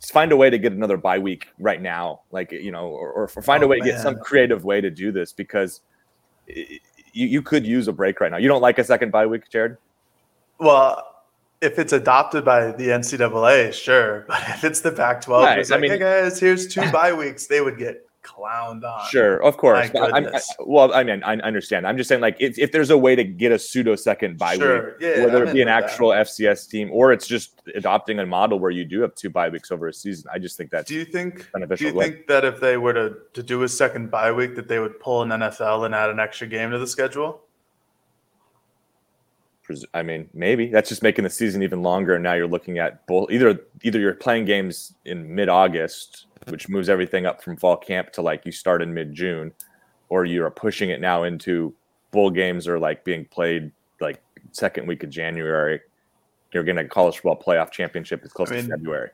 find 0.00 0.32
a 0.32 0.36
way 0.36 0.50
to 0.50 0.58
get 0.58 0.72
another 0.72 0.96
bye 0.96 1.18
week 1.18 1.48
right 1.58 1.80
now, 1.80 2.22
like 2.30 2.52
you 2.52 2.70
know, 2.70 2.86
or, 2.86 3.12
or 3.12 3.28
find 3.28 3.62
oh, 3.62 3.66
a 3.66 3.68
way 3.68 3.78
man. 3.78 3.88
to 3.88 3.92
get 3.94 4.00
some 4.00 4.16
creative 4.16 4.64
way 4.64 4.80
to 4.80 4.90
do 4.90 5.12
this 5.12 5.32
because 5.32 5.82
you, 6.46 6.78
you 7.12 7.42
could 7.42 7.66
use 7.66 7.88
a 7.88 7.92
break 7.92 8.20
right 8.20 8.30
now. 8.30 8.38
You 8.38 8.48
don't 8.48 8.62
like 8.62 8.78
a 8.78 8.84
second 8.84 9.10
bye 9.10 9.26
week, 9.26 9.48
Jared? 9.50 9.76
Well, 10.62 11.04
if 11.60 11.78
it's 11.78 11.92
adopted 11.92 12.44
by 12.44 12.72
the 12.72 12.88
NCAA, 12.88 13.72
sure. 13.72 14.24
But 14.28 14.42
if 14.48 14.64
it's 14.64 14.80
the 14.80 14.92
Pac-12, 14.92 15.42
right. 15.42 15.58
it's 15.58 15.70
like, 15.70 15.78
I 15.78 15.80
mean, 15.80 15.90
hey 15.90 15.98
guys, 15.98 16.38
here's 16.38 16.66
two 16.66 16.90
bye 16.92 17.12
weeks. 17.12 17.46
They 17.46 17.60
would 17.60 17.78
get 17.78 18.06
clowned 18.22 18.84
on. 18.84 19.08
Sure, 19.08 19.42
of 19.42 19.56
course. 19.56 19.90
I, 19.94 20.40
well, 20.60 20.94
I 20.94 21.02
mean, 21.02 21.22
I 21.24 21.34
understand. 21.38 21.86
I'm 21.86 21.96
just 21.96 22.08
saying, 22.08 22.20
like, 22.20 22.36
if, 22.38 22.58
if 22.58 22.70
there's 22.70 22.90
a 22.90 22.98
way 22.98 23.16
to 23.16 23.24
get 23.24 23.50
a 23.50 23.58
pseudo 23.58 23.96
second 23.96 24.38
bye 24.38 24.56
sure. 24.56 24.84
week, 24.84 24.94
yeah, 25.00 25.24
whether 25.24 25.44
it 25.44 25.52
be 25.52 25.62
an 25.62 25.68
actual 25.68 26.10
that. 26.10 26.26
FCS 26.26 26.68
team 26.68 26.90
or 26.92 27.12
it's 27.12 27.26
just 27.26 27.60
adopting 27.74 28.20
a 28.20 28.26
model 28.26 28.60
where 28.60 28.70
you 28.70 28.84
do 28.84 29.00
have 29.00 29.14
two 29.16 29.30
bye 29.30 29.48
weeks 29.48 29.72
over 29.72 29.88
a 29.88 29.92
season, 29.92 30.30
I 30.32 30.38
just 30.38 30.56
think 30.56 30.70
that's. 30.70 30.88
Do 30.88 30.94
you 30.94 31.04
think? 31.04 31.50
Beneficial. 31.52 31.90
Do 31.90 31.96
you 31.96 32.00
think 32.00 32.26
that 32.28 32.44
if 32.44 32.60
they 32.60 32.76
were 32.76 32.92
to 32.92 33.16
to 33.34 33.42
do 33.42 33.62
a 33.64 33.68
second 33.68 34.10
bye 34.10 34.30
week, 34.30 34.54
that 34.54 34.68
they 34.68 34.78
would 34.78 35.00
pull 35.00 35.22
an 35.22 35.30
NFL 35.30 35.86
and 35.86 35.94
add 35.94 36.10
an 36.10 36.20
extra 36.20 36.46
game 36.46 36.70
to 36.70 36.78
the 36.78 36.86
schedule? 36.86 37.42
I 39.94 40.02
mean, 40.02 40.28
maybe 40.34 40.68
that's 40.68 40.88
just 40.88 41.02
making 41.02 41.24
the 41.24 41.30
season 41.30 41.62
even 41.62 41.82
longer. 41.82 42.14
And 42.14 42.22
now 42.22 42.34
you're 42.34 42.46
looking 42.46 42.78
at 42.78 43.06
both 43.06 43.30
either 43.30 43.60
either 43.82 43.98
you're 43.98 44.14
playing 44.14 44.44
games 44.44 44.94
in 45.04 45.34
mid 45.34 45.48
August, 45.48 46.26
which 46.48 46.68
moves 46.68 46.88
everything 46.88 47.26
up 47.26 47.42
from 47.42 47.56
fall 47.56 47.76
camp 47.76 48.12
to 48.12 48.22
like 48.22 48.44
you 48.46 48.52
start 48.52 48.82
in 48.82 48.92
mid 48.92 49.14
June, 49.14 49.52
or 50.08 50.24
you 50.24 50.44
are 50.44 50.50
pushing 50.50 50.90
it 50.90 51.00
now 51.00 51.24
into 51.24 51.74
bowl 52.10 52.30
games 52.30 52.68
are 52.68 52.78
like 52.78 53.04
being 53.04 53.24
played 53.24 53.72
like 54.00 54.22
second 54.52 54.86
week 54.86 55.02
of 55.02 55.10
January. 55.10 55.80
You're 56.52 56.64
going 56.64 56.76
to 56.76 56.84
college 56.84 57.16
football 57.16 57.42
playoff 57.42 57.70
championship 57.70 58.24
is 58.24 58.32
close 58.32 58.52
I 58.52 58.56
mean, 58.56 58.64
to 58.64 58.70
February. 58.72 59.10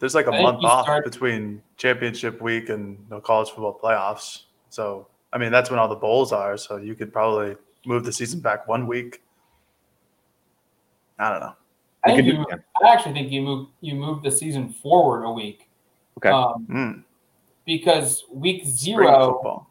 There's 0.00 0.14
like 0.14 0.26
a 0.26 0.32
month 0.32 0.62
off 0.62 0.84
start- 0.84 1.04
between 1.04 1.62
championship 1.76 2.40
week 2.42 2.68
and 2.68 2.98
the 3.08 3.20
college 3.20 3.48
football 3.48 3.78
playoffs. 3.82 4.42
So 4.70 5.08
I 5.32 5.38
mean 5.38 5.50
that's 5.50 5.70
when 5.70 5.78
all 5.78 5.88
the 5.88 5.94
bowls 5.96 6.32
are. 6.32 6.56
So 6.56 6.76
you 6.76 6.94
could 6.94 7.12
probably 7.12 7.56
move 7.86 8.04
the 8.04 8.12
season 8.12 8.40
back 8.40 8.68
one 8.68 8.86
week 8.86 9.22
I 11.18 11.30
don't 11.30 11.40
know. 11.40 11.54
I, 12.04 12.16
think 12.16 12.26
you, 12.26 12.44
I 12.82 12.92
actually 12.92 13.14
think 13.14 13.30
you 13.30 13.42
move 13.42 13.68
you 13.80 13.94
move 13.94 14.22
the 14.22 14.30
season 14.30 14.68
forward 14.68 15.24
a 15.24 15.30
week. 15.30 15.68
Okay. 16.18 16.28
Um, 16.28 16.66
mm. 16.70 17.04
Because 17.64 18.24
week 18.30 18.66
zero, 18.66 19.66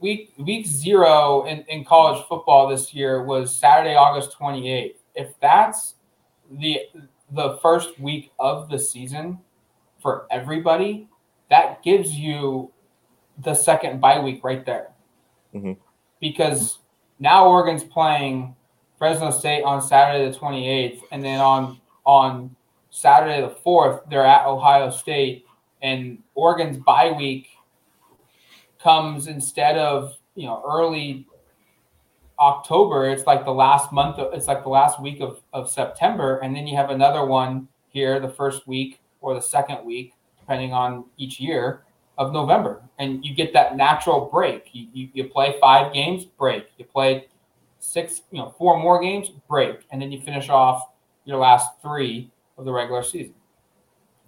week 0.00 0.32
week 0.38 0.66
zero 0.66 1.44
in, 1.46 1.64
in 1.68 1.84
college 1.84 2.24
football 2.28 2.68
this 2.68 2.94
year 2.94 3.24
was 3.24 3.54
Saturday, 3.54 3.96
August 3.96 4.32
twenty 4.32 4.70
eighth. 4.70 5.02
If 5.14 5.38
that's 5.40 5.94
the 6.50 6.80
the 7.32 7.58
first 7.60 7.98
week 7.98 8.32
of 8.38 8.68
the 8.68 8.78
season 8.78 9.38
for 10.00 10.26
everybody, 10.30 11.08
that 11.50 11.82
gives 11.82 12.12
you 12.12 12.70
the 13.42 13.54
second 13.54 14.00
bye 14.00 14.20
week 14.20 14.44
right 14.44 14.64
there. 14.64 14.90
Mm-hmm. 15.54 15.72
Because 16.20 16.78
now 17.18 17.48
Oregon's 17.48 17.84
playing 17.84 18.54
Fresno 19.04 19.30
State 19.30 19.62
on 19.64 19.82
Saturday 19.82 20.30
the 20.30 20.34
28th, 20.34 21.02
and 21.12 21.22
then 21.22 21.38
on 21.38 21.78
on 22.06 22.56
Saturday 22.88 23.42
the 23.42 23.54
4th, 23.54 24.08
they're 24.08 24.24
at 24.24 24.46
Ohio 24.46 24.88
State, 24.88 25.44
and 25.82 26.22
Oregon's 26.34 26.78
bye 26.78 27.12
week 27.14 27.48
comes 28.82 29.26
instead 29.26 29.76
of 29.76 30.16
you 30.34 30.46
know 30.46 30.62
early 30.66 31.26
October. 32.40 33.10
It's 33.10 33.26
like 33.26 33.44
the 33.44 33.52
last 33.52 33.92
month. 33.92 34.16
Of, 34.16 34.32
it's 34.32 34.48
like 34.48 34.62
the 34.62 34.70
last 34.70 35.02
week 35.02 35.20
of, 35.20 35.42
of 35.52 35.68
September, 35.68 36.38
and 36.38 36.56
then 36.56 36.66
you 36.66 36.74
have 36.74 36.88
another 36.88 37.26
one 37.26 37.68
here 37.90 38.18
the 38.18 38.30
first 38.30 38.66
week 38.66 39.00
or 39.20 39.34
the 39.34 39.42
second 39.42 39.84
week, 39.84 40.14
depending 40.40 40.72
on 40.72 41.04
each 41.18 41.38
year 41.38 41.82
of 42.16 42.32
November, 42.32 42.80
and 42.98 43.22
you 43.22 43.34
get 43.34 43.52
that 43.52 43.76
natural 43.76 44.30
break. 44.32 44.70
You, 44.72 44.88
you, 44.94 45.08
you 45.12 45.24
play 45.24 45.56
five 45.60 45.92
games, 45.92 46.24
break. 46.24 46.68
You 46.78 46.86
play 46.86 47.26
six, 47.84 48.22
you 48.30 48.38
know, 48.38 48.54
four 48.58 48.80
more 48.80 49.00
games, 49.00 49.30
break, 49.48 49.80
and 49.90 50.00
then 50.00 50.10
you 50.10 50.20
finish 50.20 50.48
off 50.48 50.82
your 51.24 51.38
last 51.38 51.68
three 51.82 52.30
of 52.56 52.64
the 52.64 52.72
regular 52.72 53.02
season. 53.02 53.34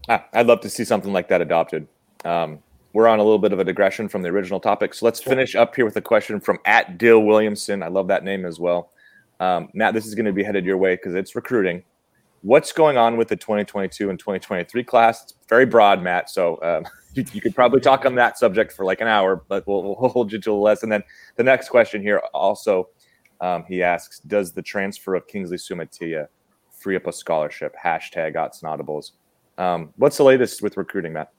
Ah, 0.09 0.25
I'd 0.35 0.47
love 0.47 0.61
to 0.61 0.71
see 0.71 0.85
something 0.85 1.13
like 1.13 1.29
that 1.29 1.41
adopted. 1.41 1.89
Um, 2.25 2.61
we're 2.93 3.09
on 3.09 3.19
a 3.19 3.23
little 3.23 3.39
bit 3.39 3.53
of 3.53 3.59
a 3.59 3.65
digression 3.65 4.09
from 4.09 4.23
the 4.23 4.29
original 4.29 4.61
topic. 4.61 4.95
So 4.95 5.05
let's 5.05 5.21
finish 5.21 5.55
up 5.55 5.75
here 5.75 5.85
with 5.85 5.97
a 5.97 6.01
question 6.01 6.41
from 6.41 6.59
at 6.65 6.99
Dill 6.99 7.21
Williamson. 7.21 7.83
I 7.83 7.89
love 7.89 8.09
that 8.09 8.25
name 8.25 8.45
as 8.45 8.61
well. 8.61 8.91
Um, 9.41 9.69
Matt, 9.75 9.95
this 9.95 10.07
is 10.07 10.15
going 10.15 10.27
to 10.27 10.33
be 10.33 10.43
headed 10.43 10.65
your 10.65 10.79
way 10.79 10.95
because 10.95 11.15
it's 11.15 11.35
recruiting. 11.35 11.83
What's 12.43 12.73
going 12.73 12.97
on 12.97 13.17
with 13.17 13.29
the 13.29 13.37
2022 13.37 14.09
and 14.09 14.19
2023 14.19 14.85
class? 14.85 15.25
It's 15.25 15.35
very 15.49 15.67
broad, 15.67 16.03
Matt. 16.03 16.31
So 16.31 16.61
um, 16.63 16.87
you, 17.15 17.25
you, 17.33 17.41
could 17.41 17.55
probably 17.55 17.81
talk 17.81 18.07
on 18.07 18.15
that 18.15 18.39
subject 18.39 18.73
for 18.73 18.85
like 18.85 19.01
an 19.01 19.09
hour, 19.09 19.43
but 19.49 19.67
we'll, 19.67 19.83
we'll 19.83 20.09
hold 20.09 20.33
you 20.33 20.41
to 20.41 20.53
less. 20.53 20.83
And 20.83 20.91
then 20.91 21.03
the 21.35 21.43
next 21.43 21.69
question 21.69 22.01
here 22.01 22.19
also, 22.33 22.89
um, 23.41 23.65
he 23.69 23.83
asks, 23.83 24.21
does 24.21 24.53
the 24.53 24.63
transfer 24.63 25.15
of 25.15 25.27
Kingsley 25.27 25.57
Suamataia 25.57 26.29
free 26.71 26.97
up 26.97 27.07
a 27.07 27.13
scholarship? 27.13 27.75
Hashtag 27.83 28.35
Autzen 28.35 28.65
Audibles. 28.65 29.13
Um, 29.59 29.93
what's 29.97 30.17
the 30.17 30.25
latest 30.25 30.63
with 30.63 30.77
recruiting, 30.77 31.13
Matt? 31.13 31.33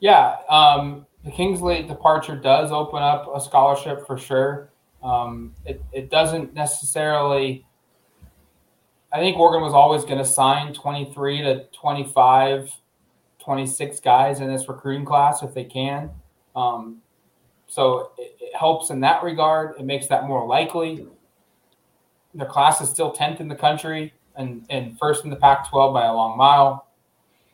Yeah, 0.00 0.36
um, 0.48 1.06
the 1.24 1.30
Kingsley 1.30 1.82
departure 1.82 2.36
does 2.36 2.70
open 2.70 3.02
up 3.02 3.28
a 3.34 3.40
scholarship 3.40 4.06
for 4.06 4.18
sure. 4.18 4.70
Um, 5.02 5.54
it, 5.64 5.82
it 5.92 6.10
doesn't 6.10 6.54
necessarily. 6.54 7.66
I 9.12 9.18
think 9.18 9.38
Oregon 9.38 9.62
was 9.62 9.72
always 9.72 10.04
going 10.04 10.18
to 10.18 10.24
sign 10.24 10.74
23 10.74 11.42
to 11.42 11.64
25, 11.72 12.70
26 13.38 14.00
guys 14.00 14.40
in 14.40 14.48
this 14.48 14.68
recruiting 14.68 15.06
class 15.06 15.42
if 15.42 15.54
they 15.54 15.64
can. 15.64 16.10
Um, 16.54 16.98
so 17.66 18.12
it, 18.18 18.36
it, 18.40 18.56
helps 18.56 18.90
in 18.90 19.00
that 19.00 19.22
regard. 19.22 19.78
It 19.78 19.84
makes 19.84 20.06
that 20.06 20.26
more 20.26 20.46
likely. 20.46 21.06
Their 22.34 22.46
class 22.46 22.80
is 22.80 22.88
still 22.88 23.12
10th 23.12 23.40
in 23.40 23.48
the 23.48 23.54
country 23.54 24.14
and, 24.36 24.64
and 24.70 24.98
first 24.98 25.24
in 25.24 25.30
the 25.30 25.36
Pac 25.36 25.68
12 25.68 25.92
by 25.92 26.06
a 26.06 26.14
long 26.14 26.36
mile. 26.36 26.86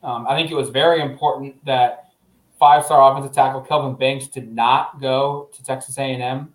Um, 0.02 0.26
I 0.28 0.36
think 0.36 0.50
it 0.50 0.54
was 0.54 0.68
very 0.68 1.00
important 1.00 1.64
that 1.64 2.12
five-star 2.58 3.10
offensive 3.10 3.34
tackle 3.34 3.60
Kelvin 3.60 3.94
Banks 3.94 4.28
did 4.28 4.52
not 4.52 5.00
go 5.00 5.48
to 5.52 5.64
Texas 5.64 5.98
A&M 5.98 6.54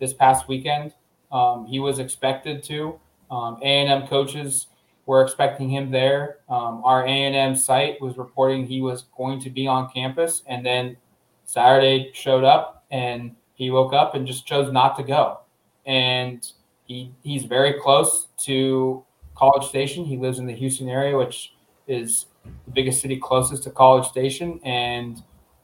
this 0.00 0.12
past 0.12 0.48
weekend. 0.48 0.92
Um, 1.30 1.66
he 1.66 1.78
was 1.78 1.98
expected 1.98 2.62
to. 2.64 2.98
Um, 3.30 3.58
A&M 3.62 4.06
coaches 4.06 4.66
were 5.06 5.22
expecting 5.22 5.68
him 5.68 5.90
there. 5.90 6.38
Um, 6.48 6.82
our 6.84 7.04
A&M 7.04 7.54
site 7.54 8.00
was 8.00 8.16
reporting 8.16 8.66
he 8.66 8.80
was 8.80 9.04
going 9.16 9.40
to 9.42 9.50
be 9.50 9.66
on 9.66 9.90
campus, 9.90 10.42
and 10.46 10.64
then 10.64 10.96
Saturday 11.44 12.10
showed 12.14 12.44
up, 12.44 12.73
and 12.94 13.34
he 13.54 13.70
woke 13.70 13.92
up 13.92 14.14
and 14.14 14.24
just 14.24 14.46
chose 14.46 14.72
not 14.72 14.96
to 14.96 15.02
go. 15.02 15.40
And 15.84 16.46
he 16.86 17.12
he's 17.22 17.44
very 17.44 17.74
close 17.80 18.28
to 18.44 19.04
College 19.34 19.66
Station. 19.66 20.04
He 20.04 20.16
lives 20.16 20.38
in 20.38 20.46
the 20.46 20.54
Houston 20.54 20.88
area, 20.88 21.18
which 21.18 21.54
is 21.88 22.26
the 22.66 22.70
biggest 22.72 23.00
city 23.00 23.16
closest 23.16 23.64
to 23.64 23.70
College 23.70 24.06
Station, 24.06 24.60
and 24.64 25.22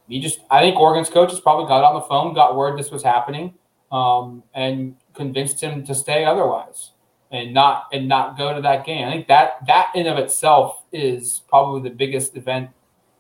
he 0.09 0.21
just 0.21 0.41
I 0.51 0.61
think 0.61 0.79
Oregon's 0.79 1.09
coaches 1.09 1.41
probably 1.41 1.69
got 1.69 1.85
on 1.85 1.95
the 1.95 2.01
phone, 2.03 2.35
got 2.35 2.57
word 2.57 2.79
this 2.79 2.91
was 2.91 3.03
happening, 3.03 3.55
um, 3.93 4.43
and 4.55 4.97
convinced 5.15 5.63
him 5.63 5.85
to 5.85 5.95
stay 5.95 6.25
otherwise 6.25 6.91
and 7.31 7.55
not 7.55 7.85
and 7.93 8.09
not 8.09 8.37
go 8.37 8.53
to 8.55 8.61
that 8.61 8.85
game. 8.85 9.07
I 9.07 9.13
think 9.13 9.29
that 9.29 9.65
that 9.69 9.93
in 9.95 10.07
of 10.09 10.19
itself 10.19 10.83
is 10.93 11.43
probably 11.49 11.89
the 11.89 11.95
biggest 11.95 12.37
event 12.37 12.71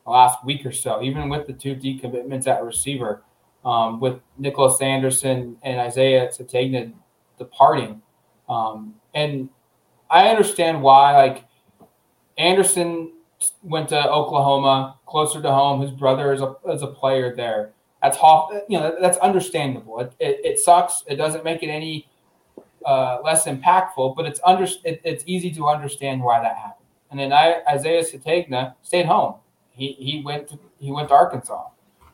the 0.04 0.10
last 0.10 0.44
week 0.44 0.66
or 0.66 0.72
so, 0.72 1.00
even 1.00 1.28
with 1.28 1.46
the 1.46 1.52
two 1.52 1.76
D 1.76 1.98
commitments 1.98 2.48
at 2.48 2.64
receiver, 2.64 3.22
um, 3.64 4.00
with 4.00 4.20
Nicholas 4.38 4.80
Anderson 4.80 5.56
and 5.62 5.80
Isaiah 5.80 6.28
Sategna 6.28 6.92
departing. 7.38 8.02
Um, 8.48 8.94
and 9.14 9.48
I 10.08 10.28
understand 10.28 10.82
why, 10.82 11.16
like 11.16 11.44
Anderson 12.38 13.12
went 13.62 13.88
to 13.90 14.10
Oklahoma, 14.10 14.98
closer 15.06 15.40
to 15.40 15.50
home. 15.50 15.80
His 15.80 15.90
brother 15.90 16.32
is 16.32 16.40
a, 16.40 16.54
is 16.68 16.82
a 16.82 16.88
player 16.88 17.34
there. 17.34 17.72
That's 18.02 18.16
you 18.68 18.78
know 18.78 18.96
that's 19.00 19.18
understandable. 19.18 20.00
It, 20.00 20.14
it, 20.18 20.40
it 20.44 20.58
sucks. 20.58 21.04
It 21.06 21.16
doesn't 21.16 21.44
make 21.44 21.62
it 21.62 21.68
any 21.68 22.08
uh, 22.86 23.18
less 23.22 23.44
impactful, 23.46 24.16
but 24.16 24.24
it's 24.24 24.40
under 24.44 24.64
it, 24.84 25.00
it's 25.04 25.22
easy 25.26 25.50
to 25.52 25.68
understand 25.68 26.22
why 26.22 26.40
that 26.40 26.56
happened. 26.56 26.86
And 27.10 27.20
then 27.20 27.32
I, 27.32 27.60
Isaiah 27.68 28.02
Sategna 28.02 28.74
stayed 28.82 29.06
home. 29.06 29.34
He 29.70 29.92
he 29.92 30.22
went 30.24 30.48
to, 30.48 30.58
he 30.78 30.90
went 30.90 31.08
to 31.08 31.14
Arkansas. 31.14 31.68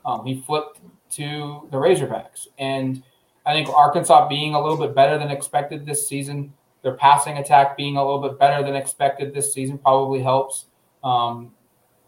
Um, 0.05 0.27
he 0.27 0.41
flipped 0.41 0.81
to 1.17 1.69
the 1.71 1.77
Razorbacks, 1.77 2.47
and 2.59 3.03
I 3.47 3.53
think 3.53 3.69
Arkansas 3.69 4.29
being 4.29 4.55
a 4.55 4.61
little 4.61 4.79
bit 4.79 4.95
better 4.95 5.19
than 5.19 5.31
expected 5.31 5.87
this 5.87 6.09
season, 6.09 6.53
their 6.83 6.95
passing 6.95 7.39
attack 7.39 7.77
being 7.77 7.97
a 7.97 8.05
little 8.05 8.21
bit 8.21 8.39
better 8.39 8.65
than 8.65 8.75
expected 8.75 9.33
this 9.33 9.55
season 9.55 9.79
probably 9.79 10.21
helps. 10.21 10.67
Um, 11.05 11.53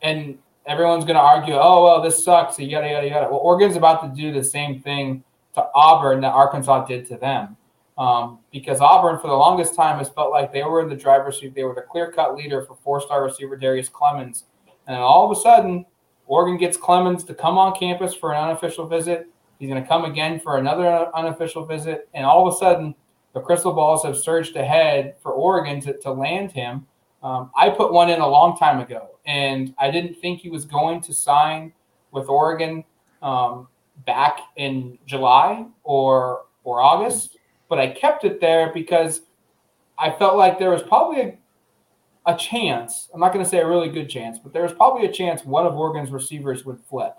and 0.02 0.38
everyone's 0.66 1.04
going 1.04 1.16
to 1.16 1.22
argue, 1.22 1.54
oh, 1.54 1.84
well, 1.84 2.02
this 2.02 2.22
sucks, 2.22 2.58
yada, 2.58 2.88
yada, 2.88 3.08
yada. 3.08 3.28
Well, 3.28 3.40
Oregon's 3.40 3.76
about 3.76 4.02
to 4.02 4.20
do 4.20 4.32
the 4.32 4.42
same 4.42 4.80
thing 4.80 5.22
to 5.54 5.66
Auburn 5.74 6.20
that 6.20 6.32
Arkansas 6.32 6.86
did 6.86 7.06
to 7.06 7.16
them. 7.16 7.56
Um, 7.96 8.38
because 8.52 8.80
Auburn, 8.80 9.18
for 9.20 9.26
the 9.26 9.34
longest 9.34 9.74
time, 9.74 9.98
has 9.98 10.08
felt 10.08 10.30
like 10.30 10.52
they 10.52 10.62
were 10.62 10.80
in 10.80 10.88
the 10.88 10.96
driver's 10.96 11.40
seat. 11.40 11.54
They 11.54 11.64
were 11.64 11.74
the 11.74 11.82
clear 11.82 12.12
cut 12.12 12.36
leader 12.36 12.64
for 12.64 12.76
four 12.84 13.00
star 13.00 13.24
receiver 13.24 13.56
Darius 13.56 13.88
Clemons. 13.88 14.44
And 14.86 14.96
all 14.96 15.30
of 15.30 15.36
a 15.36 15.40
sudden, 15.40 15.84
Oregon 16.28 16.56
gets 16.56 16.76
Clemons 16.76 17.26
to 17.26 17.34
come 17.34 17.58
on 17.58 17.74
campus 17.74 18.14
for 18.14 18.32
an 18.32 18.40
unofficial 18.40 18.86
visit. 18.86 19.26
He's 19.58 19.68
going 19.68 19.82
to 19.82 19.88
come 19.88 20.04
again 20.04 20.38
for 20.38 20.58
another 20.58 21.10
unofficial 21.16 21.64
visit. 21.64 22.08
And 22.14 22.24
all 22.24 22.46
of 22.46 22.54
a 22.54 22.56
sudden, 22.56 22.94
the 23.34 23.40
crystal 23.40 23.72
balls 23.72 24.04
have 24.04 24.16
surged 24.16 24.54
ahead 24.54 25.16
for 25.20 25.32
Oregon 25.32 25.80
to, 25.80 25.98
to 25.98 26.12
land 26.12 26.52
him. 26.52 26.86
Um, 27.22 27.50
I 27.56 27.70
put 27.70 27.92
one 27.92 28.10
in 28.10 28.20
a 28.20 28.28
long 28.28 28.56
time 28.56 28.78
ago, 28.78 29.18
and 29.26 29.74
I 29.78 29.90
didn't 29.90 30.14
think 30.14 30.40
he 30.40 30.50
was 30.50 30.64
going 30.64 31.00
to 31.00 31.12
sign 31.12 31.72
with 32.12 32.28
Oregon 32.28 32.84
um, 33.22 33.66
back 34.06 34.38
in 34.56 34.98
July 35.06 35.66
or 35.82 36.44
or 36.64 36.80
August, 36.82 37.38
but 37.68 37.78
I 37.78 37.88
kept 37.88 38.24
it 38.24 38.40
there 38.40 38.72
because 38.72 39.22
I 39.98 40.10
felt 40.10 40.36
like 40.36 40.58
there 40.58 40.70
was 40.70 40.82
probably 40.82 41.20
a, 41.20 41.38
a 42.28 42.36
chance. 42.36 43.08
I'm 43.12 43.20
not 43.20 43.32
going 43.32 43.42
to 43.42 43.50
say 43.50 43.58
a 43.58 43.66
really 43.66 43.88
good 43.88 44.08
chance, 44.08 44.38
but 44.38 44.52
there 44.52 44.62
was 44.62 44.74
probably 44.74 45.06
a 45.06 45.12
chance 45.12 45.44
one 45.44 45.66
of 45.66 45.74
Oregon's 45.74 46.10
receivers 46.10 46.64
would 46.66 46.78
flip 46.78 47.14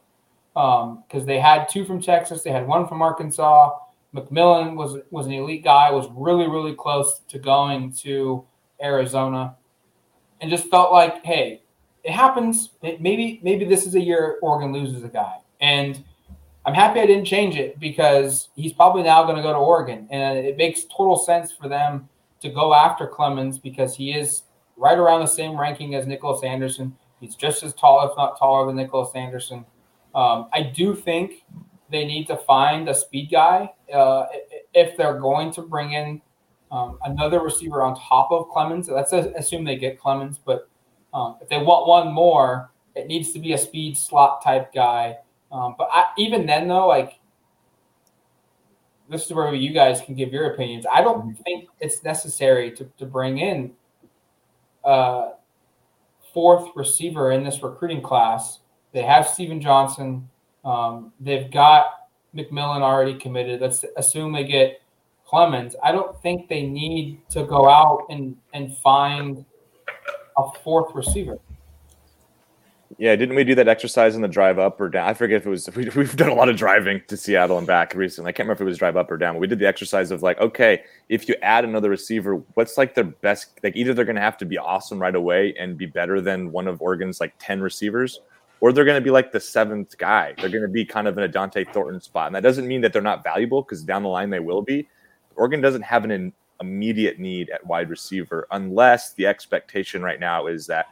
because 0.53 1.21
um, 1.21 1.25
they 1.25 1.39
had 1.39 1.67
two 1.67 1.83
from 1.83 1.99
Texas, 1.99 2.43
they 2.43 2.51
had 2.51 2.67
one 2.67 2.87
from 2.87 3.01
Arkansas. 3.01 3.71
McMillan 4.13 4.75
was 4.75 5.01
was 5.11 5.25
an 5.25 5.33
elite 5.33 5.63
guy, 5.63 5.91
was 5.91 6.07
really 6.15 6.47
really 6.47 6.73
close 6.73 7.21
to 7.27 7.39
going 7.39 7.91
to 7.93 8.43
Arizona 8.81 9.55
and 10.41 10.49
just 10.49 10.69
felt 10.69 10.91
like, 10.91 11.23
hey, 11.23 11.61
it 12.03 12.11
happens. 12.11 12.71
maybe 12.81 13.39
maybe 13.43 13.65
this 13.65 13.85
is 13.85 13.95
a 13.95 13.99
year 13.99 14.37
Oregon 14.41 14.71
loses 14.71 15.03
a 15.03 15.09
guy, 15.09 15.37
and 15.59 16.03
I'm 16.65 16.73
happy 16.73 16.99
I 16.99 17.07
didn't 17.07 17.25
change 17.25 17.55
it 17.55 17.79
because 17.79 18.49
he's 18.55 18.73
probably 18.73 19.03
now 19.03 19.23
going 19.23 19.37
to 19.37 19.43
go 19.43 19.53
to 19.53 19.59
Oregon, 19.59 20.07
and 20.11 20.37
it 20.37 20.55
makes 20.55 20.83
total 20.85 21.17
sense 21.17 21.51
for 21.51 21.67
them 21.67 22.09
to 22.41 22.49
go 22.49 22.73
after 22.73 23.07
Clemons 23.07 23.61
because 23.61 23.95
he 23.95 24.13
is 24.13 24.43
right 24.79 24.97
around 24.97 25.19
the 25.19 25.27
same 25.27 25.59
ranking 25.59 25.93
as 25.93 26.07
Nicholas 26.07 26.43
Anderson. 26.43 26.95
He's 27.19 27.35
just 27.35 27.63
as 27.63 27.73
tall, 27.73 28.09
if 28.09 28.15
not 28.17 28.39
taller, 28.39 28.65
than 28.65 28.77
Nicholas 28.77 29.11
Anderson. 29.13 29.65
Um, 30.15 30.47
I 30.53 30.63
do 30.63 30.95
think 30.95 31.43
they 31.91 32.05
need 32.05 32.27
to 32.27 32.37
find 32.37 32.87
a 32.87 32.95
speed 32.95 33.29
guy 33.29 33.71
uh, 33.93 34.25
if 34.73 34.95
they're 34.95 35.19
going 35.19 35.51
to 35.51 35.61
bring 35.61 35.91
in 35.91 36.21
um, 36.71 36.97
another 37.03 37.41
receiver 37.41 37.81
on 37.81 37.99
top 37.99 38.31
of 38.31 38.49
Clemons. 38.49 38.89
Let's 38.89 39.11
assume 39.11 39.65
they 39.65 39.75
get 39.75 39.99
Clemons, 39.99 40.37
but 40.43 40.69
um, 41.13 41.37
if 41.41 41.49
they 41.49 41.57
want 41.57 41.87
one 41.87 42.13
more, 42.13 42.71
it 42.95 43.07
needs 43.07 43.31
to 43.33 43.39
be 43.39 43.53
a 43.53 43.57
speed 43.57 43.97
slot 43.97 44.43
type 44.43 44.73
guy. 44.73 45.17
Um, 45.51 45.75
but 45.77 45.89
I, 45.91 46.05
even 46.17 46.45
then, 46.45 46.67
though, 46.67 46.87
like 46.87 47.19
this 49.09 49.25
is 49.25 49.33
where 49.33 49.53
you 49.53 49.73
guys 49.73 50.01
can 50.01 50.15
give 50.15 50.31
your 50.31 50.53
opinions. 50.53 50.85
I 50.91 51.01
don't 51.01 51.21
mm-hmm. 51.21 51.43
think 51.43 51.69
it's 51.79 52.03
necessary 52.03 52.71
to, 52.75 52.85
to 52.97 53.05
bring 53.05 53.39
in 53.39 53.71
a 54.83 55.31
fourth 56.33 56.69
receiver 56.75 57.31
in 57.31 57.43
this 57.43 57.61
recruiting 57.61 58.01
class. 58.01 58.59
They 58.91 59.03
have 59.03 59.27
Steven 59.27 59.61
Johnson. 59.61 60.29
Um, 60.65 61.13
they've 61.19 61.49
got 61.51 62.07
McMillan 62.35 62.81
already 62.81 63.15
committed. 63.15 63.61
Let's 63.61 63.83
assume 63.97 64.33
they 64.33 64.43
get 64.43 64.81
Clemons. 65.27 65.75
I 65.83 65.91
don't 65.91 66.19
think 66.21 66.49
they 66.49 66.63
need 66.63 67.21
to 67.29 67.43
go 67.43 67.69
out 67.69 68.05
and 68.09 68.35
and 68.53 68.75
find 68.77 69.45
a 70.37 70.51
fourth 70.63 70.93
receiver. 70.95 71.37
Yeah, 72.99 73.15
didn't 73.15 73.35
we 73.37 73.45
do 73.45 73.55
that 73.55 73.69
exercise 73.69 74.17
in 74.17 74.21
the 74.21 74.27
drive 74.27 74.59
up 74.59 74.81
or 74.81 74.89
down? 74.89 75.07
I 75.07 75.13
forget 75.13 75.37
if 75.37 75.45
it 75.45 75.49
was. 75.49 75.69
We, 75.75 75.85
have 75.85 76.17
done 76.17 76.27
a 76.27 76.33
lot 76.33 76.49
of 76.49 76.57
driving 76.57 77.01
to 77.07 77.15
Seattle 77.15 77.57
and 77.57 77.65
back 77.65 77.95
recently. 77.95 78.27
I 78.27 78.31
can't 78.33 78.45
remember 78.45 78.61
if 78.63 78.67
it 78.67 78.69
was 78.69 78.77
drive 78.77 78.97
up 78.97 79.09
or 79.09 79.15
down. 79.15 79.35
But 79.35 79.39
we 79.39 79.47
did 79.47 79.57
the 79.57 79.67
exercise 79.67 80.11
of 80.11 80.21
like, 80.21 80.37
okay, 80.41 80.83
if 81.07 81.29
you 81.29 81.35
add 81.41 81.63
another 81.63 81.89
receiver, 81.89 82.43
what's 82.55 82.77
like 82.77 82.95
their 82.95 83.05
best? 83.05 83.57
Like 83.63 83.77
either 83.77 83.93
they're 83.93 84.03
going 84.03 84.17
to 84.17 84.21
have 84.21 84.37
to 84.39 84.45
be 84.45 84.57
awesome 84.57 84.99
right 84.99 85.15
away 85.15 85.55
and 85.57 85.77
be 85.77 85.85
better 85.85 86.19
than 86.19 86.51
one 86.51 86.67
of 86.67 86.81
Oregon's 86.81 87.21
like 87.21 87.33
ten 87.39 87.61
receivers, 87.61 88.19
or 88.59 88.73
they're 88.73 88.83
going 88.83 88.99
to 88.99 89.03
be 89.03 89.11
like 89.11 89.31
the 89.31 89.39
seventh 89.39 89.97
guy. 89.97 90.33
They're 90.37 90.49
going 90.49 90.63
to 90.63 90.67
be 90.67 90.83
kind 90.83 91.07
of 91.07 91.17
in 91.17 91.23
a 91.23 91.29
Dont'e 91.29 91.71
Thornton 91.71 92.01
spot, 92.01 92.27
and 92.27 92.35
that 92.35 92.43
doesn't 92.43 92.67
mean 92.67 92.81
that 92.81 92.91
they're 92.91 93.01
not 93.01 93.23
valuable 93.23 93.61
because 93.61 93.81
down 93.81 94.03
the 94.03 94.09
line 94.09 94.29
they 94.29 94.41
will 94.41 94.61
be. 94.61 94.89
Oregon 95.37 95.61
doesn't 95.61 95.83
have 95.83 96.03
an 96.03 96.33
immediate 96.59 97.17
need 97.17 97.49
at 97.49 97.65
wide 97.65 97.89
receiver 97.89 98.45
unless 98.51 99.13
the 99.13 99.25
expectation 99.25 100.03
right 100.03 100.19
now 100.19 100.47
is 100.47 100.67
that 100.67 100.87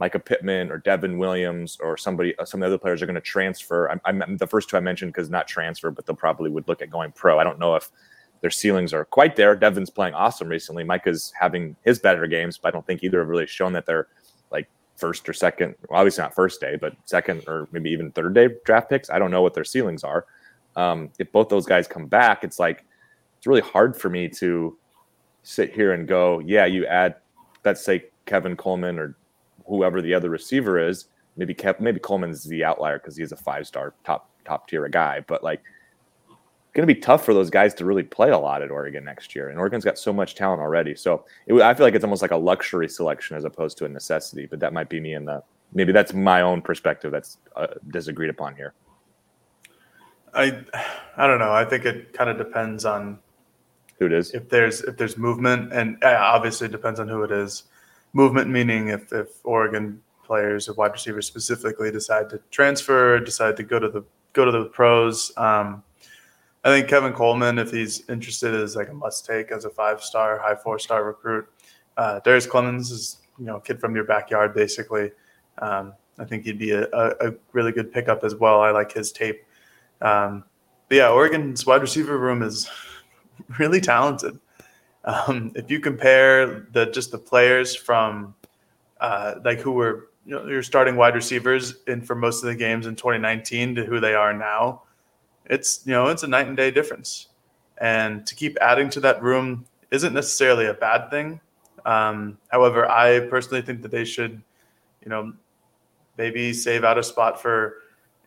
Mycah 0.00 0.24
Pittman 0.24 0.70
or 0.70 0.78
Devon 0.78 1.18
Williams 1.18 1.76
or 1.80 1.96
somebody, 1.96 2.36
uh, 2.38 2.44
some 2.44 2.62
of 2.62 2.62
the 2.62 2.74
other 2.74 2.80
players 2.80 3.02
are 3.02 3.06
going 3.06 3.14
to 3.14 3.20
transfer. 3.20 3.90
I'm, 3.90 4.22
I'm, 4.22 4.36
the 4.38 4.46
first 4.46 4.70
two 4.70 4.76
I 4.76 4.80
mentioned 4.80 5.12
because 5.12 5.28
not 5.28 5.46
transfer, 5.46 5.90
but 5.90 6.06
they'll 6.06 6.16
probably 6.16 6.50
would 6.50 6.66
look 6.68 6.80
at 6.80 6.90
going 6.90 7.12
pro. 7.12 7.38
I 7.38 7.44
don't 7.44 7.58
know 7.58 7.74
if 7.74 7.90
their 8.40 8.50
ceilings 8.50 8.94
are 8.94 9.04
quite 9.04 9.36
there. 9.36 9.54
Devon's 9.54 9.90
playing 9.90 10.14
awesome 10.14 10.48
recently. 10.48 10.84
Mycah's 10.84 11.32
having 11.38 11.76
his 11.84 11.98
better 11.98 12.26
games, 12.26 12.56
but 12.56 12.68
I 12.68 12.70
don't 12.70 12.86
think 12.86 13.02
either 13.02 13.18
have 13.18 13.28
really 13.28 13.46
shown 13.46 13.72
that 13.74 13.84
they're 13.84 14.08
like 14.50 14.68
first 14.96 15.28
or 15.28 15.34
second. 15.34 15.74
Well, 15.88 16.00
obviously 16.00 16.22
not 16.22 16.34
first 16.34 16.60
day, 16.60 16.76
but 16.80 16.96
second 17.04 17.44
or 17.46 17.68
maybe 17.70 17.90
even 17.90 18.10
third 18.12 18.34
day 18.34 18.48
draft 18.64 18.88
picks. 18.88 19.10
I 19.10 19.18
don't 19.18 19.30
know 19.30 19.42
what 19.42 19.52
their 19.52 19.64
ceilings 19.64 20.02
are. 20.02 20.26
Um, 20.76 21.10
if 21.18 21.30
both 21.32 21.50
those 21.50 21.66
guys 21.66 21.86
come 21.86 22.06
back, 22.06 22.42
it's 22.42 22.58
like 22.58 22.86
it's 23.36 23.46
really 23.46 23.60
hard 23.60 23.96
for 23.96 24.08
me 24.08 24.28
to 24.28 24.78
sit 25.42 25.74
here 25.74 25.92
and 25.92 26.06
go, 26.06 26.38
yeah, 26.40 26.64
you 26.64 26.86
add, 26.86 27.16
let's 27.64 27.84
say 27.84 28.04
Kevin 28.26 28.56
Coleman 28.56 28.98
or 28.98 29.16
whoever 29.70 30.02
the 30.02 30.12
other 30.12 30.28
receiver 30.28 30.78
is. 30.78 31.06
Maybe 31.36 31.56
maybe 31.78 32.00
Coleman's 32.00 32.44
the 32.44 32.64
outlier 32.64 32.98
because 32.98 33.16
he's 33.16 33.32
a 33.32 33.36
five 33.36 33.66
star 33.66 33.94
top 34.04 34.28
top 34.44 34.68
tier 34.68 34.86
guy, 34.88 35.20
but 35.26 35.42
like 35.42 35.62
going 36.74 36.86
to 36.86 36.94
be 36.94 37.00
tough 37.00 37.24
for 37.24 37.34
those 37.34 37.50
guys 37.50 37.74
to 37.74 37.84
really 37.84 38.02
play 38.02 38.30
a 38.30 38.38
lot 38.38 38.62
at 38.62 38.70
Oregon 38.70 39.04
next 39.04 39.34
year. 39.34 39.48
And 39.48 39.58
Oregon's 39.58 39.84
got 39.84 39.98
so 39.98 40.12
much 40.12 40.34
talent 40.34 40.60
already. 40.60 40.94
So 40.94 41.24
it, 41.46 41.54
I 41.54 41.74
feel 41.74 41.84
like 41.84 41.94
it's 41.94 42.04
almost 42.04 42.22
like 42.22 42.30
a 42.30 42.36
luxury 42.36 42.88
selection 42.88 43.36
as 43.36 43.44
opposed 43.44 43.78
to 43.78 43.86
a 43.86 43.88
necessity. 43.88 44.46
But 44.46 44.60
that 44.60 44.72
might 44.72 44.88
be 44.88 45.00
me 45.00 45.14
and 45.14 45.26
the 45.26 45.42
maybe 45.72 45.92
that's 45.92 46.12
my 46.12 46.42
own 46.42 46.62
perspective 46.62 47.12
that's 47.12 47.38
uh, 47.56 47.68
disagreed 47.88 48.30
upon 48.30 48.54
here. 48.54 48.74
I 50.34 50.62
I 51.16 51.26
don't 51.26 51.38
know. 51.38 51.52
I 51.52 51.64
think 51.64 51.84
it 51.84 52.12
kind 52.12 52.30
of 52.30 52.38
depends 52.38 52.84
on 52.84 53.18
who 53.98 54.06
it 54.06 54.12
is. 54.12 54.30
If 54.32 54.48
there's 54.48 54.82
if 54.82 54.96
there's 54.96 55.16
movement, 55.16 55.72
and 55.72 56.02
uh, 56.02 56.18
obviously 56.20 56.66
it 56.66 56.72
depends 56.72 57.00
on 57.00 57.08
who 57.08 57.22
it 57.22 57.32
is. 57.32 57.64
Movement 58.12 58.50
meaning 58.50 58.88
if 58.88 59.12
if 59.12 59.28
Oregon 59.44 60.00
players 60.24 60.68
or 60.68 60.74
wide 60.74 60.92
receivers 60.92 61.26
specifically 61.26 61.90
decide 61.90 62.30
to 62.30 62.40
transfer, 62.50 63.18
decide 63.18 63.56
to 63.56 63.62
go 63.62 63.78
to 63.78 63.88
the 63.88 64.04
go 64.32 64.44
to 64.44 64.50
the 64.50 64.64
pros. 64.66 65.32
Um, 65.36 65.82
I 66.62 66.68
think 66.68 66.88
Kevin 66.88 67.12
Coleman, 67.12 67.58
if 67.58 67.70
he's 67.70 68.08
interested, 68.08 68.54
is 68.54 68.76
like 68.76 68.90
a 68.90 68.92
must 68.92 69.24
take 69.24 69.50
as 69.50 69.64
a 69.64 69.70
five 69.70 70.02
star, 70.02 70.38
high 70.38 70.54
four 70.54 70.78
star 70.78 71.04
recruit. 71.04 71.48
Uh, 71.96 72.20
Darius 72.20 72.46
Clemons 72.46 72.92
is 72.92 73.18
you 73.38 73.46
know 73.46 73.56
a 73.56 73.60
kid 73.60 73.80
from 73.80 73.94
your 73.94 74.04
backyard 74.04 74.54
basically. 74.54 75.10
Um, 75.58 75.94
I 76.18 76.24
think 76.24 76.44
he'd 76.44 76.58
be 76.58 76.72
a, 76.72 76.86
a, 76.92 77.32
really 77.52 77.72
good 77.72 77.92
pickup 77.92 78.24
as 78.24 78.34
well. 78.34 78.60
I 78.60 78.70
like 78.70 78.92
his 78.92 79.10
tape. 79.10 79.42
Um, 80.02 80.44
but 80.88 80.96
yeah, 80.96 81.08
Oregon's 81.10 81.64
wide 81.64 81.80
receiver 81.80 82.18
room 82.18 82.42
is 82.42 82.68
really 83.58 83.80
talented. 83.80 84.38
Um, 85.04 85.52
if 85.54 85.70
you 85.70 85.80
compare 85.80 86.66
the 86.72 86.86
just 86.86 87.10
the 87.10 87.18
players 87.18 87.74
from 87.74 88.34
uh, 89.00 89.36
like 89.44 89.60
who 89.60 89.72
were 89.72 90.10
you 90.26 90.34
know, 90.34 90.46
your 90.46 90.62
starting 90.62 90.96
wide 90.96 91.14
receivers 91.14 91.76
in 91.86 92.02
for 92.02 92.14
most 92.14 92.42
of 92.42 92.48
the 92.48 92.54
games 92.54 92.86
in 92.86 92.96
2019 92.96 93.74
to 93.76 93.84
who 93.84 93.98
they 93.98 94.14
are 94.14 94.32
now, 94.34 94.82
it's 95.46 95.82
you 95.86 95.92
know 95.92 96.08
it's 96.08 96.22
a 96.22 96.28
night 96.28 96.46
and 96.46 96.56
day 96.56 96.70
difference. 96.70 97.28
And 97.78 98.26
to 98.26 98.34
keep 98.34 98.58
adding 98.60 98.90
to 98.90 99.00
that 99.00 99.22
room 99.22 99.64
isn't 99.90 100.12
necessarily 100.12 100.66
a 100.66 100.74
bad 100.74 101.10
thing. 101.10 101.40
Um, 101.86 102.38
however, 102.48 102.88
I 102.90 103.20
personally 103.20 103.62
think 103.62 103.80
that 103.82 103.90
they 103.90 104.04
should, 104.04 104.42
you 105.02 105.08
know, 105.08 105.32
maybe 106.18 106.52
save 106.52 106.84
out 106.84 106.98
a 106.98 107.02
spot 107.02 107.40
for 107.40 107.76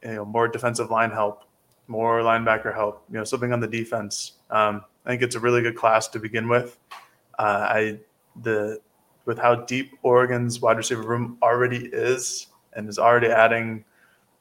you 0.01 0.15
know 0.15 0.25
more 0.25 0.47
defensive 0.47 0.89
line 0.89 1.11
help, 1.11 1.43
more 1.87 2.21
linebacker 2.21 2.73
help, 2.73 3.03
you 3.09 3.17
know, 3.17 3.23
something 3.23 3.53
on 3.53 3.59
the 3.59 3.67
defense. 3.67 4.33
Um, 4.49 4.83
I 5.05 5.09
think 5.09 5.21
it's 5.21 5.35
a 5.35 5.39
really 5.39 5.61
good 5.61 5.75
class 5.75 6.07
to 6.09 6.19
begin 6.19 6.47
with. 6.47 6.77
Uh, 7.37 7.67
I 7.69 7.99
the 8.41 8.79
with 9.25 9.39
how 9.39 9.55
deep 9.55 9.91
Oregon's 10.03 10.59
wide 10.59 10.77
receiver 10.77 11.03
room 11.03 11.37
already 11.41 11.89
is, 11.91 12.47
and 12.73 12.89
is 12.89 12.99
already 12.99 13.27
adding 13.27 13.85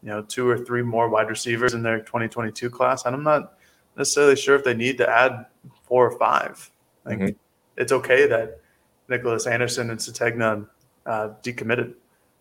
you 0.03 0.09
know, 0.09 0.23
two 0.23 0.49
or 0.49 0.59
three 0.59 0.83
more 0.83 1.09
wide 1.09 1.29
receivers 1.29 1.75
in 1.75 1.83
their 1.83 2.01
2022 2.01 2.69
class. 2.69 3.05
And 3.05 3.15
I'm 3.15 3.23
not 3.23 3.55
necessarily 3.97 4.37
sure 4.37 4.57
if 4.57 4.65
they 4.65 4.75
need 4.75 4.99
to 4.99 5.09
add 5.09 5.47
four 5.85 6.07
or 6.07 6.19
five. 6.19 6.71
I 7.07 7.11
think 7.11 7.23
mm-hmm. 7.23 7.37
it's 7.77 7.93
okay 7.93 8.27
that 8.27 8.61
Nicholas 9.09 9.47
Anderson 9.47 9.91
and 9.91 9.99
Sategna 9.99 10.67
uh, 11.07 11.31
decommitted. 11.43 11.95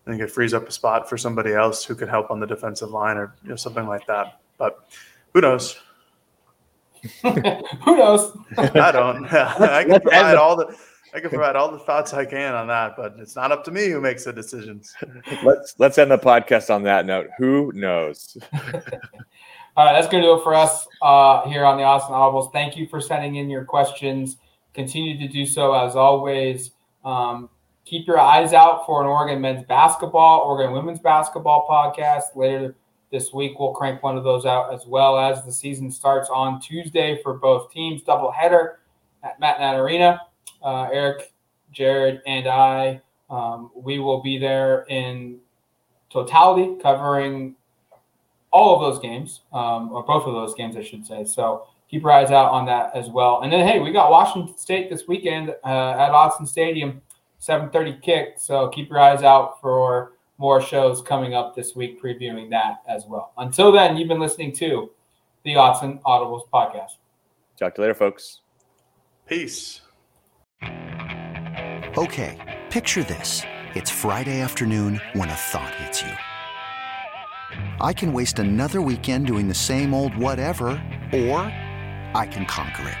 I 0.06 0.10
think 0.10 0.22
it 0.22 0.30
frees 0.30 0.52
up 0.52 0.68
a 0.68 0.72
spot 0.72 1.08
for 1.08 1.16
somebody 1.16 1.52
else 1.52 1.84
who 1.84 1.94
could 1.94 2.08
help 2.08 2.30
on 2.30 2.40
the 2.40 2.46
defensive 2.46 2.90
line 2.90 3.16
or 3.16 3.34
you 3.44 3.50
know, 3.50 3.56
something 3.56 3.86
like 3.86 4.06
that. 4.08 4.40
But 4.58 4.88
who 5.32 5.40
knows? 5.40 5.78
who 7.22 7.96
knows? 7.96 8.36
I 8.56 8.92
don't. 8.92 9.26
I 9.32 9.84
can 9.84 10.00
provide 10.00 10.36
all 10.36 10.56
the 10.56 10.76
I 11.14 11.20
can 11.20 11.28
provide 11.28 11.56
all 11.56 11.70
the 11.70 11.78
thoughts 11.78 12.14
I 12.14 12.24
can 12.24 12.54
on 12.54 12.68
that, 12.68 12.94
but 12.96 13.16
it's 13.18 13.36
not 13.36 13.52
up 13.52 13.64
to 13.64 13.70
me 13.70 13.88
who 13.88 14.00
makes 14.00 14.24
the 14.24 14.32
decisions. 14.32 14.94
let's 15.44 15.74
let's 15.78 15.98
end 15.98 16.10
the 16.10 16.18
podcast 16.18 16.74
on 16.74 16.82
that 16.84 17.04
note. 17.04 17.28
Who 17.38 17.70
knows? 17.74 18.36
all 18.54 19.84
right, 19.84 19.92
that's 19.92 20.08
going 20.08 20.22
to 20.22 20.28
do 20.28 20.38
it 20.38 20.42
for 20.42 20.54
us 20.54 20.86
uh, 21.02 21.46
here 21.48 21.64
on 21.64 21.76
the 21.76 21.82
Autzen 21.82 22.10
Audibles. 22.10 22.52
Thank 22.52 22.76
you 22.76 22.86
for 22.86 23.00
sending 23.00 23.36
in 23.36 23.50
your 23.50 23.64
questions. 23.64 24.36
Continue 24.72 25.18
to 25.18 25.28
do 25.28 25.44
so 25.44 25.74
as 25.74 25.96
always. 25.96 26.70
Um, 27.04 27.50
keep 27.84 28.06
your 28.06 28.18
eyes 28.18 28.54
out 28.54 28.86
for 28.86 29.02
an 29.02 29.08
Oregon 29.08 29.40
men's 29.40 29.64
basketball, 29.64 30.40
Oregon 30.40 30.72
women's 30.72 31.00
basketball 31.00 31.66
podcast 31.68 32.36
later 32.36 32.76
this 33.12 33.32
week. 33.32 33.60
We'll 33.60 33.72
crank 33.72 34.02
one 34.02 34.16
of 34.16 34.24
those 34.24 34.46
out 34.46 34.74
as 34.74 34.86
well 34.86 35.16
as 35.18 35.44
the 35.44 35.52
season 35.52 35.90
starts 35.92 36.28
on 36.28 36.60
Tuesday 36.60 37.22
for 37.22 37.34
both 37.34 37.70
teams. 37.70 38.02
Doubleheader 38.02 38.76
at 39.22 39.38
Matthew 39.38 39.64
Knight 39.64 39.76
Arena 39.78 40.20
uh, 40.62 40.88
Eric, 40.92 41.32
Jared, 41.72 42.20
and 42.26 42.46
I, 42.46 43.00
um, 43.30 43.70
we 43.74 43.98
will 43.98 44.22
be 44.22 44.38
there 44.38 44.84
in 44.88 45.38
totality 46.10 46.76
covering 46.82 47.54
all 48.50 48.74
of 48.74 48.80
those 48.80 49.02
games, 49.02 49.40
um, 49.52 49.90
or 49.92 50.02
both 50.02 50.26
of 50.26 50.34
those 50.34 50.54
games, 50.54 50.76
I 50.76 50.82
should 50.82 51.06
say. 51.06 51.24
So 51.24 51.66
keep 51.88 52.02
your 52.02 52.12
eyes 52.12 52.30
out 52.30 52.50
on 52.50 52.66
that 52.66 52.94
as 52.94 53.08
well. 53.08 53.40
And 53.42 53.52
then, 53.52 53.66
hey, 53.66 53.80
we 53.80 53.92
got 53.92 54.10
Washington 54.10 54.56
State 54.58 54.90
this 54.90 55.08
weekend 55.08 55.50
uh, 55.64 55.92
at 55.92 56.10
Autzen 56.10 56.46
Stadium, 56.46 57.00
7:30 57.40 58.02
kick. 58.02 58.34
So 58.36 58.68
keep 58.68 58.90
your 58.90 59.00
eyes 59.00 59.22
out 59.22 59.60
for 59.60 60.12
more 60.38 60.60
shows 60.60 61.02
coming 61.02 61.34
up 61.34 61.54
this 61.54 61.76
week, 61.76 62.02
previewing 62.02 62.50
that 62.50 62.82
as 62.88 63.06
well. 63.06 63.32
Until 63.38 63.72
then, 63.72 63.96
you've 63.96 64.08
been 64.08 64.20
listening 64.20 64.52
to 64.56 64.90
the 65.44 65.54
Autzen 65.54 66.00
Audibles 66.02 66.48
podcast. 66.52 66.96
Talk 67.58 67.74
to 67.74 67.82
you 67.82 67.88
later, 67.88 67.94
folks. 67.94 68.40
Peace. 69.26 69.80
Okay, 71.96 72.60
picture 72.70 73.02
this. 73.04 73.42
It's 73.74 73.90
Friday 73.90 74.40
afternoon 74.40 75.00
when 75.12 75.28
a 75.28 75.34
thought 75.34 75.74
hits 75.76 76.02
you. 76.02 76.12
I 77.80 77.92
can 77.92 78.12
waste 78.12 78.38
another 78.38 78.80
weekend 78.80 79.26
doing 79.26 79.48
the 79.48 79.54
same 79.54 79.92
old 79.94 80.16
whatever, 80.16 80.68
or 81.12 81.40
I 82.14 82.26
can 82.30 82.46
conquer 82.46 82.88
it. 82.88 82.98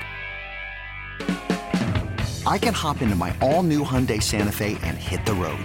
I 2.46 2.58
can 2.58 2.74
hop 2.74 3.02
into 3.02 3.14
my 3.14 3.34
all 3.40 3.62
new 3.62 3.84
Hyundai 3.84 4.22
Santa 4.22 4.52
Fe 4.52 4.76
and 4.82 4.98
hit 4.98 5.24
the 5.24 5.34
road. 5.34 5.64